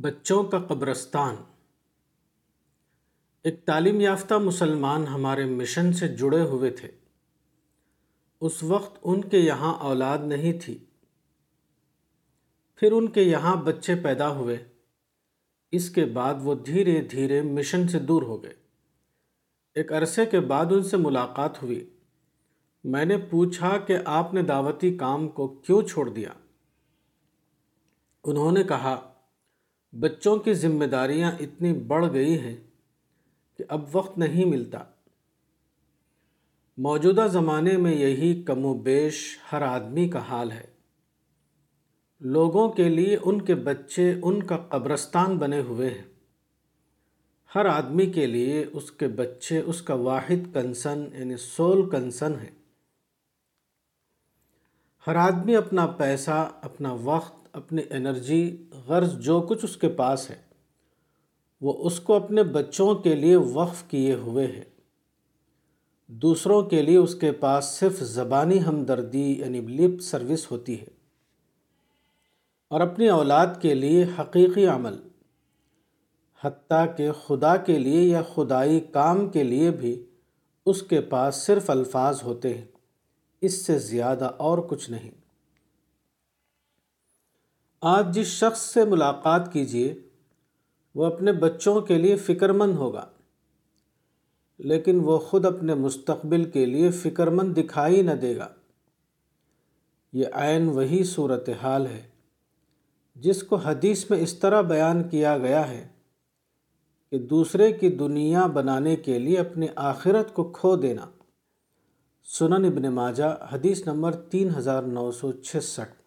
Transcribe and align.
بچوں 0.00 0.44
کا 0.44 0.58
قبرستان۔ 0.58 1.36
ایک 3.44 3.66
تعلیم 3.66 4.00
یافتہ 4.00 4.34
مسلمان 4.34 5.06
ہمارے 5.06 5.44
مشن 5.44 5.92
سے 5.92 6.08
جڑے 6.08 6.40
ہوئے 6.40 6.70
تھے۔ 6.70 6.90
اس 8.40 8.62
وقت 8.62 8.98
ان 9.02 9.20
کے 9.20 9.38
یہاں 9.38 9.74
اولاد 9.74 10.18
نہیں 10.18 10.52
تھی۔ 10.62 10.78
پھر 12.76 12.92
ان 12.92 13.10
کے 13.10 13.22
یہاں 13.22 13.56
بچے 13.56 13.94
پیدا 13.94 14.28
ہوئے۔ 14.28 14.64
اس 15.72 15.90
کے 15.90 16.04
بعد 16.04 16.34
وہ 16.42 16.54
دھیرے 16.54 17.00
دھیرے 17.00 17.42
مشن 17.42 17.88
سے 17.88 17.98
دور 17.98 18.22
ہو 18.22 18.42
گئے۔ 18.42 18.54
ایک 19.74 19.92
عرصے 19.92 20.26
کے 20.26 20.40
بعد 20.40 20.66
ان 20.70 20.82
سے 20.82 20.96
ملاقات 20.96 21.62
ہوئی۔ 21.62 21.90
میں 22.84 23.04
نے 23.04 23.18
پوچھا 23.18 23.78
کہ 23.78 23.96
آپ 24.04 24.34
نے 24.34 24.42
دعوتی 24.42 24.96
کام 24.96 25.28
کو 25.28 25.48
کیوں 25.48 25.82
چھوڑ 25.82 26.08
دیا؟ 26.08 26.32
انہوں 28.24 28.52
نے 28.52 28.64
کہا 28.64 29.12
بچوں 30.00 30.36
کی 30.36 30.54
ذمہ 30.54 30.84
داریاں 30.84 31.32
اتنی 31.40 31.72
بڑھ 31.72 32.12
گئی 32.12 32.38
ہیں 32.38 32.56
کہ 33.56 33.64
اب 33.68 33.84
وقت 33.92 34.18
نہیں 34.18 34.44
ملتا۔ 34.44 34.78
موجودہ 36.78 37.26
زمانے 37.30 37.76
میں 37.76 37.94
یہی 37.94 38.42
کم 38.42 38.66
و 38.66 38.74
بیش 38.74 39.38
ہر 39.52 39.62
آدمی 39.62 40.08
کا 40.08 40.18
حال 40.18 40.52
ہے۔ 40.52 40.66
لوگوں 42.20 42.68
کے 42.68 42.88
لیے 42.88 43.16
ان 43.22 43.42
کے 43.42 43.54
بچے 43.54 44.14
ان 44.22 44.42
کا 44.42 44.56
قبرستان 44.56 45.38
بنے 45.38 45.60
ہوئے 45.60 45.90
ہیں۔ 45.90 46.04
ہر 47.54 47.66
آدمی 47.66 48.06
کے 48.06 48.26
لیے 48.26 48.64
اس 48.72 48.92
کے 48.92 49.08
بچے 49.08 49.58
اس 49.58 49.82
کا 49.82 49.94
واحد 49.94 50.54
کنسن 50.54 51.04
یعنی 51.18 51.36
سول 51.36 51.90
کنسن 51.90 52.32
ہے 52.42 52.50
ہر 55.06 55.16
آدمی 55.16 55.56
اپنا 55.56 55.86
پیسہ، 55.86 56.50
اپنا 56.62 56.92
وقت 56.92 57.45
اپنی 57.56 57.82
انرجی، 57.90 58.56
غرض 58.86 59.18
جو 59.18 59.40
کچھ 59.40 59.64
اس 59.64 59.76
کے 59.76 59.88
پاس 59.88 60.30
ہے، 60.30 60.36
وہ 61.60 61.86
اس 61.86 62.00
کو 62.00 62.14
اپنے 62.14 62.42
بچوں 62.42 62.94
کے 62.94 63.14
لیے 63.14 63.36
وقف 63.36 63.84
کیے 63.88 64.14
ہوئے 64.14 64.46
ہے 64.46 64.64
دوسروں 66.06 66.62
کے 66.62 66.82
لیے 66.82 66.96
اس 66.96 67.14
کے 67.14 67.32
پاس 67.32 67.64
صرف 67.64 68.00
زبانی 68.00 68.64
ہمدردی 68.64 69.32
یعنی 69.38 69.60
لپ 69.60 70.00
سروس 70.00 70.50
ہوتی 70.50 70.80
ہے۔ 70.80 70.86
اور 72.68 72.80
اپنی 72.80 73.08
اولاد 73.08 73.46
کے 73.62 73.74
لیے 73.74 74.06
حقیقی 74.18 74.66
عمل، 74.66 74.96
حتیٰ 76.44 76.86
کہ 76.96 77.12
خدا 77.12 77.56
کے 77.56 77.78
لیے 77.78 78.00
یا 78.00 78.22
خدائی 78.34 78.80
کام 78.80 79.28
کے 79.28 79.44
لیے 79.44 79.70
بھی 79.70 80.06
اس 80.66 80.82
کے 80.82 81.00
پاس 81.00 81.34
صرف 81.34 81.70
الفاظ 81.70 82.22
ہوتے 82.22 82.54
ہیں۔ 82.54 82.64
اس 83.40 83.66
سے 83.66 83.78
زیادہ 83.78 84.24
اور 84.24 84.58
کچھ 84.58 84.90
نہیں۔ 84.90 85.25
آج 87.80 88.14
جس 88.14 88.26
شخص 88.26 88.60
سے 88.60 88.84
ملاقات 88.84 89.52
کیجیے، 89.52 89.94
وہ 90.94 91.06
اپنے 91.06 91.32
بچوں 91.32 91.80
کے 91.80 91.98
لیے 91.98 92.16
فکر 92.16 92.52
مند 92.52 92.76
ہوگا۔ 92.76 93.06
لیکن 94.58 95.00
وہ 95.00 95.18
خود 95.18 95.44
اپنے 95.44 95.74
مستقبل 95.74 96.44
کے 96.44 96.66
لیے 96.66 96.90
فکر 96.90 97.26
مند 97.26 97.58
دکھائی 97.58 98.02
نہ 98.02 98.10
دے 98.10 98.36
گا۔ 98.36 98.48
یہ 100.12 100.24
عین 100.32 100.68
وہی 100.68 101.04
صورت 101.04 101.50
حال 101.62 101.86
ہے 101.86 102.02
جس 103.14 103.42
کو 103.42 103.56
حدیث 103.56 104.10
میں 104.10 104.18
اس 104.18 104.34
طرح 104.34 104.60
بیان 104.60 105.08
کیا 105.08 105.38
گیا 105.38 105.68
ہے 105.68 105.88
کہ 107.10 107.18
دوسرے 107.18 107.72
کی 107.72 107.88
دنیا 107.88 108.46
بنانے 108.46 108.96
کے 108.96 109.18
لیے 109.18 109.38
اپنے 109.38 109.66
آخرت 109.76 110.34
کو 110.34 110.44
کھو 110.44 110.76
دینا۔ 110.76 111.06
سنن 112.24 112.64
ابن 112.64 112.82
ماجہ، 112.82 113.46
حدیث 113.52 113.86
نمبر 113.86 114.16
تین 114.16 114.48
ہزار 114.56 114.82
نو 114.82 115.12
سو 115.12 115.32
چھسٹھ۔ 115.32 116.05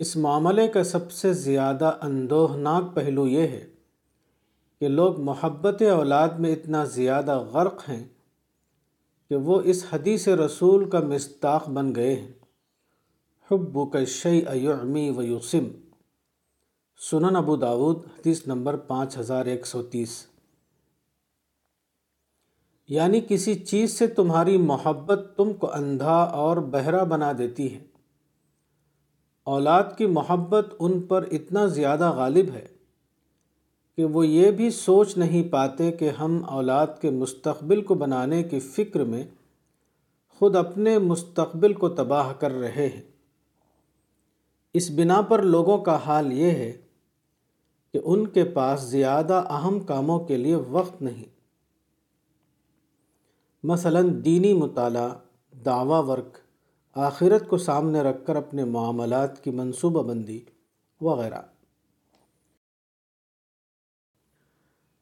اس 0.00 0.16
معاملے 0.16 0.68
کا 0.68 0.84
سب 0.84 1.12
سے 1.12 1.32
زیادہ 1.32 1.98
اندوہناک 2.02 2.94
پہلو 2.94 3.28
یہ 3.28 3.42
ہے 3.42 3.66
کہ 4.78 4.88
لوگ 4.88 5.20
محبت 5.20 5.82
اولاد 5.82 6.28
میں 6.28 6.52
اتنا 6.52 6.84
زیادہ 6.84 7.38
غرق 7.38 7.88
ہیں 7.88 8.08
کہ 9.28 9.36
وہ 9.36 9.60
اس 9.64 9.84
حدیث 9.92 10.28
رسول 10.28 10.90
کا 10.90 11.00
مستاق 11.00 11.68
بن 11.68 11.94
گئے 11.94 12.14
ہیں۔ 12.14 12.32
حب 13.50 13.92
کا 13.92 14.04
شعی 14.04 14.38
ایعمی 14.38 15.10
و 15.10 15.22
یوسم 15.22 15.64
سنن 17.10 17.36
ابو 17.36 17.56
داود، 17.56 17.96
حدیث 17.96 18.46
نمبر 18.46 18.76
پانچ 18.76 19.18
ہزار 19.18 19.46
ایک 19.46 19.66
سو 19.66 19.82
تیس۔ 19.82 20.26
یعنی 22.88 23.20
کسی 23.28 23.54
چیز 23.54 23.98
سے 23.98 24.06
تمہاری 24.06 24.56
محبت 24.56 25.20
تم 25.36 25.52
کو 25.52 25.72
اندھا 25.72 26.16
اور 26.16 26.56
بہرا 26.56 27.04
بنا 27.04 27.32
دیتی 27.38 27.74
ہے۔ 27.74 27.89
اولاد 29.44 29.84
کی 29.98 30.06
محبت 30.06 30.74
ان 30.78 31.00
پر 31.00 31.24
اتنا 31.30 31.66
زیادہ 31.66 32.12
غالب 32.16 32.54
ہے 32.54 32.66
کہ 33.96 34.04
وہ 34.04 34.26
یہ 34.26 34.50
بھی 34.50 34.70
سوچ 34.70 35.16
نہیں 35.16 35.42
پاتے 35.42 35.92
کہ 35.92 36.08
ہم 36.08 36.44
اولاد 36.46 36.86
کے 37.00 37.10
مستقبل 37.10 37.82
کو 37.82 37.94
بنانے 37.94 38.42
کی 38.42 38.60
فکر 38.60 39.04
میں 39.04 39.24
خود 40.28 40.56
اپنے 40.56 40.98
مستقبل 40.98 41.72
کو 41.72 41.88
تباہ 41.88 42.32
کر 42.32 42.52
رہے 42.52 42.86
ہیں۔ 42.86 43.02
اس 44.74 44.90
بنا 44.90 45.20
پر 45.20 45.42
لوگوں 45.42 45.78
کا 45.78 45.96
حال 45.96 46.32
یہ 46.32 46.50
ہے 46.50 46.72
کہ 47.92 48.00
ان 48.04 48.26
کے 48.26 48.44
پاس 48.44 48.80
زیادہ 48.80 49.34
اہم 49.34 49.80
کاموں 49.80 50.24
کے 50.24 50.36
لیے 50.36 50.54
وقت 50.54 51.02
نہیں۔ 51.02 51.24
مثلا 53.62 54.00
دینی 54.24 54.54
مطالعہ، 54.54 55.08
دعوی 55.64 56.10
ورک 56.10 56.39
آخرت 56.94 57.48
کو 57.48 57.58
سامنے 57.58 58.00
رکھ 58.00 58.26
کر 58.26 58.36
اپنے 58.36 58.64
معاملات 58.64 59.44
کی 59.44 59.50
منصوبہ 59.50 60.02
بندی 60.02 60.44
وغیرہ۔ 61.00 61.42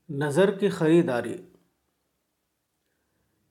نظر 0.08 0.50
کی 0.50 0.68
خریداری۔ 0.68 1.36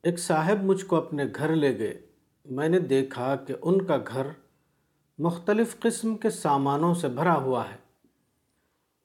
ایک 0.03 0.19
صاحب 0.19 0.63
مجھ 0.63 0.85
کو 0.85 0.95
اپنے 0.95 1.23
گھر 1.35 1.55
لے 1.55 1.79
گئے۔ 1.79 2.07
میں 2.45 2.69
نے 2.69 2.79
دیکھا 2.79 3.35
کہ 3.35 3.53
ان 3.61 3.85
کا 3.85 3.97
گھر 3.97 4.27
مختلف 5.17 5.79
قسم 5.79 6.17
کے 6.17 6.29
سامانوں 6.29 6.93
سے 6.93 7.07
بھرا 7.07 7.35
ہوا 7.35 7.69
ہے۔ 7.69 7.77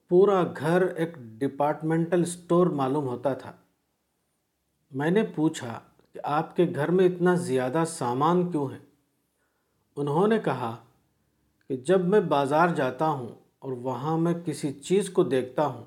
پورا 0.09 0.43
گھر 0.57 0.81
ایک 0.81 1.15
ڈپارٹمنٹل 1.15 2.25
سٹور 2.25 2.67
معلوم 2.67 3.07
ہوتا 3.07 3.33
تھا۔ 3.33 3.53
میں 4.91 5.11
نے 5.11 5.23
پوچھا 5.35 5.79
کہ 6.11 6.19
آپ 6.23 6.55
کے 6.55 6.71
گھر 6.75 6.91
میں 6.91 7.05
اتنا 7.05 7.35
زیادہ 7.35 7.83
سامان 7.87 8.51
کیوں 8.51 8.71
ہے؟ 8.71 8.92
انہوں 9.95 10.27
نے 10.27 10.39
کہا 10.39 10.75
کہ 11.69 11.77
جب 11.77 12.05
میں 12.05 12.19
بازار 12.19 12.67
جاتا 12.69 13.07
ہوں 13.07 13.27
اور 13.59 13.71
وہاں 13.71 14.17
میں 14.17 14.33
کسی 14.45 14.73
چیز 14.73 15.09
کو 15.09 15.23
دیکھتا 15.23 15.65
ہوں، 15.65 15.83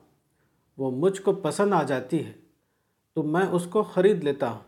وہ 0.76 0.90
مجھ 0.90 1.20
کو 1.20 1.32
پسند 1.32 1.72
آ 1.72 1.82
جاتی 1.82 2.24
ہے، 2.24 2.32
تو 3.14 3.22
میں 3.22 3.46
اس 3.46 3.66
کو 3.70 3.82
خرید 3.82 4.24
لیتا 4.24 4.50
ہوں۔ 4.50 4.60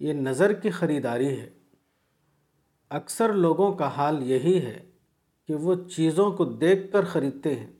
یہ 0.00 0.12
نظر 0.12 0.52
کی 0.52 0.70
خریداری 0.70 1.40
ہے۔ 1.40 1.50
اکثر 2.90 3.32
لوگوں 3.32 3.72
کا 3.72 3.88
حال 3.88 4.22
یہی 4.22 4.62
ہے 4.62 4.90
کہ 5.48 5.54
وہ 5.54 5.74
چیزوں 5.74 6.30
کو 6.30 6.44
دیکھ 6.44 6.92
کر 6.92 7.04
خریدتے 7.04 7.54
ہیں۔ 7.54 7.72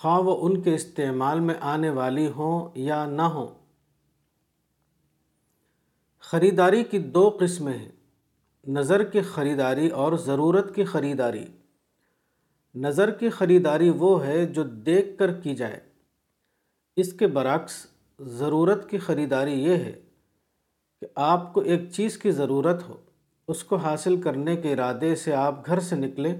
خواہ 0.00 0.18
وہ 0.18 0.46
ان 0.46 0.60
کے 0.60 0.74
استعمال 0.74 1.40
میں 1.40 1.54
آنے 1.60 1.90
والی 1.90 2.26
ہوں 2.26 2.68
یا 2.74 3.06
نہ 3.06 3.22
ہوں۔ 3.22 3.48
خریداری 6.18 6.84
کی 6.84 6.98
دو 6.98 7.36
قسمیں 7.40 7.78
ہیں۔ 7.78 8.01
نظر 8.66 9.04
کی 9.04 9.20
خریداری 9.20 9.88
اور 9.88 10.12
ضرورت 10.12 10.74
کی 10.74 10.84
خریداری۔ 10.84 11.44
نظر 12.74 13.10
کی 13.10 13.30
خریداری 13.30 13.90
وہ 13.90 14.26
ہے 14.26 14.46
جو 14.46 14.62
دیکھ 14.62 15.18
کر 15.18 15.32
کی 15.32 15.54
جائے۔ 15.54 15.80
اس 16.96 17.12
کے 17.12 17.26
برعکس، 17.26 17.86
ضرورت 18.20 18.90
کی 18.90 18.98
خریداری 18.98 19.52
یہ 19.52 19.74
ہے 19.74 20.00
کہ 21.00 21.06
آپ 21.14 21.54
کو 21.54 21.60
ایک 21.60 21.90
چیز 21.92 22.18
کی 22.18 22.30
ضرورت 22.30 22.88
ہو، 22.88 22.96
اس 23.48 23.64
کو 23.64 23.76
حاصل 23.76 24.20
کرنے 24.20 24.56
کے 24.56 24.72
ارادے 24.72 25.14
سے 25.14 25.34
آپ 25.34 25.66
گھر 25.66 25.80
سے 25.80 25.96
نکلیں 25.96 26.36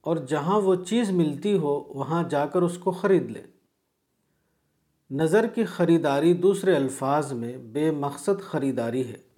اور 0.00 0.16
جہاں 0.16 0.60
وہ 0.60 0.74
چیز 0.74 1.10
ملتی 1.10 1.58
ہو، 1.58 1.80
وہاں 1.80 2.22
جا 2.28 2.46
کر 2.46 2.62
اس 2.62 2.78
کو 2.78 2.90
خرید 2.90 3.30
لیں۔ 3.30 3.46
نظر 5.10 5.46
کی 5.46 5.64
خریداری 5.64 6.34
دوسرے 6.34 6.76
الفاظ 6.76 7.32
میں 7.32 7.56
بے 7.56 7.90
مقصد 7.90 8.40
خریداری 8.40 9.08
ہے۔ 9.08 9.31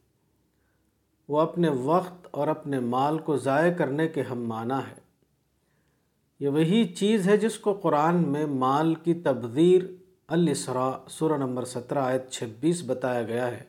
وہ 1.28 1.40
اپنے 1.40 1.68
وقت 1.68 2.26
اور 2.30 2.48
اپنے 2.48 2.80
مال 2.80 3.18
کو 3.18 3.36
ضائع 3.36 3.72
کرنے 3.72 4.08
کے 4.08 4.22
ہم 4.22 4.44
معنی 4.48 4.90
ہے 4.90 5.04
یہ 6.40 6.48
وہی 6.48 6.94
چیز 6.94 7.28
ہے 7.28 7.36
جس 7.36 7.58
کو 7.58 7.72
قرآن 7.72 8.28
میں 8.28 8.46
مال 8.46 8.94
کی 8.94 9.14
تبذیر 9.14 9.82
الاسراء 10.28 11.08
سورہ 11.08 11.36
نمبر 11.36 11.64
سترہ 11.64 11.98
آیت 11.98 12.30
چھبیس 12.30 12.82
بتایا 12.86 13.22
گیا 13.22 13.46
ہے۔ 13.46 13.62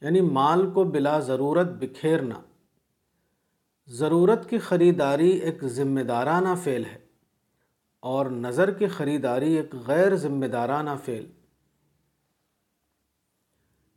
یعنی 0.00 0.20
مال 0.20 0.70
کو 0.70 0.84
بلا 0.84 1.18
ضرورت 1.18 1.66
بکھیرنا۔ 1.66 2.34
ضرورت 3.86 4.50
کی 4.50 4.58
خریداری 4.58 5.30
ایک 5.30 5.64
ذمہ 5.64 6.00
دارانہ 6.00 6.48
فعل 6.64 6.84
ہے 6.84 6.98
اور 8.00 8.26
نظر 8.26 8.70
کی 8.70 8.86
خریداری 8.86 9.54
ایک 9.54 9.74
غیر 9.86 10.16
ذمہ 10.16 10.46
دارانہ 10.46 10.90
فعل۔ 11.04 11.26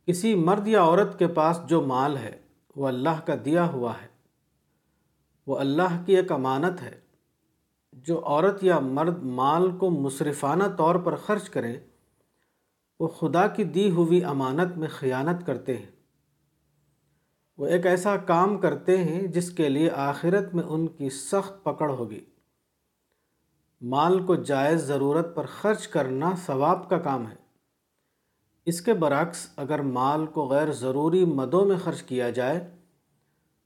کسی 0.06 0.34
مرد 0.34 0.68
یا 0.68 0.82
عورت 0.82 1.18
کے 1.18 1.26
پاس 1.26 1.60
جو 1.66 1.82
مال 1.82 2.16
ہے، 2.16 2.38
وہ 2.76 2.88
اللہ 2.88 3.20
کا 3.26 3.34
دیا 3.44 3.72
ہوا 3.72 3.92
ہے۔ 4.02 4.06
وہ 5.46 5.58
اللہ 5.58 6.02
کی 6.06 6.16
ایک 6.16 6.32
امانت 6.32 6.82
ہے۔ 6.82 7.00
جو 7.92 8.24
عورت 8.24 8.64
یا 8.64 8.78
مرد 8.78 9.22
مال 9.22 9.76
کو 9.78 9.90
مصرفانہ 9.90 10.64
طور 10.78 10.94
پر 10.94 11.16
خرچ 11.16 11.50
کریں 11.50 11.76
وہ 13.00 13.08
خدا 13.08 13.46
کی 13.46 13.64
دی 13.64 13.90
ہوئی 13.90 14.24
امانت 14.24 14.78
میں 14.78 14.88
خیانت 14.88 15.46
کرتے 15.46 15.76
ہیں۔ 15.76 15.90
وہ 17.58 17.66
ایک 17.66 17.86
ایسا 17.86 18.16
کام 18.16 18.58
کرتے 18.58 18.96
ہیں 18.96 19.22
جس 19.22 19.50
کے 19.50 19.68
لیے 19.68 19.90
آخرت 19.90 20.54
میں 20.54 20.64
ان 20.64 20.86
کی 20.86 21.10
سخت 21.10 21.64
پکڑ 21.64 21.90
ہوگی۔ 21.90 22.24
مال 23.80 24.26
کو 24.26 24.34
جائز 24.34 24.80
ضرورت 24.80 25.36
پر 25.36 25.46
خرچ 25.46 25.88
کرنا 25.88 26.34
ثواب 26.46 26.90
کا 26.90 26.98
کام 26.98 27.30
ہے۔ 27.30 27.41
اس 28.64 28.80
کے 28.80 28.94
برعکس 28.94 29.48
اگر 29.56 29.78
مال 29.78 30.26
کو 30.26 30.48
غیر 30.48 30.72
ضروری 30.72 31.24
مدوں 31.24 31.64
میں 31.64 31.76
خرچ 31.84 32.02
کیا 32.02 32.30
جائے، 32.30 32.70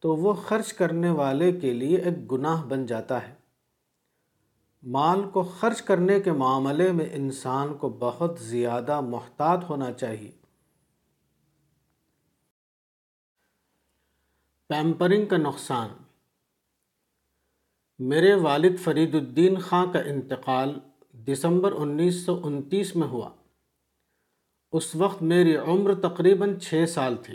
تو 0.00 0.16
وہ 0.16 0.32
خرچ 0.32 0.72
کرنے 0.72 1.10
والے 1.10 1.52
کے 1.52 1.72
لیے 1.72 1.98
ایک 1.98 2.32
گناہ 2.32 2.64
بن 2.64 2.87
جاتا 2.87 3.28
ہے۔ 3.28 3.34
مال 4.82 5.31
کو 5.31 5.43
خرچ 5.43 5.82
کرنے 5.82 6.20
کے 6.20 6.32
معاملے 6.32 6.93
میں 6.93 7.06
انسان 7.12 7.75
کو 7.75 7.88
بہت 7.88 8.38
زیادہ 8.40 9.00
محتاط 9.00 9.64
ہونا 9.69 9.93
چاہیے۔ 9.93 10.31
پیمپرنگ 14.69 15.26
کا 15.26 15.37
نقصان۔ 15.37 15.88
میرے 17.98 18.34
والد 18.34 18.78
فرید 18.78 19.14
الدین 19.14 19.58
خان 19.58 19.93
کا 19.93 19.98
انتقال 19.98 20.78
دسمبر 21.12 21.72
انیس 21.72 22.26
سو 22.26 22.40
انتیس 22.44 22.96
میں 22.96 23.08
ہوا۔ 23.08 23.31
اس 24.73 24.97
وقت 24.97 25.23
میری 25.23 25.57
عمر 25.57 25.95
تقریباً 25.95 26.59
چھ 26.59 26.85
سال 26.89 27.17
تھی۔ 27.17 27.35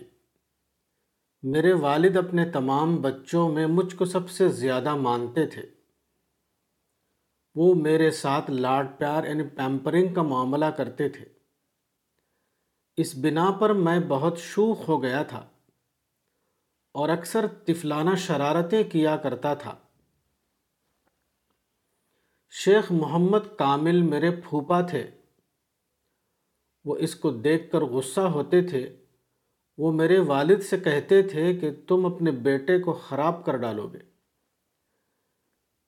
میرے 1.44 1.74
والد 1.74 2.18
اپنے 2.18 2.52
تمام 2.52 2.96
بچوں 2.96 3.50
میں 3.50 3.68
مجھ 3.68 3.96
کو 3.96 4.06
سب 4.06 4.30
سے 4.30 4.50
زیادہ 4.50 4.96
مانتے 4.96 5.48
تھے۔ 5.48 5.62
وہ 7.56 7.76
میرے 7.76 8.12
ساتھ 8.12 8.52
لاڈ 8.52 8.98
پیار 8.98 9.24
یعنی 9.24 9.44
پیمپرنگ 9.44 10.14
کا 10.14 10.22
معاملہ 10.22 10.66
کرتے 10.66 11.10
تھے۔ 11.10 11.26
اس 12.98 13.16
بنا 13.16 13.52
پر 13.52 13.70
میں 13.70 14.00
بہت 14.08 14.38
شوخ 14.38 14.90
ہو 14.90 15.04
گیا 15.04 15.24
تھا 15.24 15.50
اور 16.92 17.10
اکثر 17.10 17.48
تفلانہ 17.48 18.16
شرارتیں 18.16 18.84
کیا 18.84 19.18
کرتا 19.18 19.54
تھا۔ 19.54 19.78
شیخ 22.50 22.92
محمد 22.92 23.58
کامل 23.58 24.02
میرے 24.02 24.32
پھوپا 24.32 24.82
تھے۔ 24.82 25.21
وہ 26.86 26.96
اس 26.96 27.16
کو 27.16 27.32
دیکھ 27.32 27.72
کر 27.72 27.82
غصہ 27.82 28.22
ہوتے 28.22 28.62
تھے۔ 28.62 28.96
وہ 29.78 29.92
میرے 29.92 30.20
والد 30.20 30.62
سے 30.62 30.78
کہتے 30.80 31.22
تھے 31.22 31.56
کہ 31.56 31.72
تم 31.88 32.06
اپنے 32.06 32.32
بیٹے 32.32 32.80
کو 32.80 32.94
خراب 32.94 33.46
کر 33.46 33.58
ڈالو 33.58 33.88
گے۔ 33.88 34.00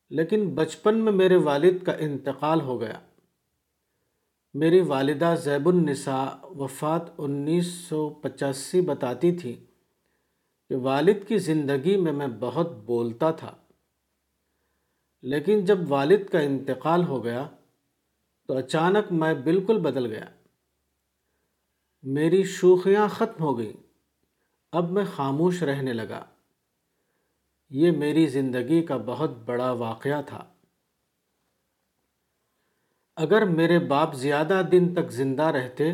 لیکن 0.10 0.56
بچپن 0.56 0.98
میں 0.98 1.12
میرے 1.12 1.36
والد 1.36 1.84
کا 1.86 1.92
انتقال 1.92 2.62
ہو 2.62 2.81
گیا۔ 2.81 3.00
میری 4.54 4.81
والدہ 4.81 5.36
زیب 5.44 5.69
النساء 5.69 6.44
وفات 6.44 7.01
انیس 7.18 7.68
سو 7.68 8.10
پچاسی 8.10 8.81
بتاتی 8.81 9.36
تھی 9.36 9.66
کہ 10.69 10.75
والد 10.75 11.28
کی 11.28 11.38
زندگی 11.38 11.98
میں 11.98 12.13
میں 12.13 12.28
بہت 12.40 12.72
بولتا 12.72 13.31
تھا۔ 13.31 13.56
لیکن 15.22 15.66
جب 15.66 15.78
والد 15.88 16.30
کا 16.31 16.40
انتقال 16.40 17.04
ہو 17.04 17.24
گیا 17.24 17.50
تو 18.48 18.57
اچانک 18.57 19.12
میں 19.12 19.34
بالکل 19.34 19.80
بدل 19.80 20.06
گیا۔ 20.06 20.25
میری 22.03 22.44
شوخیاں 22.44 23.07
ختم 23.07 23.44
ہو 23.44 23.57
گئیں۔ 23.57 23.83
اب 24.71 24.91
میں 24.91 25.05
خاموش 25.15 25.63
رہنے 25.63 25.94
لگا۔ 25.94 26.25
یہ 27.69 27.91
میری 27.91 28.27
زندگی 28.27 28.81
کا 28.81 28.97
بہت 28.97 29.29
بڑا 29.29 29.71
واقعہ 29.71 30.21
تھا۔ 30.21 30.44
اگر 33.15 33.45
میرے 33.45 33.79
باپ 33.79 34.15
زیادہ 34.15 34.61
دن 34.71 34.94
تک 34.94 35.11
زندہ 35.11 35.44
رہتے، 35.44 35.94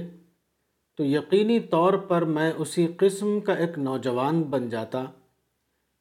تو 0.98 1.06
یقینی 1.06 1.60
طور 1.60 1.94
پر 1.94 2.22
میں 2.22 2.52
اسی 2.58 2.88
قسم 2.98 3.40
کا 3.40 3.54
ایک 3.54 3.80
نوجوان 3.80 4.44
بن 4.44 4.70
جاتا، 4.70 5.06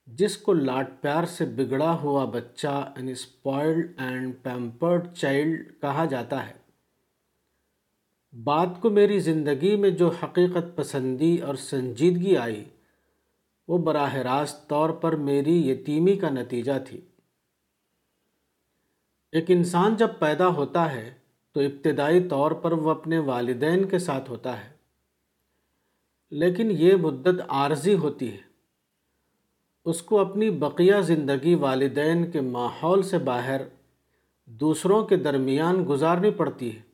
جس 0.07 0.37
کو 0.37 0.53
لاٹ 0.53 1.01
پیار 1.01 1.25
سے 1.25 1.45
بگڑا 1.45 1.93
ہوا 1.93 2.25
بچہ 2.25 2.93
ان 2.97 3.09
اسپوائلڈ 3.09 3.93
اینڈ 3.99 4.35
پیمپرڈ 4.43 5.15
چائلڈ 5.15 5.81
کہا 5.81 6.05
جاتا 6.05 6.49
ہے۔ 6.49 6.68
بات 8.33 8.69
کو 8.81 8.91
میری 8.91 9.21
زندگی 9.21 9.77
میں 9.77 9.91
جو 9.91 10.09
حقیقت 10.09 10.77
پسندی 10.77 11.39
اور 11.39 11.55
سنجیدگی 11.55 12.37
آئی، 12.37 12.65
وہ 13.69 13.79
براہ 13.79 14.15
راست 14.15 14.69
طور 14.69 14.91
پر 14.91 15.17
میری 15.17 15.71
یتیمی 15.71 16.17
کا 16.17 16.31
نتیجہ 16.31 16.73
تھی۔ 16.89 17.01
ایک 19.33 19.45
انسان 19.49 19.97
جب 19.97 20.09
پیدا 20.19 20.49
ہوتا 20.49 20.93
ہے، 20.93 21.15
تو 21.53 21.61
ابتدائی 21.61 22.29
طور 22.29 22.51
پر 22.51 22.73
وہ 22.73 22.91
اپنے 22.91 23.19
والدین 23.19 23.85
کے 23.85 23.99
ساتھ 23.99 24.31
ہوتا 24.31 24.65
ہے۔ 24.65 24.71
لیکن 26.31 26.69
یہ 26.71 26.97
مدت 26.97 27.43
عارضی 27.49 27.95
ہوتی 27.95 28.33
ہے۔ 28.33 28.39
اس 29.85 30.03
کو 30.03 30.19
اپنی 30.19 30.51
بقیہ 30.51 30.95
زندگی 31.01 31.55
والدین 31.55 32.31
کے 32.31 32.41
ماحول 32.41 33.03
سے 33.03 33.19
باہر 33.19 33.61
دوسروں 34.47 35.05
کے 35.05 35.17
درمیان 35.17 35.85
گزارنی 35.89 36.31
پڑتی 36.31 36.77
ہے۔ 36.77 36.88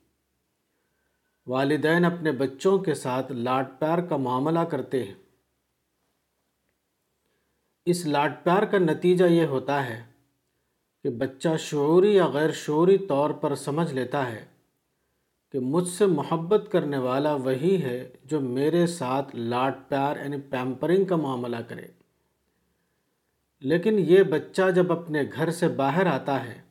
والدین 1.46 2.04
اپنے 2.04 2.32
بچوں 2.32 2.78
کے 2.78 2.94
ساتھ 2.94 3.32
لاٹ 3.32 3.78
پیار 3.78 3.98
کا 3.98 4.16
معاملہ 4.16 4.58
کرتے 4.58 5.04
ہیں۔ 5.04 5.14
اس 7.86 8.06
لاٹ 8.06 8.44
پیار 8.44 8.62
کا 8.62 8.78
نتیجہ 8.78 9.24
یہ 9.24 9.44
ہوتا 9.44 9.86
ہے 9.86 10.02
کہ 11.02 11.10
بچہ 11.10 11.48
شعوری 11.58 12.14
یا 12.14 12.26
غیر 12.26 12.50
شعوری 12.50 12.98
طور 12.98 13.30
پر 13.30 13.54
سمجھ 13.54 13.94
لیتا 13.94 14.32
ہے 14.32 14.44
کہ 15.52 15.58
مجھ 15.58 15.88
سے 15.88 16.06
محبت 16.06 16.68
کرنے 16.72 16.98
والا 16.98 17.34
وہی 17.34 17.82
ہے 17.82 18.10
جو 18.24 18.40
میرے 18.40 18.86
ساتھ 18.86 19.36
لاٹ 19.36 19.88
پیار 19.88 20.16
یعنی 20.16 20.40
پیمپرنگ 20.40 21.04
کا 21.04 21.16
معاملہ 21.16 21.56
کرے۔ 21.68 21.86
لیکن 23.60 23.94
یہ 23.98 24.22
بچہ 24.22 24.70
جب 24.70 24.92
اپنے 24.92 25.22
گھر 25.36 25.50
سے 25.50 25.68
باہر 25.68 26.06
آتا 26.06 26.44
ہے 26.44 26.63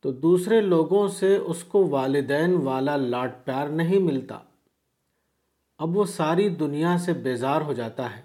تو 0.00 0.12
دوسرے 0.12 0.60
لوگوں 0.60 1.08
سے 1.08 1.36
اس 1.36 1.64
کو 1.64 1.88
والدین 1.88 2.54
والا 2.54 2.96
لاٹ 2.96 3.44
پیار 3.44 3.68
نہیں 3.68 3.98
ملتا۔ 3.98 4.38
اب 5.78 5.96
وہ 5.96 6.04
ساری 6.04 6.48
دنیا 6.48 6.98
سے 6.98 7.12
بیزار 7.12 7.60
ہو 7.60 7.72
جاتا 7.72 8.16
ہے۔ 8.16 8.22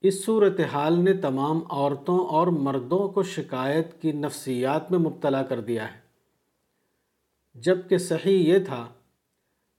اس 0.00 0.24
صورتحال 0.24 1.04
نے 1.04 1.12
تمام 1.12 1.60
عورتوں 1.70 2.26
اور 2.26 2.46
مردوں 2.46 3.08
کو 3.08 3.22
شکایت 3.22 4.02
کی 4.02 4.12
نفسیات 4.12 4.90
میں 4.90 4.98
مبتلا 4.98 5.42
کر 5.42 5.60
دیا 5.60 5.94
ہے۔ 5.94 6.00
جبکہ 7.54 7.98
صحیح 7.98 8.54
یہ 8.54 8.58
تھا 8.58 8.86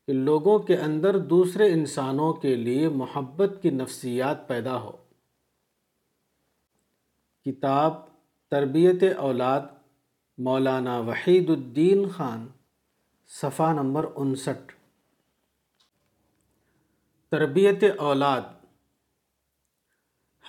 کہ 0.07 0.13
لوگوں 0.13 0.59
کے 0.59 0.77
اندر 0.77 1.17
دوسرے 1.17 1.73
انسانوں 1.73 2.33
کے 2.33 2.55
لیے 2.55 2.89
محبت 2.89 3.59
کی 3.61 3.69
نفسیات 3.69 4.47
پیدا 4.47 4.81
ہو۔ 4.81 4.91
کتاب 7.45 7.93
تربیت 8.51 9.03
اولاد 9.17 9.61
مولانا 10.39 10.99
وحید 10.99 11.49
الدین 11.49 12.09
خان، 12.09 12.47
صفحہ 13.27 13.73
نمبر 13.73 14.05
انسٹھ۔ 14.15 14.73
تربیت 17.31 17.83
اولاد۔ 17.97 18.41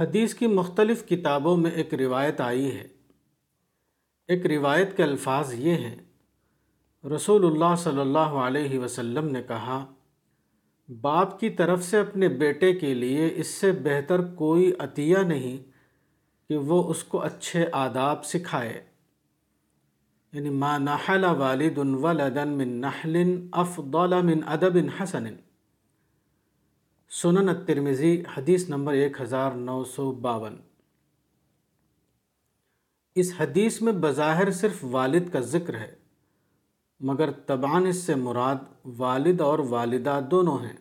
حدیث 0.01 0.35
کی 0.35 0.47
مختلف 0.47 1.09
کتابوں 1.09 1.57
میں 1.57 1.71
ایک 1.71 1.95
روایت 1.95 2.41
آئی 2.41 2.77
ہے۔ 2.77 2.89
ایک 4.29 4.47
روایت 4.47 4.97
کے 4.97 5.03
الفاظ 5.03 5.55
یہ 5.55 5.75
ہیں، 5.75 5.97
رسول 7.17 7.47
اللہ 7.47 7.77
صلی 7.79 8.01
اللہ 8.01 8.19
علیہ 8.19 8.79
وسلم 8.79 9.25
نے 9.25 9.43
کہا، 9.43 9.95
باپ 11.01 11.41
کی 11.41 11.51
طرف 11.51 11.85
سے 11.85 11.99
اپنے 11.99 12.29
بیٹے 12.29 12.73
کے 12.73 12.95
لیے 12.95 13.31
اس 13.35 13.47
سے 13.47 13.73
بہتر 13.73 14.23
کوئی 14.23 14.73
عطیہ 14.79 15.19
نہیں 15.19 15.71
کہ 16.49 16.57
وہ 16.57 16.91
اس 16.91 17.05
کو 17.05 17.23
اچھے 17.23 17.67
آداب 17.73 18.25
سکھائے۔ 18.25 18.90
یعنی 20.33 20.51
ما 20.51 20.79
نحل 20.79 21.25
والد 21.25 21.79
ولدا 21.79 22.45
من 22.45 22.69
نحل 22.69 23.47
افضل 23.53 24.23
من 24.23 24.41
ادب 24.47 24.79
حسن. 25.01 25.25
سنن 27.11 27.49
الترمذی 27.49 28.23
حدیث 28.37 28.69
نمبر 28.69 28.93
ایک 28.93 29.21
ہزار 29.21 29.53
نو 29.53 29.85
سو 29.85 30.13
باون. 30.13 30.57
اس 33.15 33.33
حدیث 33.39 33.83
میں 33.83 33.93
بظاہر 33.93 34.51
صرف 34.51 34.79
والد 34.83 35.33
کا 35.33 35.41
ذکر 35.41 35.75
ہے، 35.75 35.95
مگر 37.01 37.31
طبعاً 37.31 37.87
اس 37.87 37.97
سے 37.97 38.15
مراد 38.15 38.57
والد 38.85 39.41
اور 39.41 39.59
والدہ 39.59 40.21
دونوں 40.31 40.59
ہیں۔ 40.59 40.77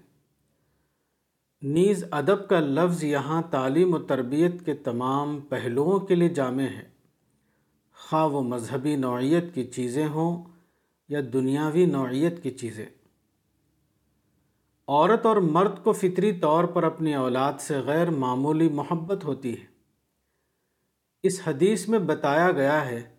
نیز 1.61 2.03
ادب 2.11 2.47
کا 2.49 2.59
لفظ 2.59 3.03
یہاں 3.03 3.41
تعلیم 3.41 3.93
و 3.93 3.99
تربیت 3.99 4.65
کے 4.65 4.73
تمام 4.73 5.39
پہلوؤں 5.39 5.99
کے 5.99 6.15
لیے 6.15 6.29
جامع 6.29 6.63
ہے۔ 6.63 6.88
ہاں، 8.11 8.29
خواہ 8.29 8.39
و 8.39 8.43
مذہبی 8.43 8.95
نوعیت 8.95 9.43
کی 9.53 9.63
چیزیں 9.63 10.07
ہوں 10.07 10.43
یا 11.09 11.19
دنیاوی 11.33 11.85
نوعیت 11.85 12.43
کی 12.43 12.51
چیزیں۔ 12.51 12.85
عورت 14.87 15.25
اور 15.25 15.37
مرد 15.37 15.83
کو 15.83 15.93
فطری 15.93 16.33
طور 16.33 16.63
پر 16.63 16.83
اپنی 16.83 17.15
اولاد 17.15 17.53
سے 17.59 17.77
غیر 17.77 18.09
معمولی 18.09 18.69
محبت 18.69 19.25
ہوتی 19.25 19.59
ہے۔ 19.59 19.65
اس 21.23 21.41
حدیث 21.47 21.87
میں 21.89 21.99
بتایا 21.99 22.51
گیا 22.51 22.85
ہے 22.85 23.09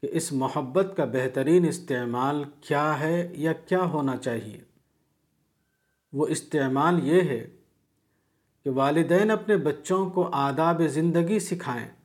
کہ 0.00 0.08
اس 0.12 0.32
محبت 0.32 0.86
کا 0.96 1.04
بہترین 1.04 1.68
استعمال 1.68 2.44
کیا 2.60 3.00
ہے 3.00 3.28
یا 3.32 3.52
کیا 3.52 3.82
ہونا 3.82 4.16
چاہیے۔ 4.16 4.60
وہ 6.12 6.26
استعمال 6.26 7.06
یہ 7.06 7.20
ہے 7.22 7.48
کہ 8.64 8.70
والدین 8.70 9.30
اپنے 9.30 9.56
بچوں 9.56 10.10
کو 10.10 10.28
آداب 10.32 10.82
زندگی 10.88 11.38
سکھائیں۔ 11.38 11.99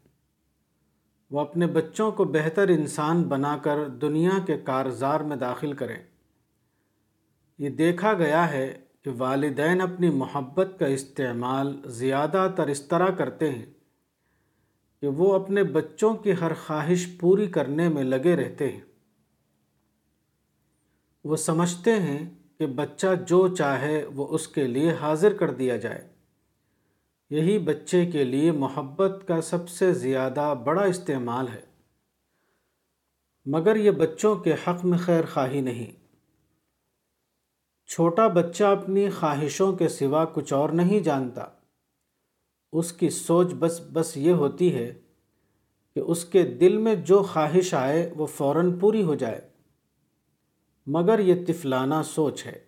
وہ 1.36 1.40
اپنے 1.40 1.68
بچوں 1.68 2.12
کو 2.12 2.26
بہتر 2.26 2.68
انسان 2.68 3.24
بنا 3.24 3.58
کر 3.58 3.88
دنیا 3.88 4.40
کے 4.46 4.58
کارزار 4.58 5.20
میں 5.20 5.36
داخل 5.36 5.74
کریں۔ 5.74 6.04
یہ 7.60 7.70
دیکھا 7.70 8.14
گیا 8.14 8.52
ہے 8.52 8.80
کہ 9.02 9.12
والدین 9.18 9.82
اپنی 9.82 10.10
محبت 10.10 10.70
کا 10.80 10.86
استعمال 10.86 11.82
زیادہ 11.86 12.52
تر 12.56 12.68
اس 12.68 12.82
طرح 12.82 13.08
کرتے 13.08 13.50
ہیں 13.50 13.66
کہ 15.02 15.08
وہ 15.08 15.34
اپنے 15.34 15.64
بچوں 15.64 16.14
کی 16.14 16.34
ہر 16.42 16.52
خواہش 16.54 17.18
پوری 17.20 17.48
کرنے 17.48 17.90
میں 17.90 18.04
لگے 18.04 18.36
رہتے 18.36 18.72
ہیں۔ 18.72 18.82
وہ 21.24 21.36
سمجھتے 21.36 22.00
ہیں 22.00 22.30
کہ 22.58 22.66
بچہ 22.66 23.08
جو 23.28 23.56
چاہے 23.56 24.06
وہ 24.06 24.28
اس 24.28 24.48
کے 24.48 24.68
لیے 24.68 24.92
حاضر 25.02 25.34
کر 25.34 25.52
دیا 25.52 25.78
جائے۔ 25.78 26.15
یہی 27.30 27.60
بچے 27.60 28.06
کے 28.06 28.24
لیے 28.24 28.52
محبت 28.52 29.28
کا 29.28 29.42
سب 29.42 29.70
سے 29.70 29.94
زیادہ 29.94 30.54
بڑا 30.64 30.84
استعمال 30.84 31.48
ہے۔ 31.48 31.62
مگر 33.46 33.76
یہ 33.76 33.92
بچوں 33.92 34.36
کے 34.36 34.54
حق 34.54 34.86
میں 34.86 34.98
خیر 34.98 35.26
خواہی 35.26 35.62
نہیں۔ 35.62 36.06
چھوٹا 37.88 38.28
بچہ 38.28 38.64
اپنی 38.64 39.10
خواہشوں 39.10 39.74
کے 39.74 39.88
سوا 39.88 40.26
کچھ 40.26 40.54
اور 40.54 40.70
نہیں 40.70 41.00
جانتا۔ 41.00 41.46
اس 42.74 42.94
کی 42.94 43.10
سوچ 43.10 43.48
بس 43.60 43.82
بس 43.94 44.18
یہ 44.18 44.32
ہوتی 44.32 44.76
ہے 44.76 44.94
کہ 45.94 46.00
اس 46.00 46.26
کے 46.26 46.44
دل 46.44 46.78
میں 46.78 46.96
جو 46.96 47.24
خواہش 47.24 47.74
آئے 47.74 48.14
وہ 48.18 48.26
فوراً 48.26 48.80
پوری 48.80 49.04
ہو 49.04 49.16
جائے۔ 49.16 49.50
مگر 50.88 51.20
یہ 51.20 51.46
طفلانہ 51.46 51.96
سوچ 52.06 52.46
ہے۔ 52.46 52.66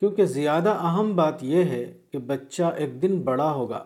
کیونکہ 0.00 0.24
زیادہ 0.24 0.68
اہم 0.68 1.16
بات 1.16 1.44
یہ 1.44 1.62
ہے 1.62 1.98
کہ 2.16 2.20
بچہ 2.20 2.62
ایک 2.62 3.02
دن 3.02 3.20
بڑا 3.22 3.52
ہوگا۔ 3.52 3.84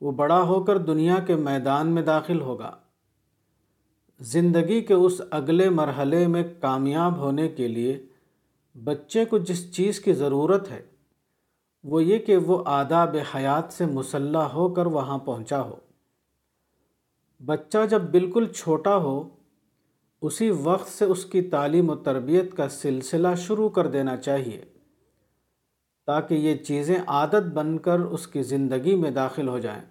وہ 0.00 0.12
بڑا 0.12 0.42
ہو 0.42 0.64
کر 0.64 0.78
دنیا 0.78 1.18
کے 1.26 1.36
میدان 1.36 1.86
میں 1.86 2.02
داخل 2.02 2.40
ہوگا۔ 2.40 2.76
زندگی 4.20 4.80
کے 4.80 4.94
اس 4.94 5.20
اگلے 5.30 5.70
مرحلے 5.70 6.26
میں 6.26 6.42
کامیاب 6.60 7.16
ہونے 7.16 7.48
کے 7.48 7.68
لیے 7.68 8.06
بچے 8.84 9.24
کو 9.24 9.38
جس 9.38 9.74
چیز 9.74 10.00
کی 10.00 10.12
ضرورت 10.12 10.70
ہے، 10.70 10.82
وہ 11.84 12.04
یہ 12.04 12.18
کہ 12.18 12.36
وہ 12.36 12.62
آداب 12.66 13.16
حیات 13.34 13.72
سے 13.72 13.86
مسلح 13.86 14.42
ہو 14.42 14.68
کر 14.68 14.86
وہاں 14.86 15.18
پہنچا 15.18 15.62
ہو۔ 15.62 15.76
بچہ 17.44 17.78
جب 17.90 18.02
بالکل 18.02 18.46
چھوٹا 18.46 18.96
ہو، 18.96 19.28
اسی 20.22 20.50
وقت 20.50 20.88
سے 20.88 21.04
اس 21.04 21.24
کی 21.24 21.42
تعلیم 21.42 21.90
و 21.90 21.94
تربیت 21.94 22.56
کا 22.56 22.68
سلسلہ 22.68 23.28
شروع 23.36 23.68
کر 23.68 23.86
دینا 23.86 24.16
چاہیے۔ 24.16 24.75
تاکہ 26.06 26.34
یہ 26.34 26.56
چیزیں 26.56 26.98
عادت 27.06 27.48
بن 27.54 27.78
کر 27.78 28.00
اس 28.00 28.26
کی 28.26 28.42
زندگی 28.42 28.96
میں 28.96 29.10
داخل 29.10 29.48
ہو 29.48 29.58
جائیں۔ 29.58 29.82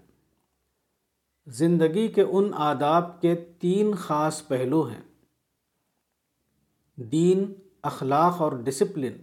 زندگی 1.48 2.08
کے 2.08 2.22
ان 2.22 2.52
آداب 2.54 3.22
کے 3.22 3.36
تین 3.36 3.96
خاص 3.96 4.48
پہلو 4.48 4.84
ہیں۔ 4.84 5.02
دین، 6.96 7.54
اخلاق 7.82 8.42
اور 8.42 8.52
ڈسپلن 8.52 9.14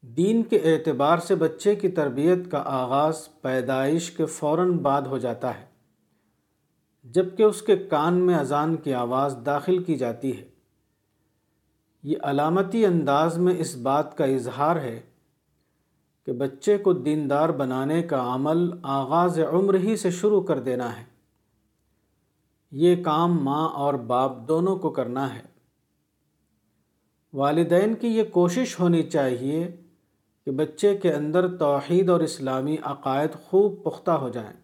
دین 0.00 0.42
کے 0.42 0.56
اعتبار 0.56 1.18
سے 1.18 1.34
بچے 1.34 1.74
کی 1.74 1.88
تربیت 1.88 2.50
کا 2.50 2.62
آغاز 2.66 3.28
پیدائش 3.40 4.10
کے 4.10 4.26
فوراً 4.26 4.78
بعد 4.78 5.02
ہو 5.02 5.18
جاتا 5.18 5.60
ہے 5.60 5.66
جبکہ 7.04 7.42
اس 7.42 7.62
کے 7.62 7.76
کان 7.76 8.14
میں 8.14 8.34
اذان 8.34 8.76
کی 8.76 8.94
آواز 8.94 9.36
داخل 9.46 9.82
کی 9.82 9.96
جاتی 9.96 10.38
ہے۔ 10.38 10.48
یہ 12.02 12.16
علامتی 12.22 12.86
انداز 12.86 13.38
میں 13.38 13.54
اس 13.58 13.76
بات 13.76 14.16
کا 14.16 14.24
اظہار 14.24 14.76
ہے 14.76 15.00
کہ 16.26 16.32
بچے 16.32 16.78
کو 16.78 16.92
دیندار 16.92 17.48
بنانے 17.48 18.02
کا 18.02 18.34
عمل 18.34 18.70
آغاز 18.82 19.38
عمر 19.38 19.74
ہی 19.74 19.96
سے 19.96 20.10
شروع 20.10 20.40
کر 20.40 20.60
دینا 20.60 21.00
ہے۔ 21.00 21.04
یہ 22.70 23.04
کام 23.04 23.44
ماں 23.44 23.68
اور 23.68 23.94
باپ 23.94 24.48
دونوں 24.48 24.76
کو 24.76 24.90
کرنا 24.90 25.34
ہے۔ 25.34 25.42
والدین 27.32 27.94
کی 27.94 28.08
یہ 28.08 28.22
کوشش 28.24 28.80
ہونی 28.80 29.02
چاہیے 29.02 29.76
کہ 30.44 30.50
بچے 30.50 30.96
کے 30.96 31.12
اندر 31.12 31.56
توحید 31.56 32.10
اور 32.10 32.20
اسلامی 32.20 32.76
عقائد 32.82 33.30
خوب 33.44 33.84
پختہ 33.84 34.10
ہو 34.10 34.28
جائیں۔ 34.28 34.60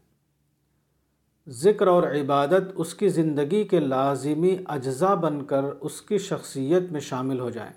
ذکر 1.49 1.87
اور 1.87 2.03
عبادت 2.03 2.73
اس 2.75 2.95
کی 2.95 3.09
زندگی 3.09 3.65
کے 3.65 3.81
لازمی 3.81 4.57
اجزاء 4.67 5.15
بن 5.15 5.45
کر 5.45 5.65
اس 5.81 6.03
کی 6.03 6.19
شخصیت 6.19 6.83
میں 6.93 7.01
شامل 7.01 7.41
ہو 7.41 7.51
جائیں۔ 7.51 7.73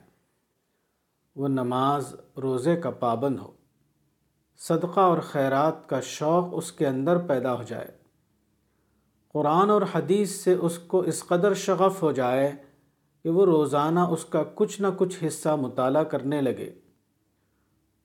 وہ 1.35 1.47
نماز، 1.47 2.15
روزے 2.41 2.75
کا 2.75 2.89
پابند 2.89 3.39
ہو۔ 3.39 3.64
صدقہ 4.57 4.99
اور 4.99 5.17
خیرات 5.17 5.89
کا 5.89 5.99
شوق 6.01 6.47
اس 6.51 6.71
کے 6.71 6.87
اندر 6.87 7.17
پیدا 7.17 7.57
ہو 7.57 7.63
جائے۔ 7.63 7.87
قرآن 9.27 9.69
اور 9.69 9.81
حدیث 9.95 10.31
سے 10.31 10.53
اس 10.53 10.79
کو 10.79 10.99
اس 10.99 11.23
قدر 11.27 11.53
شغف 11.53 12.03
ہو 12.03 12.11
جائے 12.11 12.51
کہ 13.23 13.29
وہ 13.29 13.45
روزانہ 13.45 13.99
اس 13.99 14.25
کا 14.25 14.43
کچھ 14.55 14.81
نہ 14.81 14.87
کچھ 14.97 15.23
حصہ 15.27 15.49
مطالعہ 15.49 16.03
کرنے 16.03 16.41
لگے۔ 16.41 16.73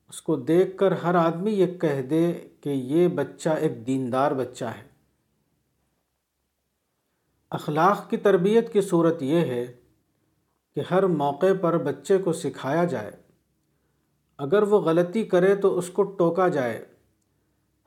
اس 0.09 0.21
کو 0.21 0.35
دیکھ 0.35 0.77
کر 0.77 0.91
ہر 0.91 1.15
آدمی 1.15 1.51
یہ 1.51 1.79
کہہ 1.79 2.01
دے 2.01 2.33
کہ 2.61 2.69
یہ 2.69 3.07
بچہ 3.07 3.49
ایک 3.49 3.87
دیندار 3.87 4.31
بچہ 4.31 4.65
ہے۔ 4.65 4.91
اخلاق 7.49 8.09
کی 8.09 8.17
تربیت 8.17 8.73
کی 8.73 8.81
صورت 8.81 9.23
یہ 9.23 9.39
ہے 9.39 9.73
کہ 10.75 10.81
ہر 10.91 11.03
موقع 11.03 11.45
پر 11.61 11.77
بچے 11.77 12.17
کو 12.17 12.33
سکھایا 12.33 12.83
جائے۔ 12.83 13.20
اگر 14.41 14.63
وہ 14.63 14.81
غلطی 14.81 15.23
کرے 15.23 15.55
تو 15.55 15.77
اس 15.77 15.89
کو 15.89 16.03
ٹوکا 16.03 16.47
جائے، 16.47 16.85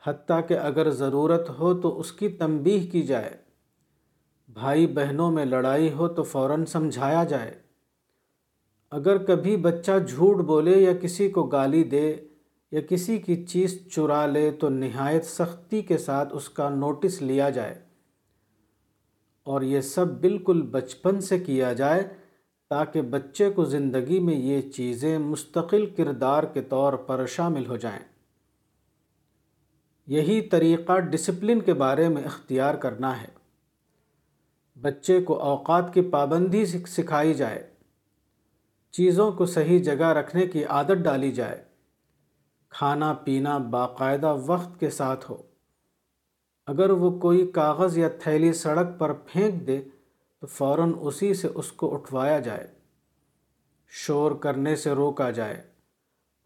حتیٰ 0.07 0.41
کہ 0.49 0.59
اگر 0.59 0.91
ضرورت 0.91 1.51
ہو 1.59 1.81
تو 1.81 2.01
اس 2.01 2.13
کی 2.13 2.29
تنبیہ 2.29 2.91
کی 2.91 3.03
جائے۔ 3.03 3.31
بھائی 4.53 4.87
بہنوں 4.87 5.31
میں 5.31 5.45
لڑائی 5.45 5.93
ہو 5.93 6.09
تو 6.09 6.23
فوراً 6.23 6.65
سمجھایا 6.65 7.25
جائے۔ 7.25 7.55
اگر 8.91 9.25
کبھی 9.25 9.57
بچہ 9.57 9.93
جھوٹ 10.09 10.37
بولے 10.37 10.71
یا 10.71 10.93
کسی 10.93 11.31
کو 11.31 11.43
گالی 11.43 11.85
دے 11.85 12.17
یا 12.73 12.81
کسی 12.81 13.19
کی 13.19 13.45
چیز 13.45 13.89
چرا 13.93 14.27
لے 14.27 14.51
تو 14.51 14.69
نہایت 14.69 15.25
سختی 15.25 15.83
کے 15.83 15.99
ساتھ 15.99 16.29
اس 16.33 16.49
کا 16.49 16.69
نوٹس 16.69 17.23
لیا 17.23 17.51
جائے۔ 17.51 17.75
اور 19.43 19.63
یہ 19.63 19.81
سب 19.81 20.21
بالکل 20.21 20.63
بچپن 20.63 21.21
سے 21.21 21.39
کیا 21.39 21.73
جائے 21.73 22.24
تاکہ 22.71 23.03
بچے 23.03 23.51
کو 23.51 23.65
زندگی 23.65 24.21
میں 24.21 24.35
یہ 24.35 24.61
چیزیں 24.61 25.19
مستقل 25.19 25.87
کردار 25.87 26.43
کے 26.43 26.63
طور 26.63 26.93
پر 26.93 27.27
شامل 27.27 27.67
ہو 27.67 27.77
جائیں۔ 27.77 28.05
یہی 30.07 30.41
طریقہ 30.41 30.99
ڈسپلن 30.99 31.61
کے 31.61 31.75
بارے 31.75 32.09
میں 32.09 32.23
اختیار 32.23 32.75
کرنا 32.75 33.23
ہے۔ 33.23 33.29
بچے 34.81 35.23
کو 35.23 35.41
اوقات 35.41 35.95
کی 35.95 36.01
پابندی 36.01 36.67
سکھائی 36.67 37.35
جائے۔ 37.35 37.71
چیزوں 38.91 39.33
کو 39.33 39.47
صحیح 39.47 39.83
جگہ 39.83 40.07
رکھنے 40.07 40.47
کی 40.47 40.65
عادت 40.65 40.99
ڈالی 41.03 41.33
جائے۔ 41.33 41.65
کھانا 42.69 43.13
پینا 43.13 43.59
باقاعدہ 43.59 44.37
وقت 44.47 44.81
کے 44.81 44.91
ساتھ 44.91 45.31
ہو۔ 45.31 45.43
اگر 46.67 46.91
وہ 46.91 47.19
کوئی 47.19 47.47
کاغذ 47.47 47.99
یا 47.99 48.09
تھیلی 48.09 48.53
سڑک 48.53 48.99
پر 48.99 49.13
پھینک 49.13 49.67
دے 49.67 49.83
تو 50.45 50.49
فوراً 50.49 50.93
اسی 51.01 51.35
سے 51.35 51.49
اس 51.55 51.73
کو 51.73 51.95
اٹھوایا 51.95 52.39
جائے۔ 52.39 52.67
شور 53.89 54.33
کرنے 54.33 54.77
سے 54.77 54.91
روکا 54.91 55.31
جائے۔ 55.31 55.63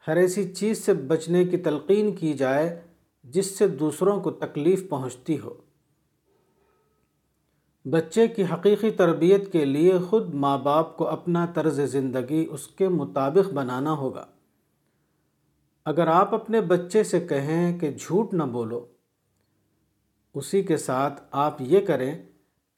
ہر 0.07 0.17
ایسی 0.17 0.55
چیز 0.55 0.85
سے 0.85 0.95
بچنے 0.95 1.45
کی 1.45 1.57
تلقین 1.57 2.17
کی 2.17 2.33
جائے 2.33 2.81
جس 3.25 3.59
سے 3.59 3.69
دوسروں 3.69 4.21
کو 4.21 4.31
تکلیف 4.31 4.89
پہنچتی 4.89 5.39
ہو۔ 5.39 5.55
بچے 7.85 8.29
کی 8.29 8.43
حقیقی 8.43 8.91
تربیت 8.91 9.53
کے 9.53 9.65
لیے 9.65 9.99
خود 9.99 10.35
ماں 10.35 10.59
باپ 10.59 10.97
کو 10.97 11.09
اپنا 11.09 11.47
طرز 11.47 11.81
زندگی 11.81 12.47
اس 12.51 12.67
کے 12.67 12.89
مطابق 12.89 13.53
بنانا 13.53 13.93
ہوگا۔ 13.93 14.27
اگر 15.85 16.07
آپ 16.07 16.35
اپنے 16.35 16.61
بچے 16.61 17.05
سے 17.05 17.21
کہیں 17.21 17.79
کہ 17.79 17.93
جھوٹ 17.93 18.35
نہ 18.35 18.43
بولو، 18.43 18.87
اسی 20.35 20.63
کے 20.63 20.77
ساتھ 20.77 21.23
آپ 21.31 21.57
یہ 21.61 21.87
کریں 21.87 22.28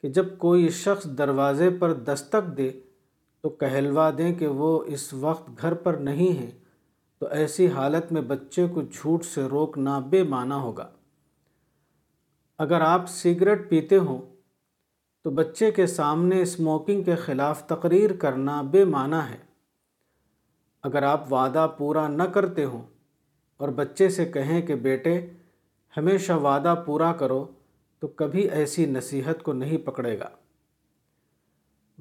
کہ 0.02 0.08
جب 0.08 0.38
کوئی 0.38 0.68
شخص 0.68 1.04
دروازے 1.04 1.70
پر 1.70 1.92
دستک 1.92 2.56
دے 2.56 2.70
تو 3.40 3.48
کہلوا 3.48 4.10
دیں 4.18 4.34
کہ 4.34 4.46
وہ 4.46 4.84
اس 4.86 5.12
وقت 5.12 5.50
گھر 5.60 5.74
پر 5.74 5.94
نہیں 5.94 6.38
ہے، 6.42 6.50
تو 7.18 7.26
ایسی 7.26 7.68
حالت 7.68 8.12
میں 8.12 8.22
بچے 8.22 8.66
کو 8.68 8.82
جھوٹ 8.82 9.24
سے 9.24 9.44
روکنا 9.44 9.98
بے 9.98 10.22
معنی 10.22 10.54
ہوگا۔ 10.54 10.88
اگر 12.58 12.80
آپ 12.80 13.08
سگریٹ 13.08 13.68
پیتے 13.68 13.96
ہوں 13.96 14.20
تو 15.22 15.30
بچے 15.30 15.70
کے 15.70 15.86
سامنے 15.86 16.42
اسموکنگ 16.42 17.02
کے 17.02 17.14
خلاف 17.14 17.66
تقریر 17.66 18.12
کرنا 18.12 18.62
بے 18.62 18.84
معنی 18.84 19.30
ہے۔ 19.30 19.36
اگر 20.82 21.02
آپ 21.02 21.32
وعدہ 21.32 21.66
پورا 21.78 22.08
نہ 22.08 22.22
کرتے 22.22 22.64
ہوں 22.64 22.82
اور 23.56 23.68
بچے 23.68 24.08
سے 24.08 24.24
کہیں 24.24 24.62
کہ 24.62 24.74
بیٹے، 24.74 25.26
ہمیشہ 25.96 26.32
وعدہ 26.32 26.82
پورا 26.86 27.12
کرو 27.12 27.46
تو 28.00 28.08
کبھی 28.08 28.50
ایسی 28.50 28.86
نصیحت 28.86 29.42
کو 29.42 29.52
نہیں 29.52 29.78
پکڑے 29.78 30.18
گا۔ 30.18 30.28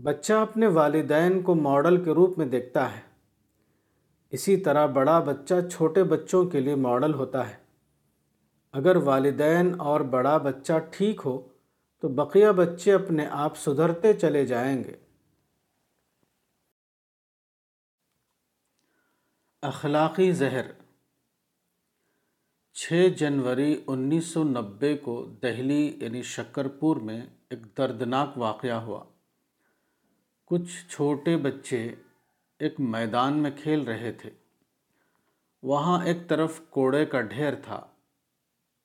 بچہ 0.03 0.33
اپنے 0.33 0.67
والدین 0.67 1.41
کو 1.41 1.55
ماڈل 1.55 2.03
کے 2.03 2.11
روپ 2.11 2.37
میں 2.37 2.45
دیکھتا 2.45 2.95
ہے۔ 2.95 3.01
اسی 4.29 4.57
طرح 4.57 4.85
بڑا 4.85 5.19
بچہ 5.19 5.67
چھوٹے 5.71 6.03
بچوں 6.03 6.45
کے 6.45 6.59
لیے 6.59 6.75
ماڈل 6.75 7.13
ہوتا 7.13 7.49
ہے۔ 7.49 7.55
اگر 8.71 8.95
والدین 8.95 9.75
اور 9.79 10.01
بڑا 10.01 10.37
بچہ 10.37 10.73
ٹھیک 10.91 11.21
ہو، 11.25 11.47
تو 11.99 12.07
بقیہ 12.07 12.47
بچے 12.47 12.93
اپنے 12.93 13.27
آپ 13.31 13.57
سدھرتے 13.57 14.13
چلے 14.13 14.45
جائیں 14.45 14.83
گے۔ 14.83 14.95
اخلاقی 19.61 20.31
زہر 20.31 20.78
چھ 22.81 23.07
جنوری 23.17 23.81
انیس 23.88 24.25
سو 24.25 24.43
نبے 24.43 24.98
کو 24.98 25.25
دہلی 25.43 25.98
یعنی 26.01 26.21
شکرپور 26.21 26.98
میں 26.98 27.21
ایک 27.50 27.77
دردناک 27.77 28.38
واقعہ 28.38 28.81
ہوا۔ 28.81 29.03
کچھ 30.45 30.88
چھوٹے 30.89 31.38
بچے 31.38 31.95
ایک 32.59 32.79
میدان 32.79 33.38
میں 33.38 33.51
کھیل 33.63 33.81
رہے 33.81 34.12
تھے۔ 34.12 34.29
وہاں 35.63 36.05
ایک 36.05 36.17
طرف 36.27 36.62
کوڑے 36.69 37.05
کا 37.05 37.21
ڈھیر 37.21 37.55
تھا۔ 37.55 37.88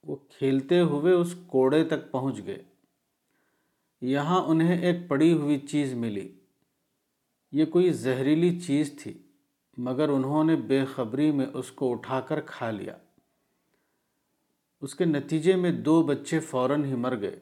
وہ 0.03 0.17
کھیلتے 0.17 0.81
ہوئے 0.81 1.13
اس 1.13 1.35
کوڑے 1.47 1.85
تک 1.85 2.11
پہنچ 2.11 2.47
گئے۔ 2.47 2.63
یہاں 4.01 4.43
انہیں 4.43 4.83
ایک 4.83 5.09
پڑی 5.09 5.33
ہوئی 5.33 5.59
چیز 5.59 5.95
ملی۔ 5.95 6.35
یہ 7.53 7.65
کوئی 7.65 7.91
زہریلی 7.91 8.61
چیز 8.61 8.99
تھی، 9.03 9.19
مگر 9.77 10.09
انہوں 10.09 10.45
نے 10.45 10.57
بے 10.57 10.85
خبری 10.85 11.31
میں 11.31 11.47
اس 11.55 11.73
کو 11.73 11.93
اٹھا 11.93 12.21
کر 12.21 12.41
کھا 12.41 12.71
لیا۔ 12.71 12.97
اس 14.85 14.95
کے 14.95 15.05
نتیجے 15.05 15.57
میں 15.57 15.73
دو 15.73 16.03
بچے 16.03 16.39
فوراً 16.39 16.85
ہی 16.85 16.95
مر 16.95 17.21
گئے 17.21 17.39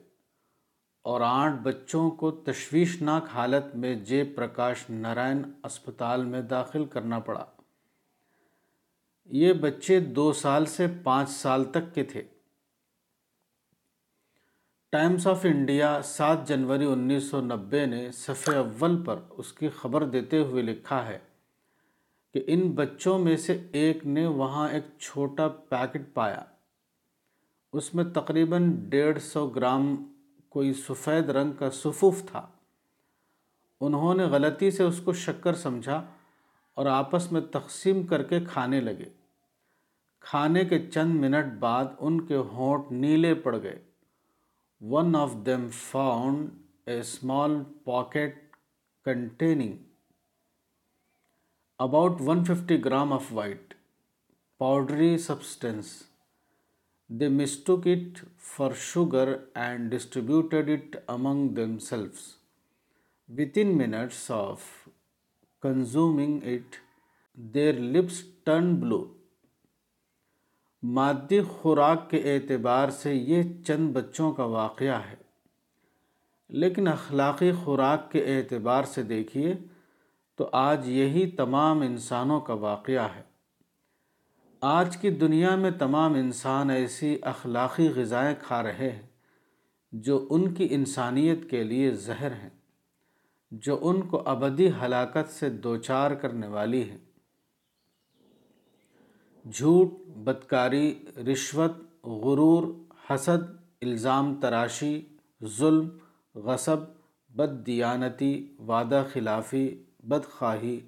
اور 1.03 1.21
آٹھ 1.25 1.55
بچوں 1.63 2.11
کو 2.11 2.31
تشویشناک 2.31 3.29
حالت 3.35 3.77
میں 3.77 3.95
جے 3.95 4.25
پرکاش 4.25 4.91
نارائن 4.91 5.43
اسپتال 5.65 6.25
میں 6.25 6.43
داخل 6.43 6.85
کرنا 6.85 7.19
پڑا۔ 7.19 7.45
یہ 9.25 9.53
بچے 9.53 10.01
دو 10.01 10.33
سال 10.33 10.65
سے 10.65 10.87
پانچ 11.03 11.31
سال 11.31 11.65
تک 11.65 11.95
کے 11.95 12.05
تھے۔ 12.05 12.23
ٹائمز 14.91 15.27
آف 15.27 15.41
انڈیا 15.45 16.03
سات 16.03 16.49
جنوری 16.49 16.85
انیس 16.85 17.25
سو 17.25 17.41
نبے 17.41 17.87
نے 17.87 18.11
صفحے 18.13 18.57
اول 18.57 19.05
پر 19.05 19.17
اس 19.31 19.53
کی 19.53 19.69
خبر 19.69 20.05
دیتے 20.05 20.39
ہوئے 20.39 20.63
لکھا 20.63 21.07
ہے 21.07 21.19
کہ 22.35 22.45
ان 22.47 22.71
بچوں 22.71 23.19
میں 23.19 23.37
سے 23.37 23.69
ایک 23.73 24.07
نے 24.07 24.27
وہاں 24.27 24.69
ایک 24.69 24.85
چھوٹا 24.99 25.49
پیکٹ 25.49 26.15
پایا۔ 26.15 26.45
اس 27.73 27.95
میں 27.95 28.05
تقریباً 28.05 28.73
ڈیڑھ 28.89 29.19
سو 29.23 29.47
گرام 29.47 30.13
کوئی 30.49 30.73
سفید 30.73 31.31
رنگ 31.31 31.53
کا 31.53 31.71
سفوف 31.71 32.23
تھا۔ 32.27 32.47
انہوں 33.81 34.15
نے 34.15 34.25
غلطی 34.25 34.71
سے 34.71 34.83
اس 34.83 35.01
کو 35.05 35.13
شکر 35.13 35.55
سمجھا 35.55 36.07
اور 36.75 36.87
آپس 36.87 37.33
میں 37.33 37.41
تقسیم 37.41 38.07
کر 38.07 38.23
کے 38.23 38.41
کھانے 38.41 38.81
لگے۔ 38.81 39.09
کھانے 40.21 40.65
کے 40.65 40.91
چند 40.91 41.15
منٹ 41.15 41.59
بعد 41.59 41.85
ان 41.99 42.27
کے 42.27 42.37
ہونٹ 42.37 42.93
نیلے 42.93 43.35
پڑ 43.35 43.63
گئے۔ 43.63 43.83
One 44.81 45.17
of 45.17 45.33
them 45.47 45.69
found 45.71 46.49
a 46.85 47.01
small 47.01 47.63
pocket 47.85 48.57
containing 49.05 49.73
about 51.79 52.13
one 52.21 52.45
fifty 52.45 52.85
gram 52.85 53.13
of 53.13 53.25
white 53.31 53.75
powdery 54.59 55.19
substance. 55.19 56.12
They 57.19 57.29
mistook 57.29 57.87
it 57.87 58.21
for 58.39 58.75
sugar 58.75 59.43
and 59.55 59.91
distributed 59.91 60.69
it 60.69 61.03
among 61.09 61.55
themselves. 61.55 62.37
Within 63.29 63.77
minutes 63.77 64.31
of 64.31 64.63
consuming 65.63 66.43
it, 66.43 66.79
their 67.37 67.75
lips 67.75 68.23
turned 68.47 68.81
blue. 68.81 69.05
مادی 70.83 71.41
خوراک 71.49 72.09
کے 72.11 72.21
اعتبار 72.33 72.89
سے 72.91 73.15
یہ 73.15 73.43
چند 73.67 73.93
بچوں 73.97 74.33
کا 74.33 74.45
واقعہ 74.55 74.99
ہے 75.09 75.15
لیکن 76.51 76.89
اخلاقی 76.89 77.51
خوراک 77.65 78.11
کے 78.13 78.25
اعتبار 78.37 78.85
سے 78.95 79.03
دیکھیے 79.03 79.55
تو 80.39 80.49
آج 80.53 80.89
یہی 80.89 81.31
تمام 81.37 81.81
انسانوں 81.81 82.41
کا 82.41 82.55
واقعہ 82.67 83.07
ہے 83.15 83.23
آج 84.63 84.97
کی 84.97 85.11
دنیا 85.11 85.57
میں 85.57 85.71
تمام 85.71 86.15
انسان 86.15 86.71
ایسی 86.71 87.19
اخلاقی 87.23 87.89
غذائیں 87.89 88.35
کھا 88.43 88.63
رہے 88.63 88.91
ہیں 88.91 89.03
جو 89.93 90.27
ان 90.31 90.55
کی 90.55 90.67
انسانیت 90.71 91.51
کے 91.51 91.65
لیے 91.65 91.91
زہر 91.91 92.33
ہیں، 92.33 92.51
جو 93.51 93.79
ان 93.83 94.03
کو 94.03 94.23
ابدی 94.25 94.71
ہلاکت 94.83 95.31
سے 95.31 95.51
دوچار 95.51 96.11
کرنے 96.11 96.47
والی 96.47 96.83
ہیں۔ 96.83 96.99
جھوٹ، 99.51 99.89
بدکاری، 100.07 101.05
رشوت، 101.33 102.05
غرور، 102.07 102.65
حسد، 103.11 103.51
الزام 103.83 104.35
تراشی، 104.35 105.03
ظلم، 105.45 105.89
غصب 106.35 106.77
بد 107.31 107.67
دیانتی 107.67 108.49
وعدہ 108.59 109.05
خلافی، 109.13 109.85
بدخواہی، 110.03 110.81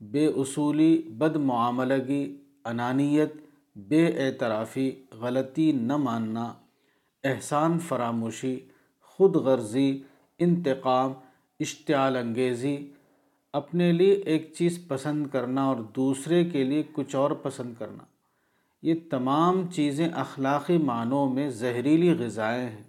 بے 0.00 0.26
اصولی 0.26 1.02
بد 1.08 1.36
معاملگی 1.36 2.36
انانیت، 2.68 3.34
بے 3.76 4.06
اعترافی، 4.18 4.90
غلطی 5.12 5.72
نہ 5.72 5.96
ماننا، 5.96 6.52
احسان 7.24 7.78
فراموشی، 7.78 8.58
خود 9.02 9.36
غرضی، 9.36 10.02
انتقام، 10.38 11.12
اشتعال 11.60 12.16
انگیزی، 12.16 12.76
اپنے 13.52 13.92
لیے 13.92 14.12
ایک 14.12 14.52
چیز 14.54 14.78
پسند 14.88 15.26
کرنا 15.26 15.64
اور 15.64 15.76
دوسرے 15.96 16.44
کے 16.44 16.64
لیے 16.64 16.82
کچھ 16.92 17.16
اور 17.16 17.30
پسند 17.30 17.74
کرنا۔ 17.78 18.04
یہ 18.82 18.94
تمام 19.10 19.62
چیزیں 19.70 20.08
اخلاقی 20.14 20.78
معنوں 20.78 21.28
میں 21.28 21.48
زہریلی 21.50 22.12
غذائیں 22.12 22.68
ہیں۔ 22.68 22.82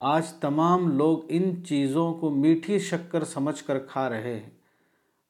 آج 0.00 0.32
تمام 0.32 0.88
لوگ 0.88 1.18
ان 1.28 1.64
چیزوں 1.64 2.12
کو 2.14 2.30
میٹھی 2.30 2.78
شکر 2.78 3.24
سمجھ 3.24 3.62
کر 3.64 3.78
کھا 3.78 4.08
رہے 4.10 4.34
ہیں، 4.40 4.50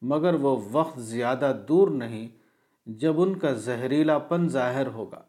مگر 0.02 0.34
وہ 0.34 0.56
وقت 0.72 1.00
زیادہ 1.00 1.52
دور 1.68 1.88
نہیں 1.88 2.28
جب 2.86 3.20
ان 3.20 3.38
کا 3.38 3.52
زہریلا 3.52 4.18
پن 4.18 4.48
ظاہر 4.48 4.86
ہوگا 4.86 5.22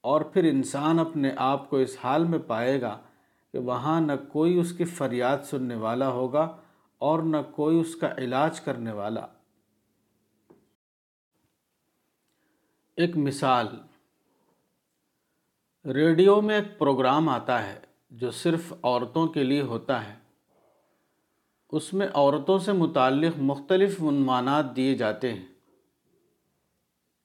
اور 0.00 0.20
پھر 0.20 0.44
انسان 0.44 0.98
اپنے 0.98 1.32
آپ 1.36 1.70
کو 1.70 1.76
اس 1.76 1.96
حال 2.02 2.24
میں 2.24 2.38
پائے 2.38 2.80
گا 2.80 3.00
کہ 3.52 3.58
وہاں 3.58 4.00
نہ 4.00 4.12
کوئی 4.32 4.58
اس 4.58 4.72
کی 4.72 4.84
فریاد 4.84 5.38
سننے 5.44 5.74
والا 5.74 6.08
ہوگا 6.08 6.56
اور 6.98 7.22
نہ 7.22 7.36
کوئی 7.52 7.80
اس 7.80 7.96
کا 7.96 8.14
علاج 8.18 8.60
کرنے 8.60 8.92
والا۔ 8.92 9.26
ایک 12.96 13.16
مثال۔ 13.16 13.66
ریڈیو 15.84 16.40
میں 16.40 16.54
ایک 16.54 16.78
پروگرام 16.78 17.28
آتا 17.28 17.66
ہے 17.66 17.80
جو 18.10 18.30
صرف 18.30 18.72
عورتوں 18.82 19.26
کے 19.26 19.44
لیے 19.44 19.62
ہوتا 19.62 20.08
ہے۔ 20.08 20.14
اس 21.70 21.94
میں 21.94 22.08
عورتوں 22.14 22.58
سے 22.58 22.72
متعلق 22.72 23.34
مختلف 23.38 24.02
عنوانات 24.02 24.76
دیے 24.76 24.94
جاتے 24.94 25.34
ہیں۔ 25.34 25.57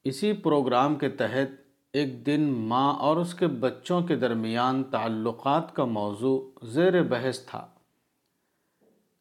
اسی 0.04 0.32
پروگرام 0.32 0.94
کے 0.94 1.08
تحت 1.08 1.60
ایک 1.92 2.26
دن 2.26 2.40
ماں 2.40 2.94
اور 2.94 3.16
اس 3.16 3.34
کے 3.34 3.46
بچوں 3.46 4.02
کے 4.02 4.16
درمیان 4.16 4.84
تعلقات 4.84 5.76
کا 5.76 5.84
موضوع 5.84 6.50
زیر 6.62 7.02
بحث 7.02 7.46
تھا۔ 7.46 7.66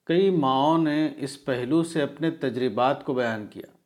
کئی 0.04 0.30
ماؤں 0.30 0.78
نے 0.78 1.14
اس 1.18 1.46
پہلو 1.46 1.84
سے 1.84 2.02
اپنے 2.02 2.32
تجربات 2.32 3.06
کو 3.06 3.14
بیان 3.14 3.48
کیا۔ 3.48 3.78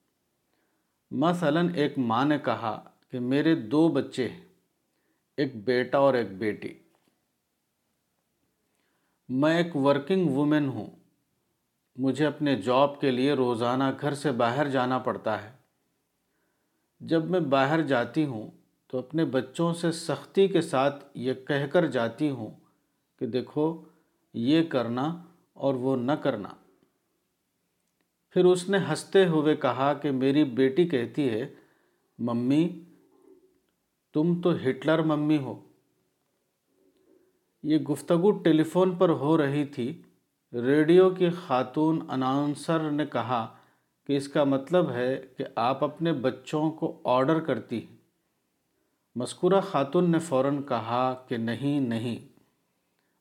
مثلا 1.11 1.61
ایک 1.75 1.97
ماں 1.97 2.25
نے 2.25 2.37
کہا 2.39 2.89
کہ 3.11 3.19
میرے 3.19 3.55
دو 3.55 3.87
بچے 3.87 4.29
ہیں، 4.29 4.45
ایک 5.37 5.65
بیٹا 5.65 5.97
اور 5.97 6.13
ایک 6.13 6.37
بیٹی۔ 6.37 6.73
میں 9.29 9.57
ایک 9.57 9.75
ورکنگ 9.75 10.29
وومن 10.29 10.67
ہوں، 10.67 10.87
مجھے 11.95 12.25
اپنے 12.25 12.55
جاب 12.55 13.01
کے 13.01 13.11
لیے 13.11 13.33
روزانہ 13.33 13.83
گھر 14.01 14.13
سے 14.13 14.31
باہر 14.31 14.69
جانا 14.69 14.97
پڑتا 14.97 15.43
ہے۔ 15.43 15.56
جب 16.99 17.25
میں 17.25 17.39
باہر 17.39 17.81
جاتی 17.81 18.25
ہوں 18.25 18.51
تو 18.87 18.97
اپنے 18.97 19.25
بچوں 19.25 19.73
سے 19.73 19.91
سختی 19.91 20.47
کے 20.47 20.61
ساتھ 20.61 21.05
یہ 21.13 21.33
کہہ 21.33 21.67
کر 21.67 21.85
جاتی 21.85 22.29
ہوں 22.29 22.51
کہ 23.19 23.25
دیکھو، 23.25 23.83
یہ 24.33 24.63
کرنا 24.63 25.23
اور 25.53 25.73
وہ 25.73 25.97
نہ 25.97 26.11
کرنا۔ 26.11 26.49
پھر 28.29 28.45
اس 28.45 28.69
نے 28.69 28.77
ہنستے 28.77 29.25
ہوئے 29.25 29.55
کہا 29.55 29.93
کہ 29.93 30.11
میری 30.11 30.43
بیٹی 30.43 30.87
کہتی 30.87 31.29
ہے، 31.29 31.55
ممی، 32.19 32.83
تم 34.13 34.41
تو 34.41 34.51
ہٹلر 34.55 35.01
ممی 35.01 35.37
ہو۔ 35.37 35.59
یہ 37.63 37.77
گفتگو 37.77 38.31
ٹیلی 38.31 38.63
فون 38.63 38.95
پر 38.95 39.09
ہو 39.09 39.37
رہی 39.37 39.65
تھی۔ 39.65 40.01
ریڈیو 40.53 41.09
کی 41.09 41.29
خاتون 41.29 42.05
اناؤنسر 42.09 42.91
نے 42.91 43.05
کہا 43.05 43.56
کہ 44.07 44.17
اس 44.17 44.27
کا 44.27 44.43
مطلب 44.43 44.91
ہے 44.91 45.25
کہ 45.37 45.43
آپ 45.55 45.83
اپنے 45.83 46.13
بچوں 46.13 46.71
کو 46.71 47.01
آرڈر 47.03 47.39
کرتی 47.39 47.87
ہیں۔ 47.87 47.97
مذکورہ 49.15 49.61
خاتون 49.61 50.11
نے 50.11 50.19
فوراً 50.19 50.61
کہا 50.61 51.25
کہ 51.27 51.37
نہیں 51.37 51.79
نہیں، 51.79 52.27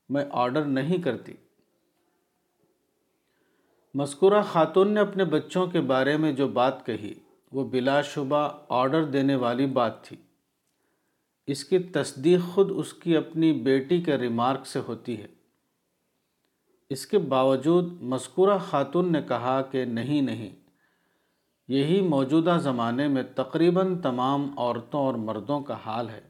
میں 0.09 0.25
آرڈر 0.31 0.65
نہیں 0.65 0.97
کرتی۔ 0.97 1.33
مذکورہ 3.93 4.41
خاتون 4.41 4.91
نے 4.91 4.99
اپنے 4.99 5.25
بچوں 5.25 5.67
کے 5.67 5.81
بارے 5.81 6.17
میں 6.17 6.31
جو 6.31 6.47
بات 6.47 6.85
کہی، 6.85 7.13
وہ 7.51 7.69
بلا 7.69 8.01
شبہ 8.01 8.49
آرڈر 8.69 9.03
دینے 9.03 9.35
والی 9.35 9.65
بات 9.65 10.03
تھی۔ 10.03 10.17
اس 11.47 11.65
کی 11.65 11.79
تصدیق 11.79 12.39
خود 12.53 12.71
اس 12.75 12.93
کی 12.93 13.17
اپنی 13.17 13.53
بیٹی 13.53 14.01
کے 14.01 14.17
ریمارک 14.17 14.67
سے 14.67 14.79
ہوتی 14.87 15.21
ہے۔ 15.21 15.27
اس 16.89 17.07
کے 17.07 17.17
باوجود 17.17 18.01
مذکورہ 18.01 18.57
خاتون 18.57 19.11
نے 19.11 19.21
کہا 19.21 19.61
کہ 19.61 19.85
نہیں 19.85 20.21
نہیں 20.21 20.66
یہی 21.67 22.01
موجودہ 22.01 22.57
زمانے 22.61 23.07
میں 23.07 23.23
تقریباً 23.35 24.01
تمام 24.01 24.59
عورتوں 24.59 24.99
اور 24.99 25.13
مردوں 25.13 25.59
کا 25.59 25.77
حال 25.85 26.09
ہے۔ 26.09 26.21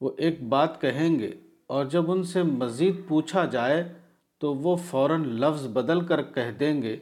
وہ 0.00 0.10
ایک 0.16 0.42
بات 0.42 0.80
کہیں 0.80 1.18
گے 1.18 1.30
اور 1.66 1.84
جب 1.84 2.10
ان 2.10 2.22
سے 2.22 2.42
مزید 2.42 3.08
پوچھا 3.08 3.44
جائے 3.44 3.92
تو 4.38 4.54
وہ 4.54 4.76
فوراً 4.76 5.24
لفظ 5.24 5.66
بدل 5.66 6.06
کر 6.06 6.22
کہہ 6.22 6.50
دیں 6.60 6.82
گے 6.82 6.96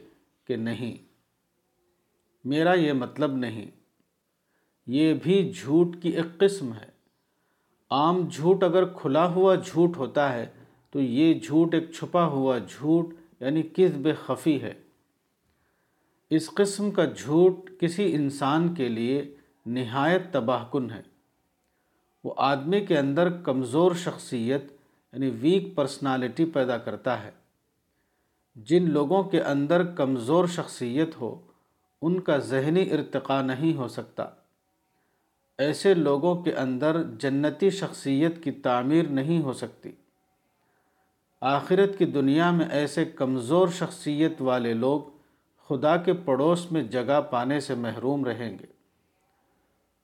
کہ 0.47 0.55
نہیں۔ 0.55 0.95
میرا 2.45 2.73
یہ 2.73 2.93
مطلب 2.93 3.35
نہیں۔ 3.35 3.65
یہ 4.87 5.13
بھی 5.13 5.53
جھوٹ 5.55 6.01
کی 6.01 6.09
ایک 6.09 6.39
قسم 6.39 6.73
ہے۔ 6.73 6.95
عام 7.91 8.27
جھوٹ 8.31 8.63
اگر 8.63 8.85
کھلا 8.85 9.27
ہوا 9.27 9.55
جھوٹ 9.55 9.97
ہوتا 9.97 10.33
ہے 10.33 10.45
تو 10.91 11.01
یہ 11.01 11.33
جھوٹ 11.33 11.73
ایک 11.73 11.91
چھپا 11.91 12.25
ہوا 12.25 12.57
جھوٹ 12.57 13.13
یعنی 13.39 13.61
کذب 13.61 14.07
خفی 14.25 14.61
ہے۔ 14.61 14.73
اس 16.29 16.49
قسم 16.49 16.91
کا 16.91 17.05
جھوٹ 17.05 17.69
کسی 17.79 18.15
انسان 18.15 18.73
کے 18.73 18.89
لیے 18.89 19.35
نہایت 19.65 20.21
تباہ 20.31 20.65
کن 20.71 20.91
ہے۔ 20.91 21.01
وہ 22.23 22.33
آدمی 22.37 22.85
کے 22.85 22.97
اندر 22.97 23.29
کمزور 23.29 23.91
شخصیت 23.91 24.63
یعنی 25.13 25.29
ویک 25.29 25.75
پرسنالٹی 25.75 26.45
پیدا 26.45 26.77
کرتا 26.77 27.23
ہے۔ 27.23 27.31
جن 28.55 28.91
لوگوں 28.91 29.23
کے 29.23 29.41
اندر 29.41 29.83
کمزور 29.83 30.45
شخصیت 30.47 31.21
ہو، 31.21 31.41
ان 32.01 32.19
کا 32.19 32.37
ذہنی 32.37 32.91
ارتقاء 32.91 33.41
نہیں 33.41 33.77
ہو 33.77 33.87
سکتا۔ 33.87 34.25
ایسے 35.57 35.93
لوگوں 35.93 36.43
کے 36.43 36.53
اندر 36.53 37.03
جنتی 37.03 37.69
شخصیت 37.69 38.43
کی 38.43 38.51
تعمیر 38.51 39.03
نہیں 39.03 39.41
ہو 39.41 39.53
سکتی۔ 39.53 39.91
آخرت 41.41 41.97
کی 41.97 42.05
دنیا 42.05 42.51
میں 42.51 42.65
ایسے 42.69 43.05
کمزور 43.05 43.67
شخصیت 43.67 44.41
والے 44.41 44.73
لوگ 44.73 45.14
خدا 45.67 45.97
کے 45.97 46.13
پڑوس 46.13 46.71
میں 46.71 46.83
جگہ 46.83 47.21
پانے 47.21 47.59
سے 47.59 47.75
محروم 47.75 48.25
رہیں 48.25 48.59
گے۔ 48.59 48.65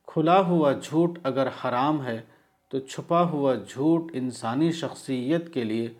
کھلا 0.07 0.41
ہوا 0.41 0.71
جھوٹ 0.71 1.19
اگر 1.23 1.47
حرام 1.47 2.05
ہے، 2.05 2.21
تو 2.69 2.79
چھپا 2.79 3.21
ہوا 3.21 3.55
جھوٹ 3.55 4.11
انسانی 4.13 4.71
شخصیت 4.71 5.53
کے 5.53 5.63
لیے 5.63 5.93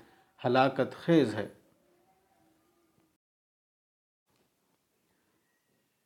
ہلاکت 0.45 0.95
خیز 0.95 1.35
ہے۔ 1.35 1.47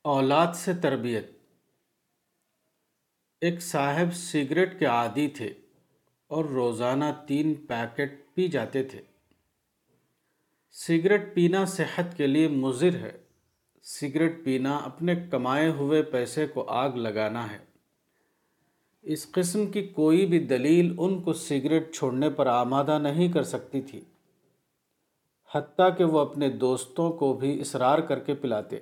اولاد 0.02 0.52
سے 0.54 0.74
تربیت۔ 0.74 1.30
ایک 3.40 3.62
صاحب 3.62 4.14
سگریٹ 4.14 4.78
کے 4.78 4.86
عادی 4.86 5.28
تھے 5.28 5.48
اور 6.26 6.44
روزانہ 6.44 7.04
تین 7.28 7.54
پیکٹ 7.54 8.34
پی 8.34 8.48
جاتے 8.48 8.84
تھے۔ 8.84 9.02
سگریٹ 10.70 11.34
پینا 11.34 11.64
صحت 11.64 12.16
کے 12.16 12.26
لیے 12.26 12.48
مضر 12.48 12.94
ہے۔ 12.94 13.25
سگریٹ 13.86 14.44
پینا، 14.44 14.76
اپنے 14.76 15.14
کمائے 15.30 15.68
ہوئے 15.68 16.02
پیسے 16.02 16.46
کو 16.46 16.64
آگ 16.68 16.90
لگانا 16.90 17.52
ہے۔ 17.52 17.58
اس 19.02 19.30
قسم 19.30 19.66
کی 19.66 19.86
کوئی 19.86 20.26
بھی 20.26 20.38
دلیل 20.38 20.94
ان 20.98 21.22
کو 21.22 21.32
سگریٹ 21.32 21.94
چھوڑنے 21.94 22.30
پر 22.30 22.46
آمادہ 22.46 22.98
نہیں 22.98 23.32
کر 23.32 23.42
سکتی 23.42 23.80
تھی، 23.80 24.00
حتیٰ 25.54 25.96
کہ 25.98 26.04
وہ 26.04 26.18
اپنے 26.18 26.48
دوستوں 26.48 27.12
کو 27.12 27.32
بھی 27.34 27.60
اصرار 27.60 27.98
کر 27.98 28.18
کے 28.18 28.34
پلاتے۔ 28.34 28.78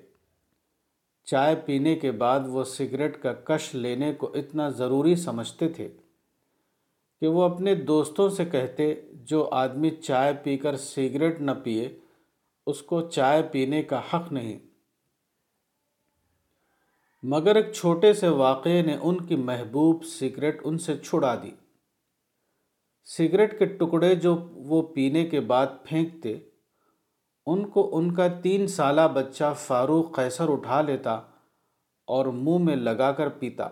چائے 1.25 1.57
پینے 1.67 1.95
کے 1.95 2.11
بعد 2.11 2.41
وہ 2.47 2.65
سگریٹ 2.65 3.23
کا 3.23 3.33
کش 3.33 3.75
لینے 3.75 4.15
کو 4.15 4.33
اتنا 4.35 4.69
ضروری 4.69 5.17
سمجھتے 5.17 5.69
تھے 5.69 5.89
کہ 7.21 7.27
وہ 7.27 7.43
اپنے 7.43 7.75
دوستوں 7.75 8.29
سے 8.29 8.45
کہتے، 8.45 8.95
جو 9.13 9.49
آدمی 9.53 9.91
چائے 9.91 10.33
پی 10.43 10.57
کر 10.57 10.77
سگریٹ 10.77 11.41
نہ 11.41 11.51
پیے، 11.65 11.97
اس 12.67 12.83
کو 12.83 13.01
چائے 13.01 13.43
پینے 13.43 13.83
کا 13.83 14.01
حق 14.15 14.33
نہیں۔ 14.33 14.59
مگر 17.27 17.57
ایک 17.57 17.73
چھوٹے 17.73 18.13
سے 18.13 18.29
واقعے 18.29 18.83
نے 18.83 18.99
ان 19.03 19.27
کی 19.27 19.37
محبوب 19.37 20.05
سگریٹ 20.05 20.61
ان 20.65 20.79
سے 20.79 20.99
چھڑا 20.99 21.35
دی۔ 21.43 21.51
سگریٹ 23.05 23.59
کے 23.59 23.65
ٹکڑے 23.65 24.15
جو 24.15 24.37
وہ 24.51 24.83
پینے 24.83 25.27
کے 25.27 25.41
بعد 25.41 25.67
پھینکتے، 25.85 26.39
ان 27.47 27.69
کو 27.69 27.99
ان 27.99 28.15
کا 28.15 28.29
تین 28.29 28.67
سالہ 28.67 29.01
بچہ 29.15 29.55
فاروق 29.57 30.17
قیصر 30.17 30.49
اٹھا 30.49 30.81
لیتا 30.81 31.15
اور 32.07 32.27
منہ 32.27 32.59
میں 32.59 32.77
لگا 32.77 33.13
کر 33.13 33.29
پیتا۔ 33.29 33.69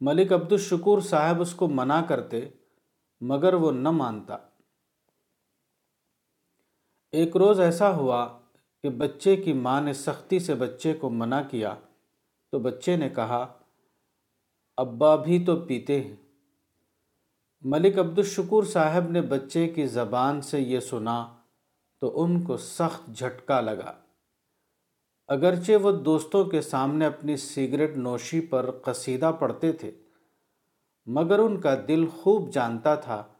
ملک 0.00 0.32
عبد 0.32 0.52
الشکور 0.52 1.00
صاحب 1.00 1.40
اس 1.40 1.54
کو 1.54 1.68
منع 1.68 2.02
کرتے، 2.02 2.48
مگر 3.20 3.54
وہ 3.54 3.72
نہ 3.72 3.90
مانتا۔ 3.90 4.36
ایک 7.12 7.36
روز 7.36 7.60
ایسا 7.60 7.94
ہوا 7.96 8.38
کہ 8.84 8.90
بچے 8.90 9.36
کی 9.36 9.52
ماں 9.52 9.80
نے 9.80 9.92
سختی 9.92 10.38
سے 10.38 10.54
بچے 10.54 10.94
کو 10.94 11.10
منع 11.10 11.42
کیا، 11.50 11.74
تو 12.52 12.58
بچے 12.58 12.96
نے 12.96 13.08
کہا، 13.08 13.58
ابا 14.76 15.16
بھی 15.16 15.44
تو 15.44 15.56
پیتے 15.56 16.00
ہیں۔ 16.00 16.16
ملک 17.60 17.98
عبد 17.98 18.18
الشکور 18.18 18.64
صاحب 18.64 19.10
نے 19.10 19.22
بچے 19.22 19.68
کی 19.68 19.86
زبان 19.86 20.40
سے 20.40 20.60
یہ 20.60 20.80
سنا 20.80 21.34
تو 22.00 22.22
ان 22.22 22.42
کو 22.42 22.56
سخت 22.56 23.14
جھٹکا 23.14 23.60
لگا۔ 23.60 23.94
اگرچہ 25.28 25.72
وہ 25.82 25.92
دوستوں 25.92 26.44
کے 26.44 26.60
سامنے 26.60 27.06
اپنی 27.06 27.36
سگریٹ 27.36 27.96
نوشی 27.96 28.40
پر 28.40 28.70
قصیدہ 28.70 29.32
پڑھتے 29.38 29.72
تھے، 29.72 29.90
مگر 31.06 31.38
ان 31.38 31.60
کا 31.60 31.74
دل 31.88 32.06
خوب 32.06 32.52
جانتا 32.52 32.94
تھا۔ 32.94 33.33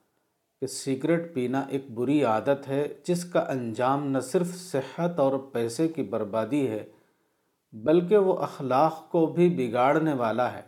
کہ 0.64 0.68
سگریٹ 0.68 1.34
پینا 1.34 1.60
ایک 1.60 1.90
بری 1.90 2.24
عادت 2.24 2.68
ہے، 2.68 2.88
جس 3.04 3.24
کا 3.24 3.40
انجام 3.40 4.06
نہ 4.06 4.18
صرف 4.18 4.54
صحت 4.54 5.18
اور 5.18 5.38
پیسے 5.38 5.88
کی 5.88 6.02
بربادی 6.02 6.68
ہے، 6.68 6.86
بلکہ 7.72 8.16
وہ 8.16 8.38
اخلاق 8.38 9.10
کو 9.10 9.26
بھی 9.26 9.48
بگاڑنے 9.48 10.14
والا 10.14 10.52
ہے۔ 10.52 10.62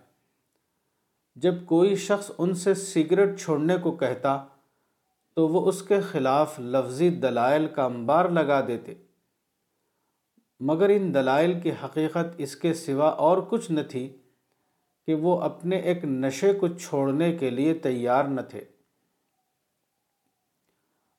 جب 1.35 1.55
کوئی 1.67 1.97
شخص 1.97 2.31
ان 2.39 2.55
سے 2.55 2.75
سگریٹ 2.75 3.41
چھوڑنے 3.41 3.77
کو 3.77 3.93
کہتا، 3.93 4.45
تو 5.37 5.49
وہ 5.49 5.69
اس 5.69 5.83
کے 5.83 6.01
خلاف 6.01 6.61
لفظی 6.61 7.11
دلائل 7.11 7.67
کا 7.67 7.85
انبار 7.85 8.25
لگا 8.25 8.67
دیتے۔ 8.67 8.95
مگر 10.61 10.89
ان 10.89 11.15
دلائل 11.15 11.61
کی 11.61 11.71
حقیقت 11.85 12.35
اس 12.39 12.57
کے 12.57 12.75
سوا 12.75 13.09
اور 13.09 13.39
کچھ 13.39 13.73
نہ 13.73 13.81
تھی 13.91 14.17
کہ 15.07 15.15
وہ 15.15 15.41
اپنے 15.41 15.77
ایک 15.77 16.05
نشے 16.05 16.53
کو 16.53 16.69
چھوڑنے 16.69 17.33
کے 17.33 17.51
لیے 17.51 17.75
تیار 17.75 18.25
نہ 18.25 18.41
تھے۔ 18.41 18.76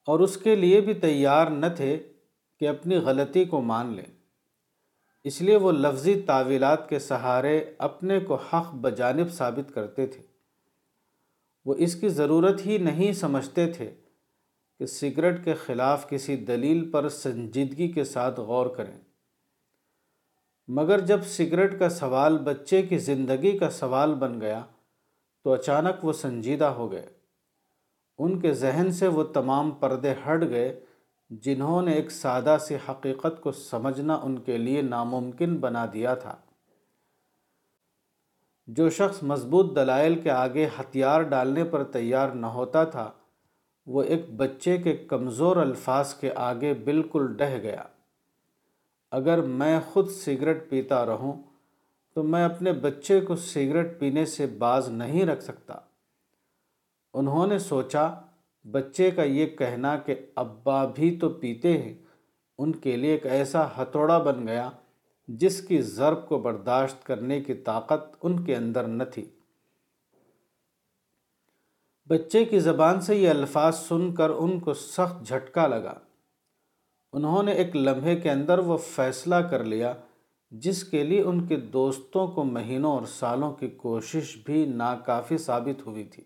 اور 0.07 0.19
اس 0.19 0.37
کے 0.37 0.55
لیے 0.55 0.81
بھی 0.81 0.93
تیار 0.93 1.47
نہ 1.47 1.65
تھے 1.75 2.03
کہ 2.59 2.67
اپنی 2.67 2.95
غلطی 2.95 3.45
کو 3.45 3.61
مان 3.61 3.93
لیں۔ 3.93 4.05
اس 5.23 5.41
لیے 5.41 5.55
وہ 5.55 5.71
لفظی 5.71 6.21
تعویلات 6.21 6.89
کے 6.89 6.99
سہارے 6.99 7.65
اپنے 7.77 8.19
کو 8.19 8.35
حق 8.35 8.75
بجانب 8.75 9.31
ثابت 9.31 9.73
کرتے 9.73 10.07
تھے۔ 10.07 10.21
وہ 11.65 11.75
اس 11.77 11.95
کی 11.95 12.09
ضرورت 12.09 12.65
ہی 12.65 12.77
نہیں 12.77 13.13
سمجھتے 13.13 13.71
تھے 13.71 13.91
کہ 14.79 14.85
سگریٹ 14.85 15.45
کے 15.45 15.53
خلاف 15.53 16.09
کسی 16.09 16.35
دلیل 16.35 16.91
پر 16.91 17.09
سنجیدگی 17.09 17.87
کے 17.87 18.03
ساتھ 18.03 18.39
غور 18.39 18.65
کریں۔ 18.65 18.99
مگر 20.67 20.99
جب 20.99 21.19
سگریٹ 21.25 21.79
کا 21.79 21.89
سوال 21.89 22.37
بچے 22.37 22.81
کی 22.81 22.97
زندگی 22.97 23.57
کا 23.57 23.69
سوال 23.69 24.15
بن 24.15 24.41
گیا 24.41 24.65
تو 25.43 25.53
اچانک 25.53 26.05
وہ 26.05 26.13
سنجیدہ 26.13 26.65
ہو 26.65 26.91
گئے۔ 26.91 27.16
ان 28.17 28.39
کے 28.39 28.53
ذہن 28.53 28.91
سے 28.91 29.07
وہ 29.07 29.23
تمام 29.23 29.71
پردے 29.71 30.11
ہٹ 30.11 30.41
گئے 30.41 30.79
جنہوں 31.29 31.81
نے 31.81 31.93
ایک 31.93 32.11
سادہ 32.11 32.57
سی 32.61 32.75
حقیقت 32.89 33.41
کو 33.41 33.51
سمجھنا 33.51 34.19
ان 34.23 34.39
کے 34.39 34.57
لیے 34.57 34.81
ناممکن 34.81 35.57
بنا 35.57 35.85
دیا 35.93 36.13
تھا۔ 36.13 36.35
جو 38.67 38.89
شخص 38.89 39.23
مضبوط 39.23 39.75
دلائل 39.75 40.19
کے 40.19 40.31
آگے 40.31 40.67
ہتھیار 40.79 41.21
ڈالنے 41.21 41.63
پر 41.63 41.83
تیار 41.83 42.29
نہ 42.29 42.45
ہوتا 42.45 42.83
تھا، 42.83 43.11
وہ 43.85 44.03
ایک 44.03 44.35
بچے 44.35 44.77
کے 44.77 44.95
کمزور 44.95 45.57
الفاظ 45.57 46.13
کے 46.13 46.31
آگے 46.35 46.73
بالکل 46.73 47.33
ڈہ 47.37 47.57
گیا۔ 47.61 47.83
اگر 49.11 49.41
میں 49.41 49.79
خود 49.93 50.09
سگریٹ 50.09 50.69
پیتا 50.69 51.05
رہوں، 51.05 51.33
تو 52.13 52.23
میں 52.23 52.45
اپنے 52.45 52.73
بچے 52.73 53.21
کو 53.21 53.35
سگریٹ 53.35 53.99
پینے 53.99 54.25
سے 54.25 54.45
باز 54.45 54.89
نہیں 54.89 55.25
رکھ 55.25 55.43
سکتا۔ 55.43 55.73
انہوں 57.17 57.47
نے 57.47 57.59
سوچا، 57.59 58.13
بچے 58.71 59.11
کا 59.11 59.23
یہ 59.23 59.45
کہنا 59.45 59.97
کہ 59.97 60.15
ابا 60.35 60.85
بھی 60.85 61.19
تو 61.19 61.29
پیتے 61.29 61.77
ہیں، 61.77 61.93
ان 62.57 62.71
کے 62.71 62.95
لیے 62.95 63.11
ایک 63.11 63.25
ایسا 63.25 63.67
ہتھوڑا 63.77 64.17
بن 64.17 64.47
گیا 64.47 64.69
جس 65.27 65.61
کی 65.61 65.81
ضرب 65.81 66.27
کو 66.27 66.39
برداشت 66.39 67.05
کرنے 67.05 67.41
کی 67.41 67.53
طاقت 67.53 68.15
ان 68.23 68.43
کے 68.43 68.55
اندر 68.55 68.83
نہ 68.83 69.03
تھی۔ 69.03 69.25
بچے 72.05 72.45
کی 72.45 72.59
زبان 72.59 73.01
سے 73.01 73.15
یہ 73.15 73.29
الفاظ 73.29 73.75
سن 73.75 74.15
کر 74.15 74.29
ان 74.29 74.59
کو 74.59 74.73
سخت 74.73 75.27
جھٹکا 75.27 75.67
لگا۔ 75.67 75.93
انہوں 77.13 77.43
نے 77.43 77.51
ایک 77.51 77.75
لمحے 77.75 78.15
کے 78.15 78.31
اندر 78.31 78.57
وہ 78.57 78.77
فیصلہ 78.77 79.35
کر 79.35 79.63
لیا 79.63 79.93
جس 80.51 80.83
کے 80.83 81.03
لیے 81.03 81.21
ان 81.21 81.47
کے 81.47 81.55
دوستوں 81.55 82.27
کو 82.27 82.43
مہینوں 82.43 82.91
اور 82.91 83.05
سالوں 83.05 83.53
کی 83.53 83.67
کوشش 83.67 84.37
بھی 84.45 84.65
ناکافی 84.65 85.37
ثابت 85.37 85.87
ہوئی 85.87 86.03
تھی۔ 86.03 86.23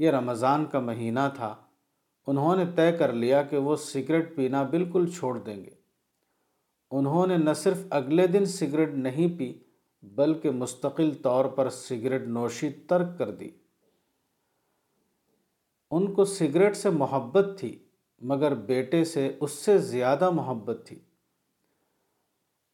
یہ 0.00 0.10
رمضان 0.10 0.66
کا 0.66 0.80
مہینہ 0.80 1.20
تھا۔ 1.36 1.56
انہوں 2.26 2.56
نے 2.56 2.64
طے 2.76 2.92
کر 2.92 3.12
لیا 3.12 3.42
کہ 3.42 3.56
وہ 3.56 3.76
سگریٹ 3.76 4.36
پینا 4.36 4.62
بالکل 4.62 5.06
چھوڑ 5.06 5.38
دیں 5.38 5.64
گے۔ 5.64 5.70
انہوں 6.90 7.26
نے 7.26 7.36
نہ 7.36 7.50
صرف 7.56 7.78
اگلے 7.90 8.26
دن 8.26 8.44
سگریٹ 8.44 8.88
نہیں 8.88 9.38
پی، 9.38 9.54
بلکہ 10.02 10.50
مستقل 10.50 11.10
طور 11.22 11.44
پر 11.44 11.70
سگریٹ 11.70 12.22
نوشی 12.22 12.70
ترک 12.70 13.18
کر 13.18 13.30
دی۔ 13.30 13.50
ان 15.90 16.12
کو 16.12 16.24
سگریٹ 16.24 16.76
سے 16.76 16.90
محبت 16.90 17.46
تھی، 17.58 17.78
مگر 18.20 18.54
بیٹے 18.54 19.04
سے 19.04 19.36
اس 19.40 19.50
سے 19.50 19.78
زیادہ 19.78 20.30
محبت 20.30 20.82
تھی۔ 20.86 20.98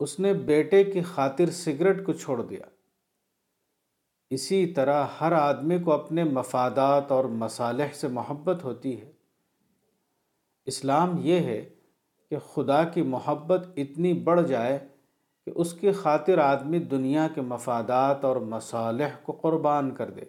اس 0.01 0.21
نے 0.21 0.35
بیٹے 0.35 0.85
کی 0.85 1.01
خاطر 1.01 1.51
سگریٹ 1.51 2.07
کو 2.07 2.13
چھوڑ 2.13 2.43
دیا۔ 2.43 2.76
اسی 4.31 4.67
طرح 4.67 5.07
ہر 5.21 5.33
آدمی 5.33 5.79
کو 5.79 5.93
اپنے 5.93 6.25
مفادات 6.25 7.13
اور 7.13 7.25
مصالح 7.25 7.87
سے 7.95 8.09
محبت 8.09 8.65
ہوتی 8.65 9.01
ہے۔ 9.01 9.13
اسلام 10.67 11.17
یہ 11.19 11.41
ہے 11.41 11.69
کہ 12.31 12.39
خدا 12.39 12.85
کی 12.85 13.03
محبت 13.03 13.69
اتنی 13.77 14.13
بڑھ 14.13 14.47
جائے 14.47 14.89
کہ 15.45 15.53
اس 15.55 15.75
کی 15.75 15.93
خاطر 15.93 16.39
آدمی 16.39 16.79
دنیا 16.79 17.29
کے 17.35 17.41
مفادات 17.41 18.25
اور 18.25 18.37
مصالح 18.37 19.09
کو 19.23 19.33
قربان 19.33 19.95
کر 19.95 20.11
دے۔ 20.11 20.23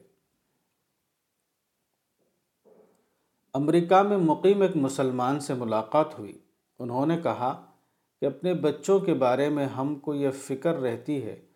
امریکہ 3.54 4.02
میں 4.04 4.18
مقیم 4.18 4.62
ایک 4.62 4.76
مسلمان 4.76 5.40
سے 5.40 5.54
ملاقات 5.54 6.20
ہوئی۔ 6.20 6.40
انہوں 6.80 7.06
نے 7.06 7.18
کہا 7.24 7.66
کہ 8.22 8.26
اپنے 8.26 8.54
بچوں 8.54 9.00
کے 9.00 9.14
بارے 9.14 9.50
میں 9.50 9.66
ہم 9.66 9.96
کو 9.96 10.14
یہ 10.14 10.30
فکر 10.30 10.76
رہتی 10.76 11.24
ہے 11.24 11.47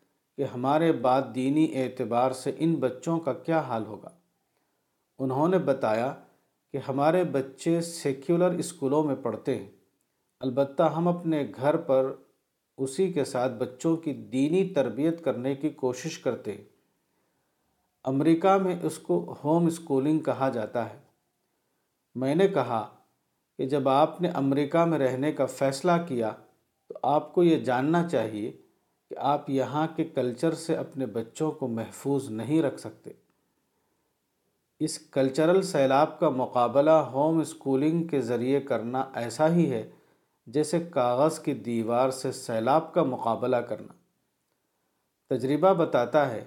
کہ 0.42 0.46
ہمارے 0.54 0.92
بعد 0.92 1.22
دینی 1.36 1.68
اعتبار 1.76 2.32
سے 2.32 2.52
ان 2.58 2.76
بچوں 2.76 3.20
کا 3.20 3.34
کیا 3.34 3.60
حال 3.60 3.86
ہوگا؟ 3.86 4.10
انہوں 5.20 5.48
نے 5.48 5.58
بتایا 5.58 6.16
کہ 6.72 6.80
ہمارے 6.88 7.24
بچے 7.24 7.82
سیکولر 7.82 8.50
اسکولوں 8.50 9.04
میں 9.04 9.16
پڑھتے 9.16 9.60
ہیں۔ 9.60 9.72
البتہ 10.40 10.84
ہم 10.84 11.08
اپنے 11.08 11.48
گھر 11.56 11.78
پر 11.78 12.14
اسی 12.78 13.14
کے 13.14 13.26
ساتھ 13.26 13.54
بچوں 13.54 13.98
کی 13.98 14.14
دینی 14.14 14.70
تربیت 14.70 15.24
کرنے 15.24 15.56
کی 15.56 15.70
کوشش 15.70 16.20
کرتے 16.20 16.52
ہیں۔ 16.52 16.64
امریکہ 18.04 18.58
میں 18.58 18.76
اس 18.84 19.00
کو 19.00 19.36
ہوم 19.44 19.66
اسکولنگ 19.66 20.20
کہا 20.20 20.50
جاتا 20.50 20.90
ہے۔ 20.90 21.00
میں 22.16 22.36
نے 22.36 22.48
کہا 22.48 22.96
کہ 23.58 23.66
جب 23.66 23.90
آپ 23.90 24.22
نے 24.22 24.28
امریکہ 24.28 24.86
میں 24.86 25.00
رہنے 25.00 25.32
کا 25.32 25.46
فیصلہ 25.46 25.92
کیا 26.08 26.30
تو 26.88 27.00
آپ 27.04 27.34
کو 27.34 27.44
یہ 27.44 27.60
جاننا 27.60 28.08
چاہیے 28.08 28.61
کہ 29.12 29.16
آپ 29.20 29.50
یہاں 29.50 29.88
کے 29.96 30.04
کلچر 30.04 30.54
سے 30.54 30.76
اپنے 30.76 31.06
بچوں 31.06 31.52
کو 31.52 31.68
محفوظ 31.68 32.30
نہیں 32.30 32.62
رکھ 32.62 32.80
سکتے۔ 32.80 33.12
اس 34.80 35.00
کلچرل 35.00 35.62
سیلاب 35.62 36.20
کا 36.20 36.30
مقابلہ 36.30 36.92
ہوم 36.92 37.40
اسکولنگ 37.40 38.04
کے 38.04 38.22
ذریعے 38.22 38.62
کرنا 38.62 39.06
ایسا 39.14 39.50
ہی 39.50 39.72
ہے 39.72 39.90
جیسے 40.48 40.80
کاغذ 40.80 41.40
کی 41.40 41.54
دیوار 41.54 42.10
سے 42.10 42.32
سیلاب 42.32 42.94
کا 42.94 43.04
مقابلہ 43.04 43.56
کرنا۔ 43.56 43.94
تجربہ 45.36 45.74
بتاتا 45.74 46.32
ہے 46.32 46.46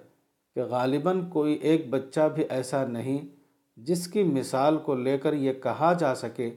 کہ 0.54 0.62
غالباً 0.62 1.28
کوئی 1.28 1.54
ایک 1.54 1.90
بچہ 1.90 2.28
بھی 2.34 2.44
ایسا 2.48 2.86
نہیں 2.86 3.36
جس 3.76 4.06
کی 4.06 4.22
مثال 4.22 4.78
کو 4.78 4.94
لے 4.94 5.18
کر 5.18 5.32
یہ 5.32 5.52
کہا 5.52 5.92
جا 5.92 6.14
سکے 6.14 6.50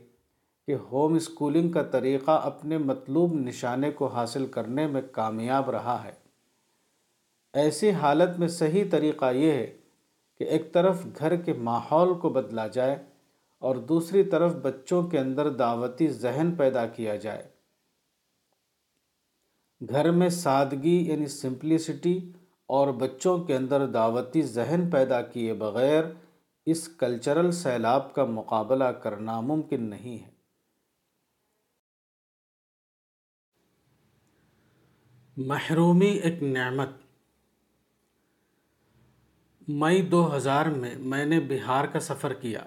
کہ 0.68 0.76
ہوم 0.92 1.14
اسکولنگ 1.14 1.72
کا 1.72 1.84
طریقہ 1.84 2.42
اپنے 2.44 2.78
مطلوب 2.78 3.34
نشانے 3.34 3.92
کو 3.92 4.08
حاصل 4.08 4.46
کرنے 4.46 4.88
میں 4.88 5.02
کامیاب 5.12 5.70
رہا 5.70 6.04
ہے۔ 6.04 6.12
ایسی 7.54 7.92
حالت 7.92 8.40
میں 8.40 8.48
صحیح 8.48 8.84
طریقہ 8.92 9.32
یہ 9.34 9.52
ہے 9.52 9.78
کہ 10.38 10.44
ایک 10.44 10.74
طرف 10.74 11.06
گھر 11.20 11.36
کے 11.36 11.54
ماحول 11.54 12.14
کو 12.14 12.30
بدلا 12.30 12.68
جائے 12.68 13.04
اور 13.60 13.76
دوسری 13.76 14.24
طرف 14.24 14.54
بچوں 14.56 15.04
کے 15.04 15.20
اندر 15.20 15.50
دعوتی 15.50 16.08
ذہن 16.08 16.56
پیدا 16.58 16.88
کیا 16.88 17.16
جائے۔ 17.16 17.48
گھر 19.90 20.12
میں 20.12 20.30
سادگی 20.30 21.10
یعنی 21.10 21.26
سمپلسٹی 21.26 22.32
اور 22.66 22.88
بچوں 22.88 23.38
کے 23.38 23.56
اندر 23.56 23.86
دعوتی 23.86 24.42
ذہن 24.42 24.90
پیدا 24.90 25.22
کیے 25.22 25.54
بغیر 25.54 26.04
اس 26.66 26.88
کلچرل 26.88 27.52
سیلاب 27.52 28.14
کا 28.14 28.26
مقابلہ 28.26 28.84
کرنا 28.84 29.42
ممکن 29.42 29.84
نہیں 29.84 30.24
ہے۔ 30.24 30.37
محرومی 35.38 36.06
ایک 36.06 36.44
نعمت۔ 36.44 36.90
مئی 39.68 40.02
دو 40.02 40.36
ہزار 40.36 40.66
میں 40.66 40.96
میں 40.98 41.26
نے 41.26 41.40
بہار 41.40 41.86
کا 41.86 42.00
سفر 42.00 42.34
کیا۔ 42.34 42.64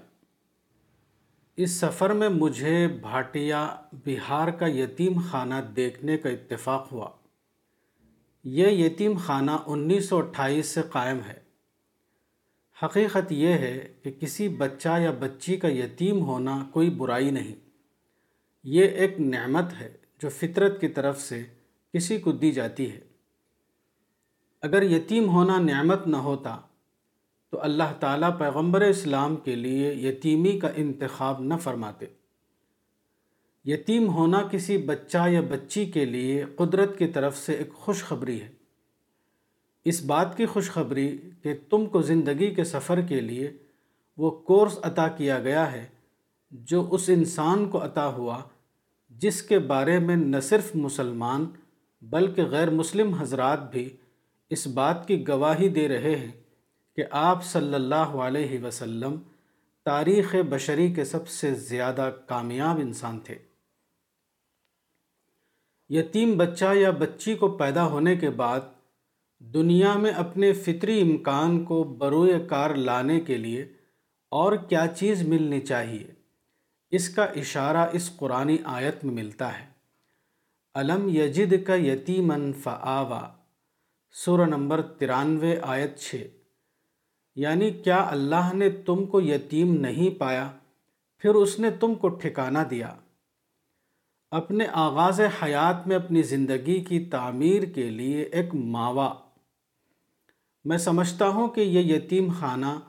اس 1.56 1.70
سفر 1.70 2.10
میں 2.10 2.28
مجھے 2.28 2.88
بھاٹیا 2.88 3.76
بہار 3.92 4.48
کا 4.48 4.66
یتیم 4.66 5.12
خانہ 5.30 5.54
دیکھنے 5.76 6.18
کا 6.18 6.28
اتفاق 6.28 6.92
ہوا۔ 6.92 7.10
یہ 8.44 8.66
یتیم 8.66 9.18
خانہ 9.18 9.50
انیس 9.66 10.08
سو 10.08 10.18
اٹھائیس 10.18 10.66
سے 10.66 10.80
قائم 10.90 11.18
ہے۔ 11.26 11.40
حقیقت 12.84 13.32
یہ 13.32 13.52
ہے 13.52 13.94
کہ 14.02 14.10
کسی 14.10 14.48
بچہ 14.48 15.00
یا 15.00 15.10
بچی 15.10 15.56
کا 15.56 15.68
یتیم 15.68 16.24
ہونا 16.24 16.68
کوئی 16.72 16.90
برائی 16.90 17.30
نہیں۔ 17.30 17.54
یہ 18.64 18.84
ایک 18.84 19.20
نعمت 19.20 19.64
ہے 19.80 19.96
جو 20.22 20.28
فطرت 20.28 20.80
کی 20.80 20.88
طرف 20.88 21.20
سے 21.20 21.42
کسی 21.92 22.18
کو 22.18 22.32
دی 22.32 22.52
جاتی 22.52 22.92
ہے۔ 22.92 23.00
اگر 24.62 24.82
یتیم 24.82 25.28
ہونا 25.28 25.58
نعمت 25.58 26.06
نہ 26.06 26.16
ہوتا، 26.16 26.60
تو 27.50 27.62
اللہ 27.62 27.92
تعالیٰ 28.00 28.38
پیغمبر 28.38 28.80
اسلام 28.80 29.36
کے 29.36 29.56
لیے 29.56 29.94
یتیمی 29.94 30.58
کا 30.58 30.68
انتخاب 30.76 31.40
نہ 31.40 31.54
فرماتے۔ 31.62 32.06
یتیم 33.64 34.08
ہونا 34.08 34.42
کسی 34.42 34.78
بچہ 34.78 35.28
یا 35.28 35.40
بچی 35.40 35.86
کے 35.86 36.04
لیے 36.04 36.44
قدرت 36.56 36.98
کی 36.98 37.06
طرف 37.06 37.38
سے 37.38 37.52
ایک 37.52 37.72
خوشخبری 37.72 38.42
ہے۔ 38.42 38.52
اس 39.84 40.04
بات 40.04 40.36
کی 40.36 40.46
خوشخبری 40.46 41.18
کہ 41.42 41.54
تم 41.70 41.86
کو 41.86 42.02
زندگی 42.02 42.54
کے 42.54 42.64
سفر 42.64 43.00
کے 43.00 43.20
لیے 43.20 43.52
وہ 44.16 44.30
کورس 44.30 44.78
عطا 44.82 45.08
کیا 45.08 45.38
گیا 45.38 45.72
ہے، 45.72 45.86
جو 46.50 46.88
اس 46.90 47.08
انسان 47.08 47.70
کو 47.70 47.84
عطا 47.84 48.06
ہوا، 48.06 48.42
جس 49.10 49.42
کے 49.42 49.58
بارے 49.58 49.98
میں 49.98 50.16
نہ 50.16 50.40
صرف 50.40 50.76
مسلمان 50.76 51.46
بلکہ 52.02 52.42
غیر 52.42 52.70
مسلم 52.70 53.14
حضرات 53.14 53.70
بھی 53.70 53.96
اس 54.50 54.66
بات 54.66 55.08
کی 55.08 55.28
گواہی 55.28 55.68
دے 55.68 55.88
رہے 55.88 56.16
ہیں 56.16 56.32
کہ 56.96 57.04
آپ 57.10 57.44
صلی 57.44 57.74
اللہ 57.74 57.94
علیہ 57.94 58.64
وسلم 58.64 59.16
تاریخ 59.84 60.34
بشری 60.48 60.94
کے 60.94 61.04
سب 61.04 61.28
سے 61.28 61.54
زیادہ 61.54 62.10
کامیاب 62.26 62.76
انسان 62.76 63.20
تھے۔ 63.20 63.38
یتیم 65.88 66.38
بچہ 66.38 66.74
یا 66.74 66.90
بچی 66.90 67.34
کو 67.34 67.48
پیدا 67.48 67.86
ہونے 67.86 68.16
کے 68.16 68.30
بعد 68.30 68.60
دنیا 69.38 69.94
میں 69.94 70.10
اپنے 70.10 70.52
فطری 70.52 71.00
امکان 71.00 71.64
کو 71.64 71.84
بروئے 71.84 72.40
کار 72.48 72.70
لانے 72.70 73.20
کے 73.20 73.36
لیے 73.36 73.62
اور 74.28 74.56
کیا 74.56 74.86
چیز 74.96 75.22
ملنی 75.22 75.60
چاہیے، 75.60 76.06
اس 76.90 77.08
کا 77.08 77.24
اشارہ 77.24 77.86
اس 77.92 78.16
قرآن 78.16 78.56
آیت 78.64 79.04
میں 79.04 79.14
ملتا 79.14 79.60
ہے۔ 79.60 79.69
علم 80.74 81.08
یجد 81.08 81.66
کا 81.66 81.74
یتیمن 81.74 82.52
فآوا 82.52 83.28
سورہ 84.12 84.46
نمبر 84.46 84.82
ترانوے 84.82 85.56
آیت 85.62 85.98
چھ۔ 85.98 86.26
یعنی 87.36 87.70
کیا 87.70 88.06
اللہ 88.10 88.54
نے 88.54 88.70
تم 88.70 89.06
کو 89.06 89.20
یتیم 89.20 89.74
نہیں 89.74 90.18
پایا؟ 90.18 90.50
پھر 91.18 91.30
اس 91.30 91.58
نے 91.58 91.70
تم 91.70 91.94
کو 91.94 92.08
ٹھکانہ 92.08 92.58
دیا۔ 92.70 92.94
اپنے 94.30 94.66
آغاز 94.72 95.20
حیات 95.42 95.86
میں 95.86 95.96
اپنی 95.96 96.22
زندگی 96.22 96.84
کی 96.84 97.04
تعمیر 97.04 97.62
کے 97.62 97.90
لیے 97.90 98.22
ایک 98.22 98.54
ماوا۔ 98.54 99.14
میں 100.64 100.78
سمجھتا 100.78 101.28
ہوں 101.28 101.48
کہ 101.48 101.60
یہ 101.60 101.96
یتیم 101.96 102.28
خانہ 102.40 102.80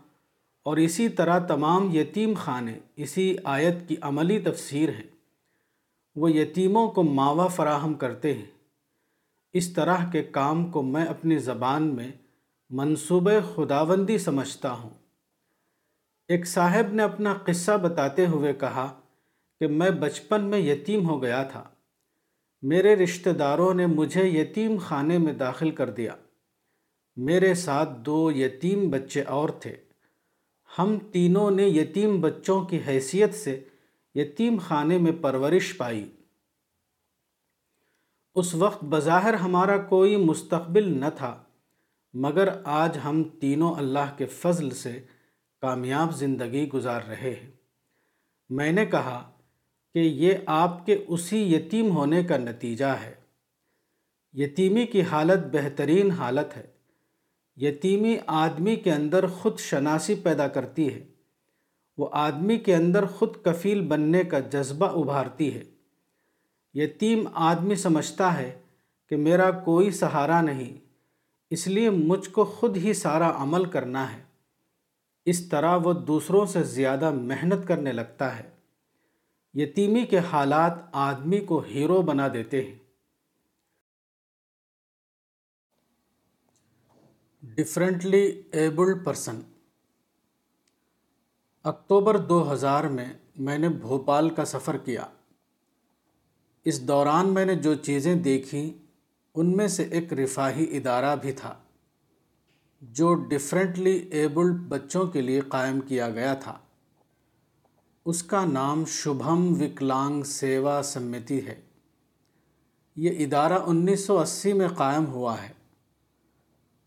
اور 0.64 0.78
اسی 0.78 1.10
طرح 1.10 1.40
تمام 1.40 1.96
یتیم 1.96 2.34
خانے 2.34 2.80
اسی 2.96 3.36
آیت 3.44 3.90
کی 3.90 3.96
عملی 4.02 4.40
تفسیر 4.40 4.90
ہیں۔ 4.90 5.11
وہ 6.16 6.32
یتیموں 6.32 6.92
کو 6.92 7.04
ماوا 7.04 7.48
فراہم 7.48 7.94
کرتے 7.94 8.34
ہیں۔ 8.34 8.46
اس 9.54 9.74
طرح 9.74 10.12
کے 10.12 10.24
کام 10.24 10.72
کو 10.72 10.82
میں 10.82 11.06
اپنی 11.06 11.38
زبان 11.38 11.96
میں 11.96 12.12
منصوبہ 12.70 13.32
خداوندی 13.56 14.18
سمجھتا 14.18 14.72
ہوں۔ 14.72 14.90
ایک 16.28 16.48
صاحب 16.48 16.94
نے 16.94 17.04
اپنا 17.04 17.34
قصہ 17.34 17.78
بتاتے 17.78 18.26
ہوئے 18.26 18.54
کہا 18.54 19.00
کہ 19.60 19.68
میں 19.68 19.90
بچپن 19.90 20.42
میں 20.42 20.60
یتیم 20.60 21.10
ہو 21.10 21.22
گیا 21.22 21.44
تھا۔ 21.44 21.64
میرے 22.62 22.96
رشتہ 22.96 23.30
داروں 23.30 23.74
نے 23.74 23.86
مجھے 23.86 24.28
یتیم 24.28 24.78
خانے 24.78 25.18
میں 25.18 25.34
داخل 25.34 25.72
کر 25.72 25.90
دیا۔ 25.90 26.16
میرے 27.16 27.54
ساتھ 27.54 27.90
دو 27.98 28.32
یتیم 28.32 28.90
بچے 28.90 29.22
اور 29.22 29.50
تھے۔ 29.50 29.76
ہم 30.80 30.98
تینوں 31.12 31.52
نے 31.52 31.64
یتیم 31.68 32.22
بچوں 32.22 32.66
کی 32.66 32.80
حیثیت 32.88 33.34
سے 33.34 33.64
یتیم 34.16 34.58
خانے 34.58 34.98
میں 34.98 35.12
پرورش 35.22 35.78
پائی۔ 35.78 36.12
اس 38.36 38.56
وقت 38.56 38.84
بظاہر 38.84 39.34
ہمارا 39.34 39.78
کوئی 39.78 40.16
مستقبل 40.16 41.00
نہ 41.00 41.06
تھا، 41.16 41.44
مگر 42.14 42.50
آج 42.64 42.98
ہم 43.06 43.24
تینوں 43.24 43.76
اللہ 43.76 44.18
کے 44.18 44.26
فضل 44.26 44.70
سے 44.70 45.06
کامیاب 45.62 46.16
زندگی 46.16 46.70
گزار 46.70 47.02
رہے 47.02 47.36
ہیں۔ 47.44 47.52
میں 48.50 48.72
نے 48.72 48.86
کہا 48.86 49.32
کہ 49.94 50.00
یہ 50.00 50.34
آپ 50.46 50.86
کے 50.86 51.06
اسی 51.08 51.54
یتیم 51.54 51.92
ہونے 51.92 52.24
کا 52.24 52.38
نتیجہ 52.38 52.86
ہے۔ 52.86 53.16
یتیمی 54.34 54.86
کی 54.86 55.02
حالت 55.02 55.56
بہترین 55.56 56.12
حالت 56.12 56.58
ہے۔ 56.58 56.68
یتیمی 57.56 58.18
آدمی 58.28 58.76
کے 58.76 58.94
اندر 58.94 59.28
خود 59.28 59.60
شناسی 59.60 60.16
پیدا 60.16 60.48
کرتی 60.48 60.94
ہے۔ 60.94 61.11
وہ 61.98 62.10
آدمی 62.12 62.58
کے 62.58 62.76
اندر 62.76 63.06
خود 63.06 63.36
کفیل 63.44 63.82
بننے 63.88 64.24
کا 64.24 64.40
جذبہ 64.40 64.86
ابھارتی 64.86 65.56
ہے۔ 65.56 65.64
یتیم 66.74 67.28
آدمی 67.34 67.76
سمجھتا 67.76 68.38
ہے 68.38 68.62
کہ 69.10 69.16
میرا 69.16 69.52
کوئی 69.52 69.92
سہارا 69.92 70.42
نہیں، 70.42 70.78
اس 71.50 71.68
لیے 71.68 71.90
مجھ 71.90 72.30
کو 72.30 72.46
خود 72.46 72.78
ہی 72.78 72.94
سارا 72.94 73.44
عمل 73.44 73.66
کرنا 73.66 74.18
ہے۔ 74.18 74.24
اس 75.26 75.50
طرح 75.50 75.78
وہ 75.84 75.94
دوسروں 75.94 76.46
سے 76.46 76.64
زیادہ 76.64 77.12
محنت 77.12 77.68
کرنے 77.68 77.92
لگتا 77.92 78.40
ہے۔ 78.40 78.50
یتیمی 79.54 80.06
کے 80.06 80.20
حالات 80.20 80.74
آدمی 80.92 81.40
کو 81.40 81.60
ہیرو 81.60 82.02
بنا 82.02 82.28
دیتے 82.34 82.66
ہیں۔ 82.66 82.76
ڈفرینٹلی 87.44 88.42
ایبلڈ 88.52 89.06
پرسن 89.06 89.40
اکتوبر 91.64 92.18
دو 92.18 92.54
ہزار 92.54 92.84
میں 92.84 93.14
میں 93.40 93.58
نے 93.58 93.70
بھوپال 93.70 94.30
کا 94.30 94.46
سفر 94.46 94.78
کیا۔ 94.78 95.06
اس 96.66 96.88
دوران 96.88 97.28
میں 97.28 97.46
نے 97.46 97.56
جو 97.56 97.76
چیزیں 97.76 98.16
دیکھیں، 98.16 98.70
ان 99.36 99.58
میں 99.58 99.68
سے 99.68 99.84
ایک 99.84 100.14
رفاہی 100.14 100.78
ادارہ 100.78 101.16
بھی 101.16 101.32
تھا، 101.32 101.56
جو 102.82 103.14
ڈفرینٹلی 103.14 103.98
ایبلڈ 104.12 104.56
بچوں 104.68 105.08
کے 105.08 105.22
لیے 105.22 105.40
قائم 105.40 105.80
کیا 105.80 106.10
گیا 106.10 106.34
تھا۔ 106.34 106.60
اس 108.06 108.24
کا 108.24 108.46
نام 108.46 108.84
شبھم 108.88 109.62
وکلانگ 109.62 110.24
سیوا 110.24 110.82
سمیتی 110.84 111.48
ہے۔ 111.48 111.62
یہ 112.96 113.26
ادارہ 113.26 113.54
انیس 113.54 114.06
سو 114.06 114.20
اسی 114.20 114.54
میں 114.54 114.68
قائم 114.68 115.06
ہوا 115.06 115.42
ہے۔ 115.42 115.54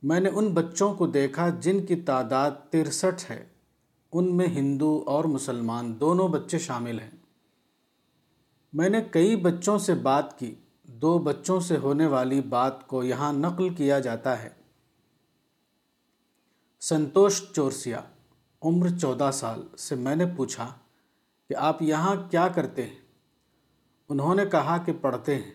میں 0.02 0.20
نے 0.20 0.30
ان 0.34 0.48
بچوں 0.54 0.94
کو 0.94 1.06
دیکھا 1.06 1.48
جن 1.48 1.86
کی 1.86 1.96
تعداد 1.96 2.50
ترسٹھ 2.70 3.30
ہے۔ 3.30 3.53
ان 4.14 4.36
میں 4.36 4.46
ہندو 4.46 5.02
اور 5.06 5.24
مسلمان 5.24 6.00
دونوں 6.00 6.28
بچے 6.28 6.58
شامل 6.58 7.00
ہیں۔ 7.00 7.10
میں 8.72 8.88
نے 8.88 9.00
کئی 9.10 9.36
بچوں 9.36 9.78
سے 9.78 9.94
بات 9.94 10.38
کی۔ 10.38 10.54
دو 10.84 11.18
بچوں 11.18 11.60
سے 11.60 11.76
ہونے 11.76 12.06
والی 12.06 12.40
بات 12.40 12.86
کو 12.86 13.04
یہاں 13.04 13.32
نقل 13.32 13.74
کیا 13.74 13.98
جاتا 13.98 14.42
ہے۔ 14.42 14.48
سنتوش 16.80 17.42
چورسیا، 17.52 18.00
عمر 18.62 18.88
چودہ 18.88 19.30
سال 19.32 19.76
سے 19.78 19.94
میں 19.94 20.16
نے 20.16 20.24
پوچھا 20.36 20.74
کہ 21.48 21.56
آپ 21.56 21.82
یہاں 21.82 22.16
کیا 22.30 22.48
کرتے 22.48 22.82
ہیں؟ 22.82 23.00
انہوں 24.08 24.34
نے 24.34 24.46
کہا 24.46 24.78
کہ 24.78 24.92
پڑھتے 25.00 25.34
ہیں۔ 25.34 25.54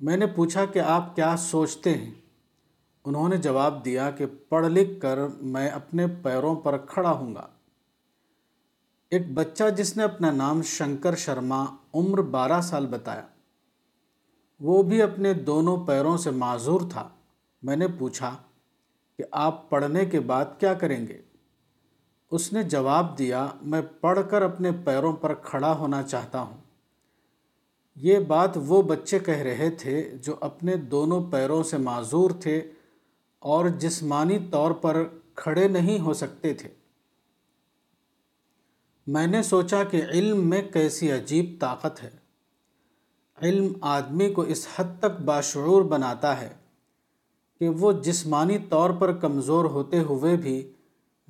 میں 0.00 0.16
نے 0.16 0.26
پوچھا 0.26 0.64
کہ 0.64 0.78
آپ 0.78 1.16
کیا 1.16 1.36
سوچتے 1.36 1.94
ہیں؟ 1.94 2.25
انہوں 3.06 3.28
نے 3.28 3.36
جواب 3.36 3.84
دیا 3.84 4.10
کہ 4.10 4.26
پڑھ 4.48 4.66
لکھ 4.66 5.00
کر 5.00 5.18
میں 5.40 5.68
اپنے 5.68 6.06
پیروں 6.22 6.54
پر 6.54 6.76
کھڑا 6.78 7.10
ہوں 7.10 7.34
گا۔ 7.34 7.46
ایک 9.10 9.32
بچہ 9.34 9.64
جس 9.76 9.96
نے 9.96 10.02
اپنا 10.02 10.30
نام 10.30 10.62
شنکر 10.62 11.14
شرما 11.14 11.64
عمر 11.94 12.20
بارہ 12.20 12.60
سال 12.60 12.86
بتایا، 12.86 13.26
وہ 14.60 14.82
بھی 14.82 15.02
اپنے 15.02 15.32
دونوں 15.32 15.86
پیروں 15.86 16.16
سے 16.16 16.30
معذور 16.30 16.80
تھا۔ 16.90 17.08
میں 17.62 17.76
نے 17.76 17.88
پوچھا 17.88 18.36
کہ 19.18 19.24
آپ 19.30 19.70
پڑھنے 19.70 20.04
کے 20.04 20.20
بعد 20.20 20.44
کیا 20.58 20.74
کریں 20.74 21.06
گے؟ 21.06 21.20
اس 22.30 22.52
نے 22.52 22.62
جواب 22.62 23.18
دیا، 23.18 23.46
میں 23.62 23.82
پڑھ 24.00 24.18
کر 24.30 24.42
اپنے 24.42 24.70
پیروں 24.84 25.12
پر 25.12 25.34
کھڑا 25.34 25.72
ہونا 25.72 26.02
چاہتا 26.02 26.40
ہوں۔ 26.40 26.56
یہ 27.96 28.18
بات 28.18 28.50
وہ 28.56 28.82
بچے 28.82 29.18
کہہ 29.18 29.34
رہے 29.34 29.70
تھے 29.70 30.10
جو 30.22 30.34
اپنے 30.40 30.76
دونوں 30.76 31.24
پیروں 31.30 31.62
سے 31.62 31.76
معذور 31.78 32.30
تھے 32.30 32.70
اور 33.46 33.68
جسمانی 33.68 34.38
طور 34.50 34.70
پر 34.70 35.04
کھڑے 35.34 35.68
نہیں 35.68 36.00
ہو 36.00 36.14
سکتے 36.14 36.54
تھے۔ 36.54 36.68
میں 39.06 39.26
نے 39.26 39.42
سوچا 39.42 39.84
کہ 39.84 40.02
علم 40.10 40.50
میں 40.50 40.62
کیسی 40.62 41.12
عجیب 41.12 41.56
طاقت 41.60 42.02
ہے۔ 42.02 42.10
علم 43.42 43.72
آدمی 43.80 44.32
کو 44.32 44.42
اس 44.42 44.66
حد 44.76 44.84
تک 44.98 45.20
باشعور 45.20 45.82
بناتا 45.82 46.40
ہے 46.40 46.48
کہ 47.60 47.68
وہ 47.68 47.92
جسمانی 47.92 48.58
طور 48.58 48.90
پر 48.90 49.12
کمزور 49.12 49.64
ہوتے 49.64 49.98
ہوئے 49.98 50.36
بھی 50.36 50.72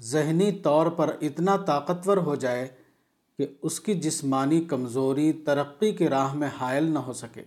ذہنی 0.01 0.53
طور 0.53 0.87
پر 0.87 1.17
اتنا 1.21 1.57
طاقتور 1.57 2.17
ہو 2.17 2.35
جائے 2.35 2.69
کہ 3.39 3.47
اس 3.63 3.81
کی 3.81 3.95
جسمانی 3.95 4.65
کمزوری 4.65 5.33
ترقی 5.33 5.93
کے 5.93 6.09
راہ 6.09 6.35
میں 6.35 6.49
حائل 6.61 6.85
نہ 6.85 6.99
ہو 6.99 7.13
سکے۔ 7.13 7.43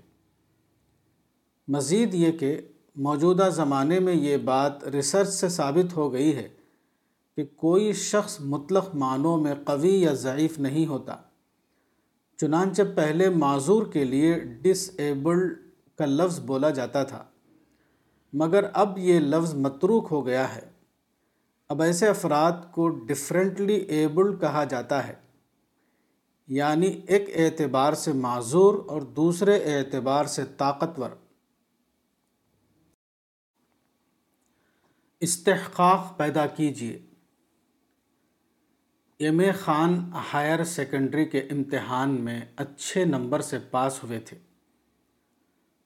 مزید 1.67 2.13
یہ 2.13 2.31
کہ 2.31 2.61
موجودہ 3.01 3.49
زمانے 3.51 3.99
میں 3.99 4.13
یہ 4.13 4.37
بات 4.37 4.83
ریسرچ 4.83 5.27
سے 5.27 5.49
ثابت 5.49 5.97
ہو 5.97 6.13
گئی 6.13 6.35
ہے 6.35 6.49
کہ 7.35 7.45
کوئی 7.55 7.93
شخص 7.93 8.37
مطلق 8.39 8.95
معنوں 8.95 9.37
میں 9.37 9.53
قوی 9.65 10.01
یا 10.01 10.13
ضعیف 10.13 10.59
نہیں 10.59 10.85
ہوتا۔ 10.85 11.15
چنانچہ 12.37 12.81
پہلے 12.95 13.29
معذور 13.29 13.85
کے 13.85 14.05
لیے 14.05 14.39
ڈس 14.39 14.91
ایبلڈ 14.97 15.59
کا 15.97 16.05
لفظ 16.05 16.39
بولا 16.39 16.69
جاتا 16.69 17.03
تھا۔ 17.03 17.23
مگر 18.33 18.65
اب 18.73 18.97
یہ 18.97 19.19
لفظ 19.19 19.53
متروک 19.53 20.07
ہو 20.11 20.25
گیا 20.25 20.55
ہے۔ 20.55 20.61
اب 21.69 21.81
ایسے 21.81 22.07
افراد 22.07 22.51
کو 22.71 22.89
ڈفرینٹلی 22.89 23.75
ایبلڈ 23.75 24.41
کہا 24.41 24.63
جاتا 24.63 25.07
ہے۔ 25.07 25.13
یعنی 26.47 27.01
ایک 27.07 27.29
اعتبار 27.35 27.93
سے 27.93 28.13
معذور 28.13 28.73
اور 28.87 29.01
دوسرے 29.01 29.77
اعتبار 29.77 30.25
سے 30.25 30.43
طاقتور۔ 30.57 31.09
استحقاق 35.21 36.17
پیدا 36.17 36.47
کیجیے۔ 36.47 36.99
M 39.17 39.39
A 39.39 39.51
Khan 39.51 40.11
higher 40.33 40.63
secondary 40.63 41.25
کے 41.25 41.39
امتحان 41.39 42.21
میں 42.21 42.41
اچھے 42.55 43.05
نمبر 43.05 43.41
سے 43.41 43.59
پاس 43.59 44.03
ہوئے 44.03 44.19
تھے۔ 44.19 44.37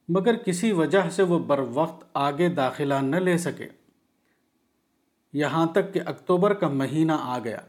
مگر 0.08 0.36
کسی 0.36 0.72
وجہ 0.72 1.10
سے 1.10 1.22
وہ 1.22 1.38
بر 1.38 1.58
وقت 1.58 2.04
آگے 2.14 2.48
داخلہ 2.48 2.94
نہ 2.94 3.16
لے 3.16 3.38
سکے۔ 3.38 3.68
یہاں 5.32 5.66
تک 5.66 5.94
کہ 5.94 6.00
اکتوبر 6.06 6.54
کا 6.54 6.68
مہینہ 6.68 7.12
آ 7.12 7.38
گیا۔ 7.38 7.60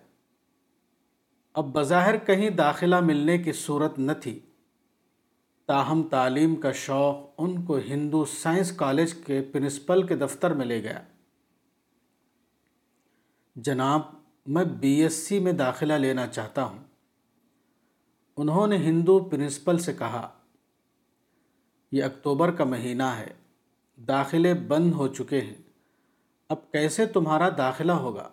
اب 1.53 1.65
بظاہر 1.73 2.17
کہیں 2.17 2.49
داخلہ 2.49 2.99
ملنے 2.99 3.37
کی 3.37 3.51
صورت 3.51 3.99
نہ 3.99 4.11
تھی۔ 4.21 4.39
تاہم 5.65 6.03
تعلیم 6.03 6.55
کا 6.55 6.71
شوق 6.71 7.17
ان 7.37 7.65
کو 7.65 7.77
ہندو 7.77 8.25
سائنس 8.25 8.71
کالج 8.71 9.13
کے 9.13 9.41
پرنسپل 9.41 10.07
کے 10.07 10.15
دفتر 10.15 10.53
میں 10.53 10.65
لے 10.65 10.83
گیا۔ 10.83 11.03
جناب، 13.55 14.01
میں 14.45 14.65
بی 14.65 15.01
ایس 15.01 15.13
سی 15.13 15.39
میں 15.39 15.51
داخلہ 15.51 15.93
لینا 15.93 16.27
چاہتا 16.27 16.63
ہوں۔ 16.63 16.79
انہوں 18.37 18.67
نے 18.67 18.77
ہندو 18.77 19.19
پرنسپل 19.19 19.77
سے 19.77 19.93
کہا، 19.93 20.29
یہ 21.91 22.03
اکتوبر 22.03 22.51
کا 22.51 22.63
مہینہ 22.63 23.03
ہے، 23.03 23.33
داخلے 23.97 24.53
بند 24.53 24.93
ہو 24.93 25.07
چکے 25.07 25.41
ہیں، 25.41 25.55
اب 26.49 26.71
کیسے 26.71 27.05
تمہارا 27.05 27.49
داخلہ 27.57 27.91
ہوگا؟ 27.91 28.29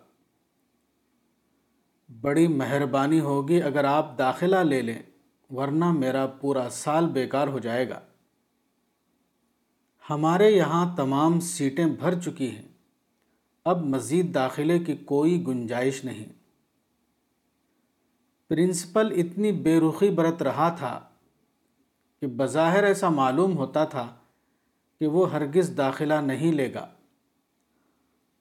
بڑی 2.21 2.47
مہربانی 2.47 3.19
ہوگی 3.19 3.63
اگر 3.63 3.83
آپ 3.83 4.17
داخلہ 4.17 4.55
لے 4.55 4.81
لیں، 4.81 5.01
ورنہ 5.49 5.91
میرا 5.91 6.27
پورا 6.27 6.69
سال 6.71 7.05
بیکار 7.05 7.47
ہو 7.47 7.59
جائے 7.59 7.89
گا۔ 7.89 7.99
ہمارے 10.09 10.51
یہاں 10.51 10.95
تمام 10.95 11.39
سیٹیں 11.39 11.85
بھر 11.85 12.19
چکی 12.19 12.55
ہیں۔ 12.55 12.72
اب 13.65 13.85
مزید 13.85 14.35
داخلے 14.35 14.79
کی 14.79 14.95
کوئی 14.95 15.47
گنجائش 15.47 16.05
نہیں۔ 16.05 16.25
پرنسپل 18.49 19.13
اتنی 19.17 19.51
بے 19.51 19.79
رخی 19.79 20.09
برت 20.09 20.41
رہا 20.41 20.69
تھا 20.69 21.01
کہ 22.21 22.27
بظاہر 22.27 22.83
ایسا 22.83 23.09
معلوم 23.09 23.57
ہوتا 23.57 23.85
تھا 23.85 24.15
کہ 24.99 25.07
وہ 25.07 25.31
ہرگز 25.31 25.77
داخلہ 25.77 26.13
نہیں 26.13 26.51
لے 26.51 26.73
گا۔ 26.73 26.87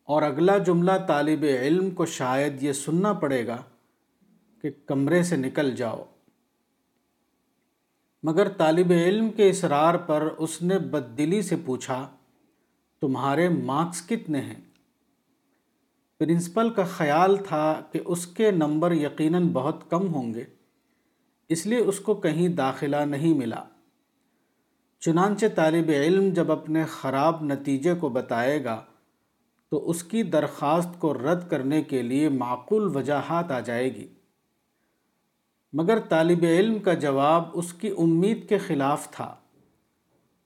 اور 0.04 0.22
اگلا 0.22 0.58
جملہ 0.58 0.92
طالب 1.08 1.44
علم 1.44 1.90
کو 1.90 2.06
شاید 2.06 2.62
یہ 2.62 2.72
سننا 2.72 3.12
پڑے 3.12 3.46
گا 3.46 3.62
کہ 4.62 4.70
کمرے 4.86 5.22
سے 5.22 5.36
نکل 5.36 5.76
جاؤ۔ 5.76 6.04
مگر 8.22 8.48
طالب 8.48 8.90
علم 8.90 9.30
کے 9.30 9.50
اصرار 9.50 9.94
پر 9.94 10.22
اس 10.38 10.62
نے 10.62 10.78
بد 10.78 11.18
دلی 11.18 11.42
سے 11.42 11.56
پوچھا، 11.66 12.10
تمہارے 13.00 13.48
مارکس 13.48 14.06
کتنے 14.08 14.40
ہیں؟ 14.40 14.71
پرنسپل 16.22 16.70
کا 16.70 16.84
خیال 16.84 17.36
تھا 17.36 17.82
کہ 17.92 18.00
اس 18.04 18.26
کے 18.26 18.50
نمبر 18.50 18.92
یقیناً 18.92 19.48
بہت 19.48 19.90
کم 19.90 20.14
ہوں 20.14 20.34
گے، 20.34 20.44
اس 21.48 21.66
لیے 21.66 21.78
اس 21.78 22.00
کو 22.00 22.14
کہیں 22.14 22.48
داخلہ 22.48 22.96
نہیں 22.96 23.34
ملا۔ 23.34 23.64
چنانچہ 25.00 25.46
طالب 25.54 25.88
علم 25.88 26.32
جب 26.32 26.52
اپنے 26.52 26.84
خراب 26.84 27.42
نتیجے 27.42 27.94
کو 27.94 28.08
بتائے 28.08 28.64
گا، 28.64 28.82
تو 29.70 29.90
اس 29.90 30.04
کی 30.04 30.22
درخواست 30.22 31.00
کو 31.00 31.14
رد 31.14 31.50
کرنے 31.50 31.82
کے 31.82 32.02
لیے 32.02 32.28
معقول 32.28 32.96
وجاہات 32.96 33.50
آ 33.50 33.60
جائے 33.60 33.94
گی۔ 33.94 34.08
مگر 35.72 35.98
طالب 35.98 36.42
علم 36.42 36.78
کا 36.78 36.94
جواب 36.94 37.42
اس 37.52 37.72
کی 37.72 37.94
امید 37.98 38.48
کے 38.48 38.58
خلاف 38.58 39.10
تھا۔ 39.10 39.34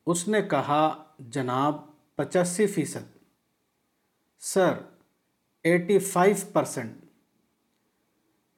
اس 0.06 0.28
نے 0.28 0.42
کہا، 0.42 1.04
جناب، 1.18 1.76
پچاسی 2.16 2.66
فیصد۔ 2.66 3.18
Sir 4.38 4.72
eighty 5.66 5.98
five 5.98 6.36
percent. 6.52 6.92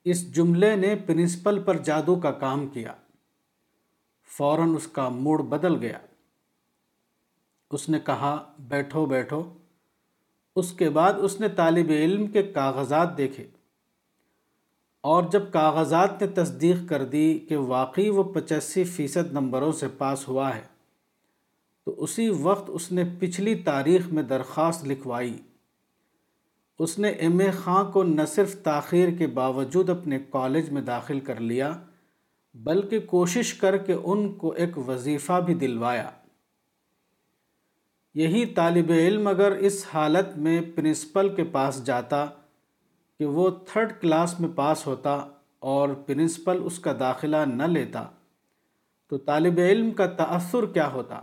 اس 0.04 0.34
جملے 0.34 0.76
نے 0.76 0.94
پرنسپل 1.06 1.62
پر 1.62 1.76
جادو 1.76 2.16
کا 2.16 2.30
کام 2.30 2.66
کیا۔ 2.66 2.94
فوراً 4.26 4.74
اس 4.74 4.86
کا 4.86 5.09
موڈ 5.09 5.40
بدل 5.40 5.76
گیا۔ 5.76 5.98
اس 7.70 7.88
نے 7.88 7.98
کہا، 8.00 8.52
بیٹھو 8.59 9.06
بیٹھو۔ 9.06 9.52
اس 10.56 10.72
کے 10.72 10.90
بعد 10.90 11.12
اس 11.12 11.40
نے 11.40 11.48
طالب 11.48 11.90
علم 11.90 12.26
کے 12.26 12.42
کاغذات 12.42 13.18
دیکھے۔ 13.18 13.46
اور 15.00 15.22
جب 15.22 15.52
کاغذات 15.52 16.22
نے 16.22 16.28
تصدیق 16.28 16.76
کر 16.88 17.04
دی 17.04 17.38
کہ 17.38 17.56
واقعی 17.56 18.09
وہ 18.09 18.22
پچاسی 18.22 18.84
فیصد 18.84 19.32
نمبروں 19.32 19.72
سے 19.72 19.88
پاس 19.88 20.28
ہوا 20.28 20.56
ہے، 20.56 20.62
تو 21.84 21.94
اسی 22.02 22.28
وقت 22.28 22.70
اس 22.74 22.92
نے 22.92 23.04
پچھلی 23.18 23.54
تاریخ 23.54 24.06
میں 24.06 24.22
درخواست 24.22 24.84
لکھوائی۔ 24.84 25.38
اس 26.79 26.99
نے 26.99 27.09
ایم 27.09 27.39
اے 27.39 27.51
خاں 27.51 27.85
کو 27.85 28.03
نہ 28.03 28.22
صرف 28.29 28.62
تاخیر 28.62 29.09
کے 29.18 29.26
باوجود 29.26 29.91
اپنے 29.91 30.18
کالج 30.31 30.70
میں 30.70 30.83
داخل 30.83 31.20
کر 31.20 31.41
لیا، 31.41 31.79
بلکہ 32.55 33.01
کوشش 33.01 33.55
کر 33.55 33.76
کے 33.76 33.93
ان 33.93 34.33
کو 34.33 34.53
ایک 34.53 34.79
وظیفہ 34.79 35.41
بھی 35.41 35.55
دلوایا۔ 35.55 36.11
یہی 38.14 38.47
طالب 38.47 38.91
علم 38.91 39.26
اگر 39.26 39.53
اس 39.53 39.87
حالت 39.95 40.39
میں 40.39 40.61
پرنسپل 40.74 41.35
کے 41.35 41.45
پاس 41.45 41.85
جاتا 41.85 42.26
کہ 43.18 43.24
وہ 43.24 43.51
تھرڈ 43.51 43.93
کلاس 44.01 44.41
میں 44.41 44.49
پاس 44.55 44.87
ہوتا 44.87 45.26
اور 45.59 45.89
پرنسپل 45.89 46.61
اس 46.64 46.79
کا 46.79 46.93
داخلہ 46.99 47.37
نہ 47.37 47.62
لیتا، 47.62 48.07
تو 49.09 49.18
طالب 49.18 49.59
علم 49.59 49.91
کا 49.91 50.07
تأثر 50.07 50.66
کیا 50.66 50.93
ہوتا؟ 50.93 51.22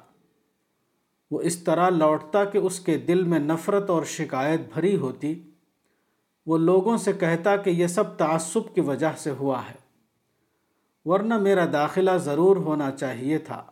وہ 1.36 1.42
اس 1.42 1.58
طرح 1.58 1.90
لوٹتا 1.90 2.46
کہ 2.46 2.58
اس 2.58 2.80
کے 2.80 2.98
دل 2.98 3.24
میں 3.24 3.40
نفرت 3.40 3.90
اور 3.90 4.04
شکایت 4.04 4.62
بھری 4.74 4.98
ہوتی۔ 4.98 5.52
وہ 6.46 6.58
لوگوں 6.58 6.98
سے 6.98 7.14
کہتا 7.14 7.56
کہ 7.58 7.70
یہ 7.70 7.88
سب 7.88 8.18
تعصب 8.18 8.76
کی 8.76 8.82
وجہ 8.82 9.12
سے 9.18 9.32
ہوا 9.32 9.62
ہے، 9.70 9.76
ورنہ 11.06 11.38
میرا 11.38 11.66
داخلہ 11.74 12.12
ضرور 12.18 12.58
ہونا 12.58 12.92
چاہیے 12.92 13.38
تھا۔ 13.38 13.64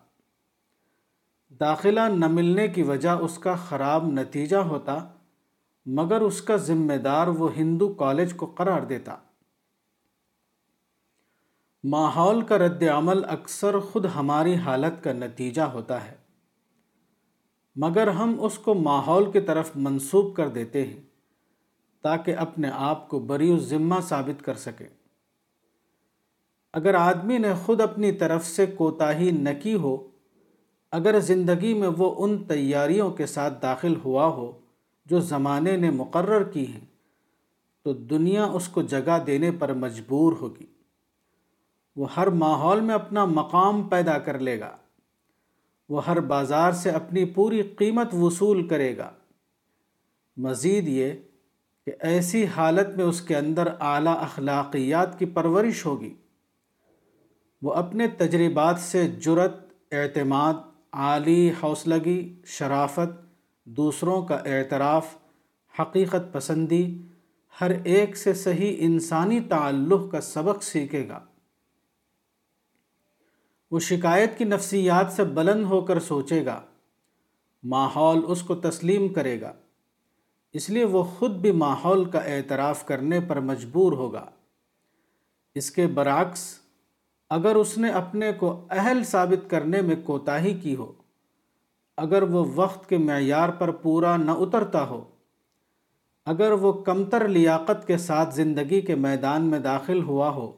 داخلہ 1.59 1.99
نہ 1.99 2.27
ملنے 2.27 2.67
کی 2.67 2.83
وجہ 2.83 3.09
اس 3.09 3.37
کا 3.37 3.55
خراب 3.55 4.07
نتیجہ 4.07 4.57
ہوتا، 4.57 4.97
مگر 5.85 6.21
اس 6.21 6.41
کا 6.41 6.55
ذمہ 6.55 6.93
دار 6.93 7.27
وہ 7.27 7.49
ہندو 7.57 7.93
کالج 7.93 8.33
کو 8.33 8.45
قرار 8.45 8.81
دیتا۔ 8.81 9.15
ماحول 11.83 12.41
کا 12.41 12.57
رد 12.57 12.83
عمل 12.83 13.25
اکثر 13.25 13.79
خود 13.79 14.05
ہماری 14.15 14.55
حالت 14.55 15.03
کا 15.03 15.13
نتیجہ 15.13 15.61
ہوتا 15.61 16.05
ہے۔ 16.05 16.22
مگر 17.75 18.07
ہم 18.07 18.35
اس 18.39 18.57
کو 18.57 18.73
ماحول 18.73 19.31
کی 19.31 19.39
طرف 19.39 19.71
منسوب 19.75 20.35
کر 20.35 20.49
دیتے 20.49 20.85
ہیں 20.85 21.01
تاکہ 22.01 22.35
اپنے 22.35 22.69
آپ 22.73 23.09
کو 23.09 23.19
بری 23.19 23.51
و 23.51 23.57
ذمہ 23.57 23.95
ثابت 24.01 24.45
کر 24.45 24.53
سکے۔ 24.53 24.87
اگر 26.73 26.93
آدمی 26.93 27.37
نے 27.37 27.53
خود 27.65 27.81
اپنی 27.81 28.11
طرف 28.11 28.45
سے 28.45 28.65
کوتاہی 28.65 29.31
نہ 29.31 29.49
کی 29.63 29.73
ہو، 29.73 30.07
اگر 30.91 31.19
زندگی 31.19 31.73
میں 31.73 31.89
وہ 31.97 32.15
ان 32.17 32.43
تیاریوں 32.43 33.11
کے 33.11 33.25
ساتھ 33.25 33.61
داخل 33.61 33.93
ہوا 34.05 34.25
ہو 34.25 34.59
جو 35.05 35.19
زمانے 35.19 35.77
نے 35.77 35.91
مقرر 35.91 36.43
کی 36.43 36.67
ہیں، 36.67 36.85
تو 37.83 37.93
دنیا 37.93 38.45
اس 38.45 38.67
کو 38.67 38.81
جگہ 38.81 39.19
دینے 39.27 39.51
پر 39.51 39.73
مجبور 39.73 40.33
ہوگی۔ 40.41 40.65
وہ 41.95 42.07
ہر 42.17 42.27
ماحول 42.27 42.81
میں 42.81 42.95
اپنا 42.95 43.25
مقام 43.25 43.83
پیدا 43.83 44.17
کر 44.17 44.39
لے 44.39 44.59
گا۔ 44.59 44.77
وہ 45.89 46.07
ہر 46.07 46.19
بازار 46.19 46.71
سے 46.71 46.89
اپنی 46.89 47.25
پوری 47.25 47.61
قیمت 47.61 48.07
وصول 48.13 48.67
کرے 48.67 48.97
گا۔ 48.97 49.11
مزید 50.37 50.87
یہ 50.87 51.11
کہ 51.85 51.91
ایسی 51.99 52.45
حالت 52.45 52.97
میں 52.97 53.05
اس 53.05 53.21
کے 53.21 53.35
اندر 53.35 53.67
اعلیٰ 53.79 54.21
اخلاقیات 54.21 55.19
کی 55.19 55.25
پرورش 55.25 55.85
ہوگی۔ 55.85 56.13
وہ 57.61 57.73
اپنے 57.73 58.07
تجربات 58.07 58.79
سے 58.79 59.07
جرت 59.07 59.57
اعتماد، 59.91 60.53
عالی 60.91 61.51
حوصلگی، 61.63 62.41
شرافت، 62.45 63.25
دوسروں 63.65 64.21
کا 64.21 64.35
اعتراف، 64.35 65.15
حقیقت 65.79 66.33
پسندی، 66.33 67.01
ہر 67.61 67.71
ایک 67.83 68.17
سے 68.17 68.33
صحیح 68.33 68.75
انسانی 68.79 69.39
تعلق 69.39 70.11
کا 70.11 70.21
سبق 70.21 70.63
سیکھے 70.63 71.07
گا۔ 71.07 71.19
وہ 73.73 73.79
شکایت 73.79 74.37
کی 74.37 74.43
نفسیات 74.43 75.11
سے 75.11 75.23
بلند 75.23 75.65
ہو 75.65 75.81
کر 75.81 75.99
سوچے 75.99 76.45
گا۔ 76.45 76.61
ماحول 77.63 78.21
اس 78.27 78.41
کو 78.41 78.55
تسلیم 78.55 79.13
کرے 79.13 79.41
گا۔ 79.41 79.53
اس 80.53 80.69
لیے 80.69 80.83
وہ 80.83 81.03
خود 81.03 81.31
بھی 81.31 81.51
ماحول 81.51 82.05
کا 82.05 82.19
اعتراف 82.19 82.85
کرنے 82.85 83.19
پر 83.19 83.39
مجبور 83.39 83.93
ہوگا۔ 83.93 84.25
اس 85.55 85.71
کے 85.71 85.87
برعکس، 85.87 86.59
اگر 87.29 87.55
اس 87.55 87.77
نے 87.77 87.89
اپنے 87.89 88.31
کو 88.31 88.67
اہل 88.69 89.03
ثابت 89.03 89.49
کرنے 89.49 89.81
میں 89.81 89.95
کوتاہی 90.03 90.53
کی 90.53 90.75
ہو، 90.75 90.93
اگر 91.97 92.21
وہ 92.21 92.45
وقت 92.55 92.89
کے 92.89 92.97
معیار 92.97 93.49
پر 93.49 93.71
پورا 93.71 94.17
نہ 94.17 94.31
اترتا 94.31 94.87
ہو، 94.87 95.03
اگر 96.25 96.51
وہ 96.51 96.73
کمتر 96.73 97.27
لیاقت 97.27 97.87
کے 97.87 97.97
ساتھ 97.97 98.35
زندگی 98.35 98.81
کے 98.81 98.95
میدان 98.95 99.41
میں 99.41 99.59
داخل 99.59 100.03
ہوا 100.03 100.29
ہو، 100.29 100.51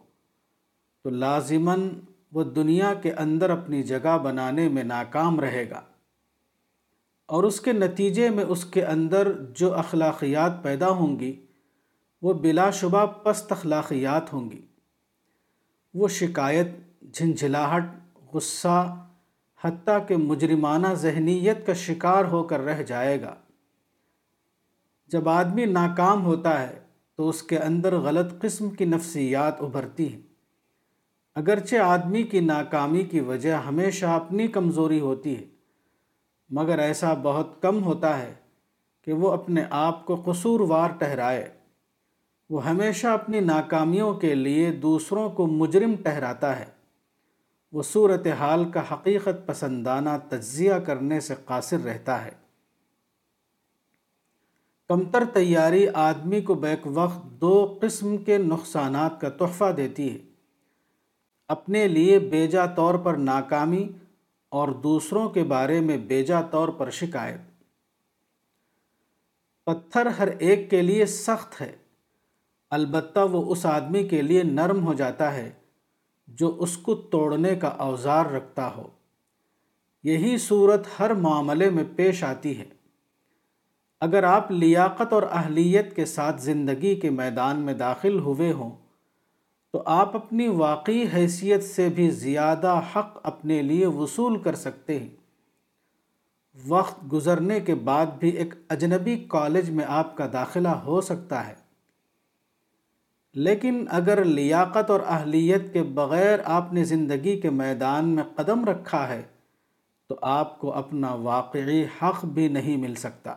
تو 1.03 1.09
لازماً 1.09 1.89
وہ 2.36 2.44
دنیا 2.44 2.94
کے 2.94 3.12
اندر 3.12 3.50
اپنی 3.50 3.84
جگہ 3.84 4.18
بنانے 4.18 4.70
میں 4.70 4.84
ناکام 4.84 5.40
رہے 5.40 5.70
گا۔ 5.70 5.82
اور 7.26 7.44
اس 7.44 7.62
کے 7.62 7.74
نتیجے 7.74 8.30
میں 8.30 8.44
اس 8.44 8.66
کے 8.66 8.86
اندر 8.86 9.32
جو 9.56 9.74
اخلاقیات 9.74 10.64
پیدا 10.64 10.90
ہوں 10.90 11.20
گی، 11.20 11.46
وہ 12.22 12.34
بلا 12.34 12.72
شبہ 12.72 13.06
پست 13.06 13.52
اخلاقیات 13.52 14.34
ہوں 14.34 14.52
گی۔ 14.52 14.62
وہ 15.94 16.08
شکایت، 16.08 16.68
جھنجھلاہٹ، 17.14 17.84
غصہ، 18.34 19.08
حتیٰ 19.64 20.08
کہ 20.08 20.18
مجرمانہ 20.18 20.88
ذہنیت 20.94 21.66
کا 21.66 21.74
شکار 21.74 22.26
ہو 22.26 22.44
کر 22.44 22.60
رہ 22.60 22.84
جائے 22.84 23.22
گا۔ 23.22 23.36
جب 25.08 25.30
آدمی 25.30 25.66
ناکام 25.66 26.26
ہوتا 26.26 26.62
ہے 26.62 26.80
تو 27.18 27.30
اس 27.30 27.44
کے 27.44 27.60
اندر 27.60 27.96
غلط 27.96 28.42
قسم 28.42 28.70
کی 28.70 28.86
نفسیات 28.86 29.62
ابھرتی 29.62 30.14
ہیں۔ 30.14 30.25
اگرچہ 31.36 31.76
آدمی 31.76 32.24
کی 32.24 32.40
ناکامی 32.40 33.04
کی 33.04 33.20
وجہ 33.20 33.54
ہمیشہ 33.54 34.06
اپنی 34.06 34.48
کمزوری 34.48 35.00
ہوتی 35.00 35.38
ہے، 35.38 35.44
مگر 36.50 36.80
ایسا 36.80 37.14
بہت 37.14 37.62
کم 37.62 37.84
ہوتا 37.84 38.20
ہے 38.20 38.34
کہ 39.02 39.14
وہ 39.14 39.32
اپنے 39.32 39.64
آپ 39.70 40.06
کو 40.06 40.22
قصوروار 40.26 40.90
ٹہرائے 40.90 41.50
وہ 42.50 42.66
ہمیشہ 42.66 43.08
اپنی 43.08 43.40
ناکامیوں 43.40 44.14
کے 44.14 44.36
لیے 44.36 44.72
دوسروں 44.72 45.30
کو 45.30 45.48
مجرم 45.48 45.96
ٹہراتا 46.04 46.60
ہے۔ 46.60 46.66
وہ 47.72 47.84
صورتحال 47.84 48.72
کا 48.72 48.82
حقیقت 48.92 49.48
پسندانہ 49.48 50.10
تجزیہ 50.30 50.74
کرنے 50.74 51.20
سے 51.20 51.36
قاصر 51.46 51.80
رہتا 51.80 52.26
ہے۔ 52.26 52.32
کمتر 54.88 55.24
تیاری 55.34 55.88
آدمی 55.88 56.42
کو 56.42 56.54
بیک 56.54 56.82
وقت 56.86 57.26
دو 57.26 57.78
قسم 57.82 58.18
کے 58.18 58.38
نقصانات 58.38 59.22
کا 59.22 59.30
تحفہ 59.30 59.72
دیتی 59.72 60.14
ہے۔ 60.14 60.25
اپنے 61.48 61.88
لیے 61.88 62.20
بیجا 62.20 62.66
طور 62.66 62.96
پر 62.96 63.14
ناکامی 63.14 63.89
اور 64.50 64.68
دوسروں 64.68 65.30
کے 65.30 65.43
بارے 65.43 65.80
میں 65.82 65.98
بیجا 65.98 66.41
طور 66.41 66.70
پر 66.70 66.89
شکایت۔ 66.89 67.39
پتھر 69.66 70.06
ہر 70.06 70.28
ایک 70.28 70.70
کے 70.70 70.82
لیے 70.82 71.06
سخت 71.06 71.62
ہے، 71.62 71.76
البتہ 72.70 73.20
وہ 73.32 73.52
اس 73.52 73.66
آدمی 73.66 74.04
کے 74.04 74.22
لیے 74.22 74.43
نرم 74.43 74.88
ہو 74.88 74.93
جاتا 74.93 75.34
ہے 75.34 75.52
جو 76.28 76.56
اس 76.60 76.78
کو 76.78 76.96
توڑنے 76.96 77.56
کا 77.56 77.68
اوزار 77.68 78.26
رکھتا 78.26 78.76
ہو۔ 78.76 78.88
یہی 80.04 80.38
صورت 80.38 80.88
ہر 81.00 81.14
معاملے 81.14 81.70
میں 81.70 81.84
پیش 81.96 82.24
آتی 82.24 82.60
ہے۔ 82.60 82.66
اگر 84.02 84.24
آپ 84.24 84.52
لیاقت 84.52 85.14
اور 85.14 85.24
اہلیت 85.24 85.96
کے 85.96 86.06
ساتھ 86.06 86.41
زندگی 86.41 86.96
کے 86.96 87.10
میدان 87.10 87.60
میں 87.60 87.74
داخل 87.74 88.20
ہوئے 88.20 88.52
ہوں 88.52 88.85
تو 89.76 89.84
آپ 89.86 90.16
اپنی 90.16 90.48
واقعی 90.48 91.06
حیثیت 91.14 91.64
سے 91.64 91.90
بھی 91.90 92.10
زیادہ 92.10 92.82
حق 92.96 93.20
اپنے 93.24 93.62
لیے 93.62 93.86
وصول 93.86 94.42
کر 94.42 94.56
سکتے 94.56 95.00
ہیں۔ 95.00 95.10
وقت 96.68 97.14
گزرنے 97.14 97.60
کے 97.60 97.76
بعد 97.76 98.06
بھی 98.06 98.30
ایک 98.30 98.54
اجنبی 98.70 99.26
کالج 99.28 99.70
میں 99.70 99.86
آپ 99.88 100.18
کا 100.18 100.28
داخلہ 100.34 100.68
ہو 100.68 101.02
سکتا 101.02 101.48
ہے۔ 101.48 101.54
لیکن 103.34 103.86
اگر 103.90 104.26
لیاقت 104.26 104.92
اور 104.92 105.00
اہلیت 105.08 105.74
کے 105.74 105.84
بغیر 105.84 106.40
آپ 106.46 106.74
نے 106.74 106.84
زندگی 106.84 107.40
کے 107.40 107.50
میدان 107.50 108.10
میں 108.10 108.24
قدم 108.36 108.66
رکھا 108.66 109.10
ہے، 109.10 109.22
تو 110.08 110.16
آپ 110.22 110.60
کو 110.60 110.74
اپنا 110.74 111.14
واقعی 111.14 111.86
حق 112.02 112.26
بھی 112.26 112.48
نہیں 112.48 112.78
مل 112.78 112.96
سکتا۔ 112.96 113.36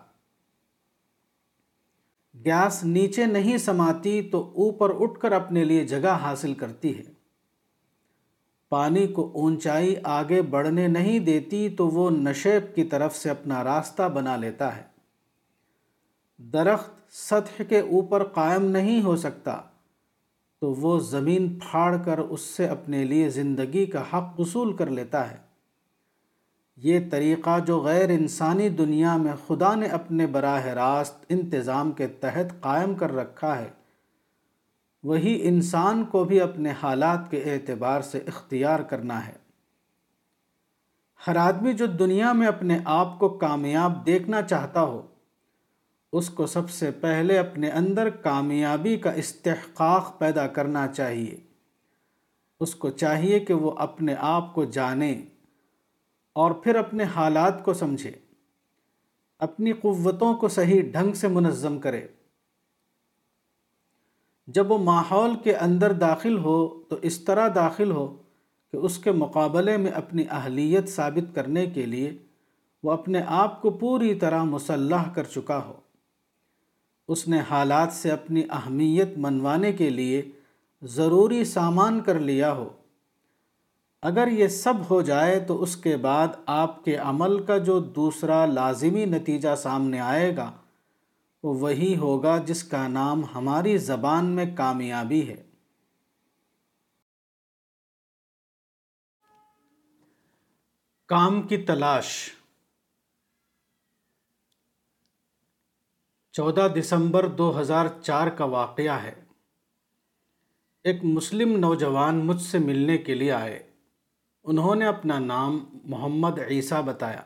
گیس 2.45 2.85
نیچے 2.85 3.27
نہیں 3.27 3.59
سماتی 3.59 4.23
تو 4.23 4.53
اوپر 4.57 4.91
اٹھ 5.01 5.21
کر 5.21 5.33
اپنے 5.33 5.65
لیے 5.65 5.85
جگہ 5.85 6.09
حاصل 6.09 6.55
کرتی 6.55 6.99
ہے۔ 6.99 7.03
پانی 8.69 9.07
کو 9.07 9.31
اونچائی 9.35 9.95
آگے 10.05 10.43
بڑھنے 10.43 10.89
نہیں 10.89 11.19
دیتی 11.19 11.69
تو 11.69 11.89
وہ 11.89 12.11
نشیب 12.11 12.75
کی 12.75 12.85
طرف 12.85 13.17
سے 13.17 13.31
اپنا 13.31 13.65
راستہ 13.65 14.03
بنا 14.03 14.37
لیتا 14.37 14.77
ہے۔ 14.77 14.83
درخت 16.39 17.13
سطح 17.13 17.63
کے 17.63 17.81
اوپر 17.81 18.25
قائم 18.25 18.65
نہیں 18.65 19.03
ہو 19.03 19.17
سکتا 19.17 19.61
تو 20.61 20.73
وہ 20.73 20.99
زمین 20.99 21.59
پھاڑ 21.59 21.97
کر 22.05 22.19
اس 22.19 22.41
سے 22.41 22.67
اپنے 22.67 23.05
لیے 23.05 23.31
زندگی 23.31 23.87
کا 23.87 24.01
حق 24.01 24.41
وصول 24.41 24.77
کر 24.77 24.87
لیتا 24.87 25.31
ہے۔ 25.31 25.48
یہ 26.83 27.01
طریقہ 27.11 27.61
جو 27.61 27.81
غیر 27.81 28.09
انسانی 28.09 28.69
دنیا 28.69 29.17
میں 29.17 29.33
خدا 29.47 29.75
نے 29.75 29.87
اپنے 29.87 30.27
براہ 30.27 30.67
راست 30.67 31.25
انتظام 31.29 31.93
کے 31.93 32.07
تحت 32.07 32.61
قائم 32.61 32.95
کر 32.95 33.15
رکھا 33.15 33.59
ہے، 33.59 33.69
وہی 35.03 35.49
انسان 35.49 36.05
کو 36.05 36.25
بھی 36.25 36.41
اپنے 36.41 36.73
حالات 36.83 37.31
کے 37.31 37.37
اعتبار 37.37 38.01
سے 38.01 38.19
اختیار 38.27 38.81
کرنا 38.81 39.27
ہے۔ 39.27 39.33
ہر 41.27 41.37
آدمی 41.37 41.73
جو 41.73 41.87
دنیا 41.87 42.33
میں 42.33 42.47
اپنے 42.47 42.79
آپ 42.85 43.19
کو 43.19 43.29
کامیاب 43.29 44.07
دیکھنا 44.07 44.43
چاہتا 44.43 44.83
ہو، 44.83 45.07
اس 46.13 46.31
کو 46.31 46.47
سب 46.47 46.71
سے 46.71 46.91
پہلے 46.91 47.39
اپنے 47.39 47.71
اندر 47.71 48.11
کامیابی 48.11 48.97
کا 48.97 49.11
استحقاق 49.11 50.19
پیدا 50.19 50.47
کرنا 50.47 50.89
چاہیے۔ 50.89 51.37
اس 52.61 52.75
کو 52.75 52.91
چاہیے 52.91 53.41
کہ 53.41 53.55
وہ 53.55 53.71
اپنے 53.71 54.15
آپ 54.19 54.55
کو 54.55 54.65
جانے۔ 54.65 55.25
اور 56.39 56.51
پھر 56.51 56.75
اپنے 56.75 57.05
حالات 57.05 57.65
کو 57.65 57.75
سمجھے، 57.75 58.11
اپنی 59.39 59.73
قوتوں 59.73 60.35
کو 60.35 60.49
صحیح 60.49 60.83
ڈھنگ 60.93 61.13
سے 61.13 61.29
منظم 61.29 61.79
کرے۔ 61.79 62.07
جب 64.47 64.71
وہ 64.71 64.79
ماحول 64.79 65.31
کے 65.45 65.57
اندر 65.57 65.93
داخل 65.93 66.39
ہو 66.39 66.83
تو 66.89 66.97
اس 67.03 67.21
طرح 67.21 67.49
داخل 67.55 67.91
ہو 67.91 68.17
کہ 68.73 68.77
اس 68.77 68.99
کے 68.99 69.13
مقابلے 69.13 69.77
میں 69.77 69.91
اپنی 69.91 70.25
اہلیت 70.31 70.89
ثابت 70.89 71.35
کرنے 71.35 71.67
کے 71.67 71.87
لیے 71.87 72.17
وہ 72.83 72.93
اپنے 72.93 73.23
آپ 73.27 73.63
کو 73.63 73.71
پوری 73.71 74.15
طرح 74.15 74.43
مسلح 74.43 75.13
کر 75.15 75.25
چکا 75.25 75.65
ہو۔ 75.65 75.73
اس 77.09 77.29
نے 77.29 77.41
حالات 77.51 77.93
سے 77.93 78.11
اپنی 78.11 78.43
اہمیت 78.51 79.09
منوانے 79.17 79.73
کے 79.73 79.91
لیے 79.91 80.31
ضروری 80.83 81.45
سامان 81.45 82.01
کر 82.01 82.21
لیا 82.21 82.53
ہو۔ 82.53 82.69
اگر 84.03 84.29
یہ 84.29 84.49
سب 84.49 84.75
ہو 84.91 85.03
جائے 85.03 85.41
تو 85.41 85.63
اس 85.63 85.77
کے 85.77 85.97
بعد 85.97 86.29
آپ 86.47 86.85
کے 86.85 86.97
عمل 86.97 87.45
کا 87.45 87.59
جو 87.59 87.81
دوسرا 87.81 88.47
لازمی 88.47 89.05
نتیجہ 89.05 89.57
سامنے 89.57 90.01
آئے 90.01 90.37
گا، 90.37 90.53
وہ 91.43 91.59
وہی 91.59 91.97
ہوگا 91.97 92.39
جس 92.39 92.65
کا 92.65 92.89
نام 92.89 93.25
ہماری 93.35 93.79
زبان 93.79 94.27
میں 94.27 94.57
کامیابی 94.57 95.29
ہے۔ 95.29 95.45
کام 101.07 101.43
کی 101.43 101.57
تلاش۔ 101.57 102.31
چودہ 106.33 106.69
دسمبر 106.81 107.29
دو 107.29 107.61
ہزار 107.61 107.87
چار 108.03 108.27
کا 108.27 108.45
واقعہ 108.45 109.03
ہے۔ 109.03 109.25
ایک 110.85 111.05
مسلم 111.05 111.57
نوجوان 111.57 112.27
مجھ 112.27 112.43
سے 112.43 112.59
ملنے 112.59 112.99
کے 112.99 113.15
لیے 113.15 113.33
آئے۔ 113.33 113.68
انہوں 114.49 114.75
نے 114.75 114.85
اپنا 114.85 115.19
نام 115.19 115.65
محمد 115.85 116.39
عیسیٰ 116.39 116.83
بتایا۔ 116.83 117.21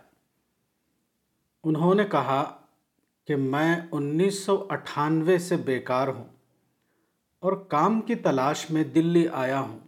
انہوں 1.64 1.95
نے 1.95 2.05
کہا 2.05 2.61
کہ 3.27 3.37
میں 3.37 3.77
انیس 3.93 4.45
سو 4.45 4.66
اٹھانوے 4.70 5.39
سے 5.39 5.57
بیکار 5.57 6.09
ہوں 6.09 6.25
اور 7.39 7.53
کام 7.53 8.01
کی 8.01 8.14
تلاش 8.14 8.70
میں 8.70 8.85
دلی 8.85 9.29
آیا 9.29 9.61
ہوں۔ 9.61 9.79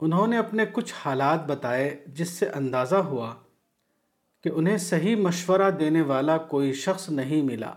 انہوں 0.00 0.26
نے 0.26 0.38
اپنے 0.38 0.64
کچھ 0.72 0.94
حالات 1.04 1.46
بتائے 1.46 2.04
جس 2.06 2.30
سے 2.30 2.48
اندازہ 2.48 2.96
ہوا 2.96 3.34
کہ 4.44 4.50
انہیں 4.54 4.76
صحیح 4.76 5.16
مشورہ 5.16 5.70
دینے 5.70 6.02
والا 6.02 6.38
کوئی 6.38 6.72
شخص 6.72 7.08
نہیں 7.08 7.42
ملا۔ 7.42 7.72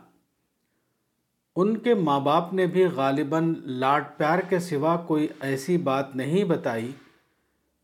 ان 1.56 1.78
کے 1.78 1.96
ماں 1.96 2.20
باپ 2.20 2.54
نے 2.54 2.66
بھی 2.66 2.86
غالباً 2.86 3.54
لاڈ 3.58 4.04
پیار 4.18 4.40
کے 4.40 4.60
سوا 4.60 4.98
کوئی 4.98 5.28
ایسی 5.40 5.78
بات 5.78 6.16
نہیں 6.16 6.44
بتائی 6.44 6.92